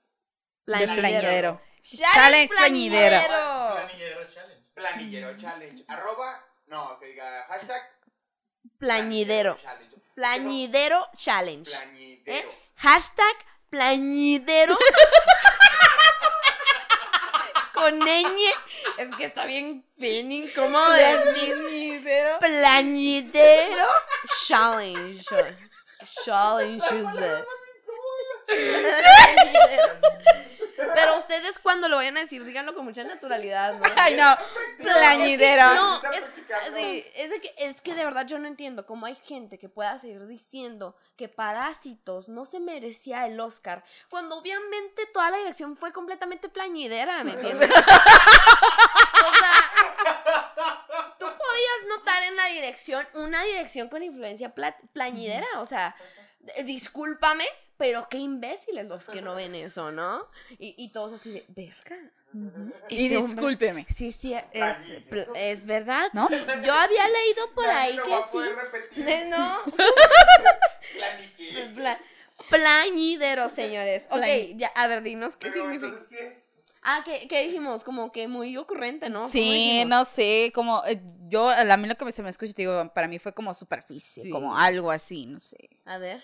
De 0.70 0.86
plañidero. 0.86 1.60
Challenge 1.82 2.14
Challenge 2.14 2.48
plañidero. 2.50 3.22
Planillero 3.26 4.22
challenge. 4.34 4.64
planillero 4.76 5.38
challenge. 5.38 5.84
Arroba, 5.88 6.46
no, 6.68 7.00
que 7.00 7.08
diga 7.08 7.46
hashtag 7.50 7.82
Plañidero. 8.78 9.58
challenge. 9.58 9.96
Plañidero 10.16 11.08
challenge. 11.18 11.72
Plañidero. 11.72 12.50
Hashtag 12.76 13.36
plañidero. 13.72 14.78
Con 17.74 17.98
ñ. 18.00 18.28
Es 18.98 19.10
que 19.18 19.26
está 19.26 19.46
bien, 19.46 19.84
bien 19.96 20.32
incómodo 20.32 20.92
decir. 20.92 21.56
Plañidero. 21.56 22.38
Plañidero 22.40 23.88
challenge. 24.46 25.26
Challenge. 26.24 26.84
Pero 30.94 31.18
ustedes 31.18 31.60
cuando 31.60 31.88
lo 31.90 31.98
vayan 31.98 32.18
a 32.18 32.22
decir, 32.22 32.44
díganlo 32.46 32.74
con 32.74 32.86
mucha 32.86 33.04
naturalidad, 33.04 33.74
¿no? 33.74 33.82
Ay, 33.96 34.16
no. 34.16 34.36
Plañidero. 34.78 35.74
No, 35.76 36.02
es, 36.12 36.24
sí, 36.76 37.06
es, 37.16 37.30
de 37.30 37.42
que, 37.42 37.54
es 37.58 37.82
que 37.82 37.94
de 37.96 38.04
verdad 38.06 38.26
yo 38.26 38.40
no 38.40 38.48
entiendo 38.48 38.86
cómo 38.86 39.06
hay 39.06 39.16
gente 39.16 39.60
que 39.60 39.70
pueda 39.70 39.98
seguir 40.00 40.26
diciendo 40.28 40.96
que 41.18 41.28
Parásitos 41.30 42.30
no 42.30 42.46
se 42.46 42.60
merecía 42.60 43.26
el 43.26 43.40
Oscar, 43.40 43.84
cuando 44.10 44.38
obviamente 44.38 45.06
toda 45.08 45.30
la 45.32 45.38
dirección 45.38 45.76
fue 45.76 45.92
completamente 45.92 46.50
plañidera, 46.50 47.24
¿me 47.24 47.34
entiendes? 47.34 47.70
o 47.70 49.34
sea, 49.34 49.72
tú 51.20 51.26
podías 51.26 51.98
notar 51.98 52.24
en 52.24 52.36
la 52.36 52.46
dirección 52.46 53.08
una 53.14 53.44
dirección 53.44 53.90
con 53.90 54.04
influencia 54.04 54.54
pla- 54.56 54.78
plañidera, 54.94 55.48
o 55.58 55.66
sea, 55.66 55.96
discúlpame, 56.64 57.46
pero 57.80 58.08
qué 58.10 58.18
imbéciles 58.20 58.86
los 58.88 59.08
que 59.10 59.24
no 59.24 59.34
ven 59.34 59.56
eso, 59.56 59.92
¿no? 59.92 60.28
Y, 60.60 60.76
y 60.78 60.90
todos 60.92 61.14
así 61.14 61.32
de, 61.32 61.46
verga. 61.48 62.12
Y 62.90 63.06
este 63.06 63.18
hombre- 63.18 63.22
discúlpeme. 63.34 63.86
Sí, 63.90 64.12
sí, 64.12 64.36
es, 64.52 64.78
es 65.34 65.66
verdad. 65.66 66.10
¿No? 66.14 66.28
sí. 66.28 66.36
Yo 66.64 66.74
había 66.76 67.08
leído 67.08 67.52
por 67.56 67.66
ahí 67.66 67.96
lo 67.96 68.04
que 68.04 68.12
va 68.12 68.18
a 68.20 68.32
sí. 68.32 68.38
repetir. 68.56 69.28
No, 69.30 69.60
Planique. 70.94 71.72
pla- 71.76 72.00
plañidero, 72.50 73.50
señores. 73.50 74.04
Ok, 74.12 74.24
ya, 74.58 74.68
a 74.76 74.88
ver, 74.88 75.02
dinos 75.02 75.36
qué 75.38 75.50
Pero 75.50 75.64
significa. 75.64 75.88
entonces, 75.88 76.08
¿qué 76.10 76.28
es? 76.28 76.46
Ah, 76.82 77.02
¿qué, 77.04 77.28
qué 77.28 77.44
dijimos? 77.48 77.84
Como 77.84 78.12
que 78.12 78.28
muy 78.28 78.56
ocurrente, 78.58 79.10
¿no? 79.10 79.20
¿Cómo 79.22 79.30
Sí, 79.32 79.84
no 79.86 80.06
sé, 80.06 80.52
como 80.56 80.82
eh, 80.86 81.02
yo, 81.28 81.50
a 81.50 81.78
mí 81.78 81.88
lo 81.88 81.96
que 81.96 82.12
se 82.12 82.24
me 82.24 82.30
escucha, 82.30 82.54
te 82.54 82.62
digo, 82.62 82.92
para 82.94 83.08
mí 83.08 83.20
fue 83.20 83.34
como 83.34 83.54
superficie, 83.54 84.24
Sí. 84.24 84.30
como 84.30 84.58
algo 84.58 84.90
así, 84.90 85.26
no 85.26 85.40
sé. 85.40 85.70
A 85.86 85.98
ver. 85.98 86.24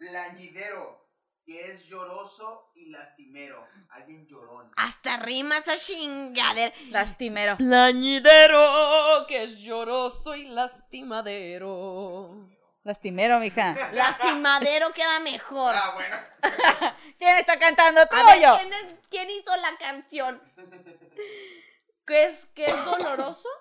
Plañidero, 0.00 1.06
que 1.44 1.72
es 1.72 1.86
lloroso 1.86 2.70
y 2.74 2.86
lastimero. 2.88 3.62
Alguien 3.90 4.26
llorón. 4.26 4.72
Hasta 4.76 5.18
rima 5.18 5.58
esa 5.58 5.76
chingadera. 5.76 6.74
Lastimero. 6.88 7.58
Plañidero, 7.58 9.26
que 9.28 9.42
es 9.42 9.58
lloroso 9.58 10.34
y 10.34 10.46
lastimadero. 10.48 12.48
Lastimero, 12.82 13.38
mija. 13.40 13.74
Lastimadero 13.92 14.90
queda 14.92 15.20
mejor. 15.20 15.74
Ah, 15.76 15.92
bueno. 15.94 16.16
¿Quién 17.18 17.36
está 17.36 17.58
cantando 17.58 18.00
tú 18.06 18.16
A 18.16 18.22
o 18.22 18.26
ver, 18.26 18.40
yo? 18.42 18.56
¿quién, 18.58 18.72
es- 18.72 18.94
quién 19.10 19.28
hizo 19.28 19.54
la 19.58 19.76
canción? 19.76 20.42
¿Qué 22.06 22.24
es, 22.24 22.46
¿Qué 22.54 22.64
es 22.64 22.84
doloroso? 22.86 23.48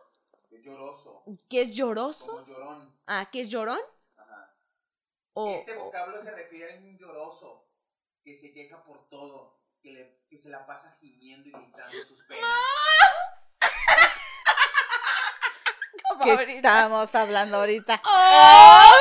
Es 0.52 0.64
lloroso. 0.66 1.24
¿Qué 1.50 1.62
es 1.64 1.72
lloroso? 1.72 2.26
Como 2.28 2.46
llorón. 2.46 2.96
Ah, 3.08 3.28
¿qué 3.32 3.42
es 3.42 3.50
llorón? 3.50 3.80
O, 5.34 5.50
Este 5.60 5.76
o- 5.78 5.86
vocablo 5.86 6.22
se 6.22 6.32
refiere 6.32 6.72
a 6.72 6.74
alguien 6.76 6.98
lloroso, 6.98 7.68
que 8.24 8.34
se 8.36 8.52
queja 8.52 8.84
por 8.84 9.08
todo, 9.08 9.60
que, 9.82 9.92
le, 9.92 10.22
que 10.30 10.38
se 10.38 10.50
la 10.50 10.66
pasa 10.66 10.96
gimiendo 11.00 11.48
y 11.50 11.52
gritando 11.52 11.98
sus 12.06 12.22
penas. 12.26 12.44
como 16.10 16.24
¿Qué 16.26 16.32
ahorita. 16.32 16.54
estamos 16.56 17.16
hablando 17.16 17.58
ahorita? 17.58 18.02
¡Oh! 18.04 18.92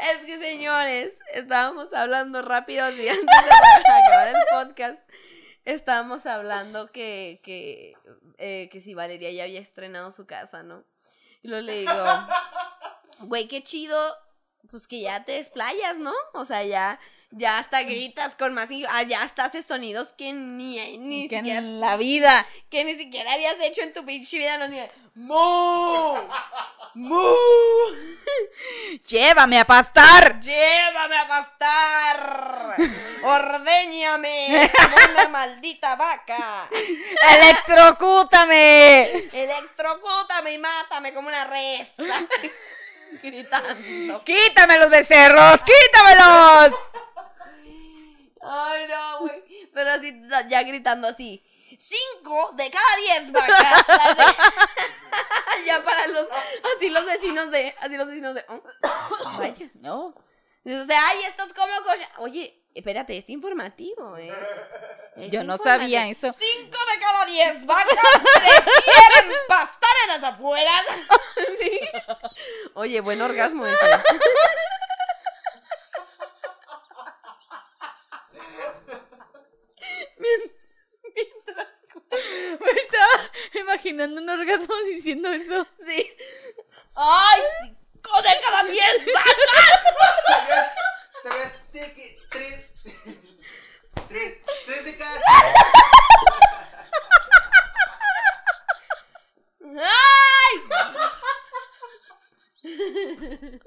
Es 0.00 0.18
que 0.26 0.38
señores, 0.38 1.12
estábamos 1.32 1.92
hablando 1.94 2.42
rápido 2.42 2.84
así 2.86 3.08
antes 3.08 3.24
de 3.24 3.50
acabar 3.50 4.28
el 4.28 4.34
podcast. 4.50 4.61
Estábamos 5.64 6.26
hablando 6.26 6.90
que, 6.90 7.40
que, 7.44 7.94
eh, 8.38 8.68
que 8.70 8.80
si 8.80 8.94
Valeria 8.94 9.30
ya 9.30 9.44
había 9.44 9.60
estrenado 9.60 10.10
su 10.10 10.26
casa, 10.26 10.62
¿no? 10.62 10.84
Y 11.42 11.48
luego 11.48 11.66
le 11.66 11.80
digo, 11.80 11.92
güey, 13.20 13.46
qué 13.46 13.62
chido, 13.62 13.98
pues 14.70 14.86
que 14.88 15.00
ya 15.00 15.24
te 15.24 15.32
desplayas, 15.32 15.98
¿no? 15.98 16.12
O 16.34 16.44
sea, 16.44 16.64
ya, 16.64 16.98
ya 17.32 17.58
hasta 17.58 17.82
gritas 17.82 18.34
con 18.36 18.54
más, 18.54 18.70
y- 18.70 18.84
ah, 18.88 19.02
ya 19.02 19.22
hasta 19.22 19.44
haces 19.44 19.64
sonidos 19.66 20.12
que 20.16 20.32
ni, 20.32 20.98
ni 20.98 21.28
Que 21.28 21.36
siquiera 21.38 21.58
en 21.58 21.80
la 21.80 21.96
vida. 21.96 22.46
que 22.70 22.84
ni 22.84 22.94
siquiera 22.96 23.32
habías 23.32 23.56
hecho 23.60 23.80
en 23.82 23.92
tu 23.92 24.04
pinche 24.04 24.38
vida, 24.38 24.56
no 24.58 24.68
ni 24.68 24.78
¡Mu! 25.14 26.14
¡Mu! 26.94 27.34
Llévame 29.06 29.58
a 29.60 29.64
pastar. 29.66 30.40
¡Llévame 30.40 31.18
a 31.18 31.28
pastar! 31.28 32.76
¡Ordéñame 33.24 34.70
como 34.74 34.96
una 35.12 35.28
maldita 35.28 35.96
vaca! 35.96 36.68
Electrocútame. 37.34 39.02
¡Electrocútame 39.32 40.52
y 40.54 40.58
mátame 40.58 41.12
como 41.12 41.28
una 41.28 41.44
res! 41.44 41.92
Así, 41.98 42.50
gritando. 43.22 44.22
Quítame 44.24 44.78
los 44.78 44.90
becerros. 44.90 45.60
Quítamelos. 45.62 46.78
Ay, 48.42 48.86
no, 48.88 49.20
güey. 49.20 49.42
Pero 49.72 49.92
así, 49.92 50.22
ya 50.48 50.62
gritando 50.62 51.08
así. 51.08 51.44
Cinco 51.78 52.52
de 52.54 52.70
cada 52.70 52.96
diez 52.96 53.32
vacas. 53.32 53.86
Ya 55.66 55.84
para 55.84 56.06
los, 56.08 56.26
así 56.76 56.88
los 56.88 57.04
vecinos 57.04 57.50
de, 57.50 57.74
así 57.78 57.96
los 57.96 58.08
vecinos 58.08 58.34
de, 58.34 58.44
oh, 58.48 58.62
vaya. 59.38 59.70
No. 59.74 60.14
Usted, 60.64 60.94
ay, 60.96 61.18
esto 61.28 61.44
es 61.44 61.52
como 61.52 61.72
coche. 61.84 62.08
Oye, 62.18 62.64
espérate, 62.74 63.16
es 63.18 63.28
informativo, 63.28 64.16
¿eh? 64.16 64.32
Es 65.16 65.30
Yo 65.30 65.44
no 65.44 65.58
sabía 65.58 66.08
eso. 66.08 66.34
Cinco 66.38 66.78
de 66.90 67.00
cada 67.00 67.26
diez 67.26 67.66
vacas 67.66 67.98
prefieren 68.22 69.38
pastar 69.48 69.90
en 70.04 70.08
las 70.08 70.24
afueras. 70.24 70.82
Sí. 71.60 71.80
Oye, 72.74 73.00
buen 73.00 73.20
orgasmo 73.20 73.66
ese. 73.66 73.86
Mientras 81.14 81.68
me 82.60 82.70
estaba 82.80 83.30
imaginando 83.54 84.20
un 84.20 84.28
orgasmo 84.28 84.74
diciendo 84.86 85.30
eso. 85.30 85.66
Sí. 85.84 86.12
¡Ay! 86.94 87.40
¡Cinco 87.62 88.22
de 88.22 88.40
cada 88.40 88.64
diez 88.64 89.06
vacas! 89.12 89.34
Sabías, 91.22 91.52
sabías 91.72 91.92
que 91.92 92.20
tres. 92.30 92.66
Tres, 94.08 94.38
tres 94.66 94.84
de 94.84 94.96
cada. 94.96 95.20
¡Ay! 99.74 100.62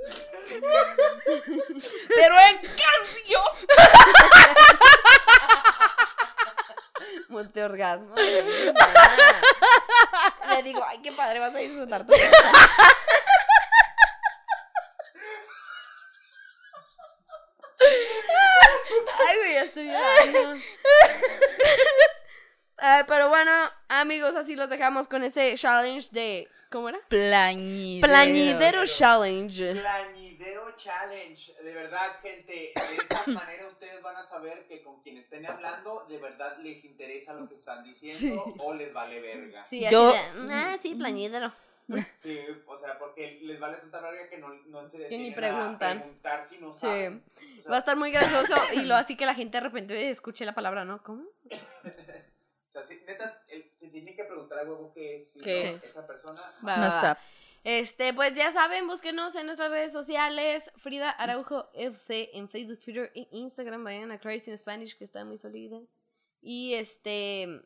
Pero 2.16 2.40
en 2.40 2.58
cambio. 2.58 3.42
nada. 7.30 7.46
Le 10.56 10.64
digo, 10.64 10.84
ay, 10.88 11.00
qué 11.02 11.12
padre, 11.12 11.40
vas 11.40 11.56
a 11.56 11.58
disfrutar 11.58 12.06
tu 12.06 12.14
casa. 12.14 12.52
Ay, 19.28 19.38
güey, 19.38 19.54
ya 19.54 19.64
estoy 19.64 19.88
llorando. 19.88 20.62
Ay, 22.78 23.04
pero 23.08 23.30
bueno, 23.30 23.52
amigos, 23.88 24.36
así 24.36 24.56
los 24.56 24.70
dejamos 24.70 25.08
con 25.08 25.24
ese 25.24 25.56
challenge 25.56 26.10
de. 26.12 26.48
¿Cómo 26.70 26.90
era? 26.90 27.00
Plañidero. 27.08 28.08
Plañidero 28.08 28.86
Challenge. 28.86 29.74
Plañidero 29.74 30.25
Challenge. 30.90 31.54
De 31.64 31.74
verdad, 31.74 32.20
gente, 32.22 32.52
de 32.76 32.96
esta 32.96 33.24
manera 33.28 33.68
ustedes 33.68 34.02
van 34.04 34.16
a 34.18 34.24
saber 34.24 34.68
que 34.68 34.84
con 34.84 35.02
quien 35.02 35.18
estén 35.18 35.46
hablando, 35.48 36.06
de 36.08 36.20
verdad 36.20 36.58
les 36.60 36.86
interesa 36.86 37.34
lo 37.34 37.48
que 37.50 37.56
están 37.56 37.84
diciendo 37.84 38.44
o 38.60 38.74
les 38.74 38.94
vale 38.94 39.20
verga. 39.20 39.66
Sí, 39.66 39.82
Yo- 39.90 40.10
así 40.10 40.48
de, 40.48 40.54
ah, 40.54 40.78
sí, 40.80 40.96
plañidero. 40.96 41.52
Sí, 42.18 42.40
o 42.66 42.76
sea, 42.78 42.98
porque 42.98 43.40
les 43.44 43.60
vale 43.60 43.78
tanta 43.78 44.02
verga 44.02 44.28
que 44.28 44.38
no, 44.40 44.52
no 44.66 44.90
se 44.90 44.98
ni 44.98 45.04
detienen 45.04 45.36
preguntan. 45.36 45.98
a 45.98 46.02
preguntar 46.02 46.46
si 46.46 46.58
no 46.58 46.72
Sí. 46.74 46.80
saben. 46.80 47.24
O 47.60 47.62
sea, 47.62 47.72
Va 47.72 47.76
a 47.76 47.80
estar 47.80 47.96
muy 47.98 48.12
gracioso 48.12 48.56
y 48.74 48.84
lo 48.86 48.96
así 49.02 49.16
que 49.18 49.26
la 49.28 49.36
gente 49.36 49.58
de 49.58 49.64
repente 49.64 50.10
escuche 50.10 50.46
la 50.46 50.56
palabra, 50.56 50.84
¿no? 50.86 51.04
¿Cómo? 51.04 51.24
o 51.50 52.72
sea, 52.72 52.84
sí, 52.86 53.02
neta, 53.08 53.44
el- 53.48 53.72
te 53.80 53.88
tiene 53.90 54.16
que 54.16 54.24
preguntar 54.24 54.60
a 54.60 54.64
huevo 54.64 54.92
qué 54.96 55.16
es, 55.18 55.32
si 55.34 55.40
¿Qué 55.42 55.64
no, 55.66 55.70
es? 55.72 55.84
esa 55.84 56.06
persona. 56.08 56.42
Va, 56.68 56.78
No 56.78 56.82
va, 56.84 56.88
está. 56.88 57.20
Este, 57.66 58.14
pues 58.14 58.36
ya 58.36 58.52
saben, 58.52 58.86
búsquenos 58.86 59.36
en 59.36 59.48
nuestras 59.48 59.72
redes 59.72 59.92
sociales. 59.92 60.72
Frida 60.78 61.10
Araujo 61.10 61.68
FC 61.74 62.30
en 62.34 62.48
Facebook, 62.48 62.78
Twitter 62.78 63.12
e 63.16 63.28
Instagram. 63.32 63.84
Vayan 63.84 64.12
a 64.12 64.20
Crazy 64.20 64.52
in 64.52 64.58
Spanish, 64.60 64.96
que 64.96 65.04
está 65.04 65.26
muy 65.26 65.40
sólida. 65.40 65.82
Y 66.44 66.76
este. 66.76 67.64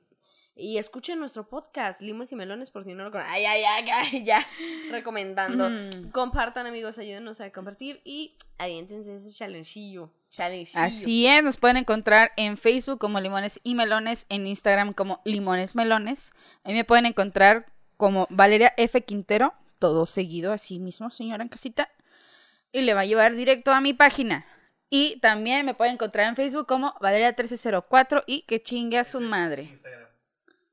Y 0.56 0.78
escuchen 0.78 1.20
nuestro 1.20 1.50
podcast, 1.50 2.00
Limos 2.00 2.32
y 2.32 2.38
Melones, 2.38 2.72
por 2.72 2.86
si 2.86 2.94
no 2.94 3.04
lo 3.04 3.12
conocen. 3.12 3.34
Ay, 3.34 3.44
ay, 3.44 3.64
ay, 3.64 3.90
ay, 3.94 4.24
ya. 4.26 4.48
Recomendando. 4.90 5.70
Mm. 5.70 6.12
Compartan, 6.12 6.66
amigos, 6.66 6.98
ayúdenos 6.98 7.42
a 7.42 7.52
compartir. 7.52 8.00
Y 8.06 8.38
aviéntense 8.58 9.14
ese 9.14 9.34
challengeillo. 9.34 10.14
Challengeillo. 10.30 10.86
Así 10.86 11.28
es, 11.28 11.44
nos 11.44 11.58
pueden 11.58 11.76
encontrar 11.76 12.32
en 12.38 12.56
Facebook 12.56 13.00
como 13.00 13.20
Limones 13.20 13.60
y 13.64 13.76
Melones, 13.76 14.28
en 14.30 14.48
Instagram 14.48 14.94
como 14.94 15.22
Limones 15.26 15.76
Melones. 15.76 16.32
Ahí 16.64 16.74
me 16.74 16.86
pueden 16.86 17.06
encontrar 17.06 17.66
como 17.98 18.28
Valeria 18.30 18.74
F. 18.78 19.02
Quintero, 19.02 19.54
todo 19.80 20.06
seguido 20.06 20.52
así 20.54 20.80
mismo, 20.80 21.10
señora 21.10 21.44
en 21.44 21.50
casita. 21.50 21.90
Y 22.72 22.82
le 22.82 22.94
va 22.94 23.02
a 23.02 23.06
llevar 23.06 23.34
directo 23.34 23.72
a 23.72 23.82
mi 23.82 23.94
página. 23.94 24.46
Y 24.90 25.20
también 25.20 25.66
me 25.66 25.74
pueden 25.74 25.94
encontrar 25.94 26.28
en 26.28 26.36
Facebook 26.36 26.68
como 26.68 26.94
Valeria1304 26.96 28.24
y 28.28 28.42
que 28.44 28.62
chingue 28.62 28.98
a 29.00 29.04
su 29.04 29.22
madre. 29.22 29.64
Instagram. 29.64 30.10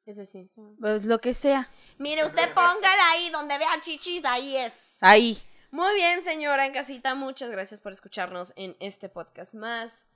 Ese 0.07 0.24
sí. 0.24 0.48
sí. 0.54 0.62
Pues 0.80 1.04
lo 1.04 1.18
que 1.18 1.34
sea. 1.34 1.68
Mire, 1.98 2.24
usted 2.24 2.52
póngala 2.54 3.11
ahí 3.12 3.30
donde 3.30 3.59
vea 3.59 3.80
chichis, 3.80 4.24
ahí 4.24 4.57
es. 4.57 4.98
Ahí. 5.00 5.38
Muy 5.70 5.94
bien, 5.94 6.22
señora 6.22 6.64
en 6.64 6.72
casita, 6.72 7.14
muchas 7.14 7.50
gracias 7.50 7.80
por 7.80 7.92
escucarnos 7.92 8.52
en 8.57 8.76
este 8.78 9.09
podcast 9.09 9.54
más. 9.54 10.07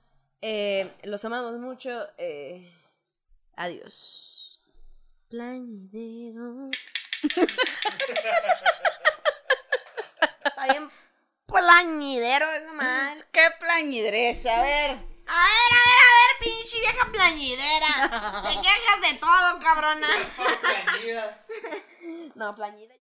Eh, 0.41 0.89
los 1.03 1.23
amamos 1.25 1.59
mucho. 1.59 1.89
eh, 2.17 2.71
adiós. 3.55 4.61
Plañidero. 5.29 6.69
Está 10.43 10.65
bien 10.69 10.89
plañidero 11.45 12.51
esa 12.51 12.73
madre. 12.73 13.25
¡Qué 13.31 13.49
plañidrez! 13.59 14.45
A 14.45 14.61
ver. 14.61 14.91
A 14.91 14.93
ver, 14.93 15.71
a 15.71 15.83
ver, 15.87 15.99
a 15.99 16.11
ver, 16.17 16.31
pinche 16.41 16.79
vieja 16.79 17.05
plañidera. 17.11 18.43
Te 18.43 18.53
quejas 18.61 19.01
de 19.01 19.13
todo, 19.19 19.59
cabrona. 19.61 20.07
Plañida. 20.61 21.41
No, 22.35 22.55
plañidera. 22.55 22.95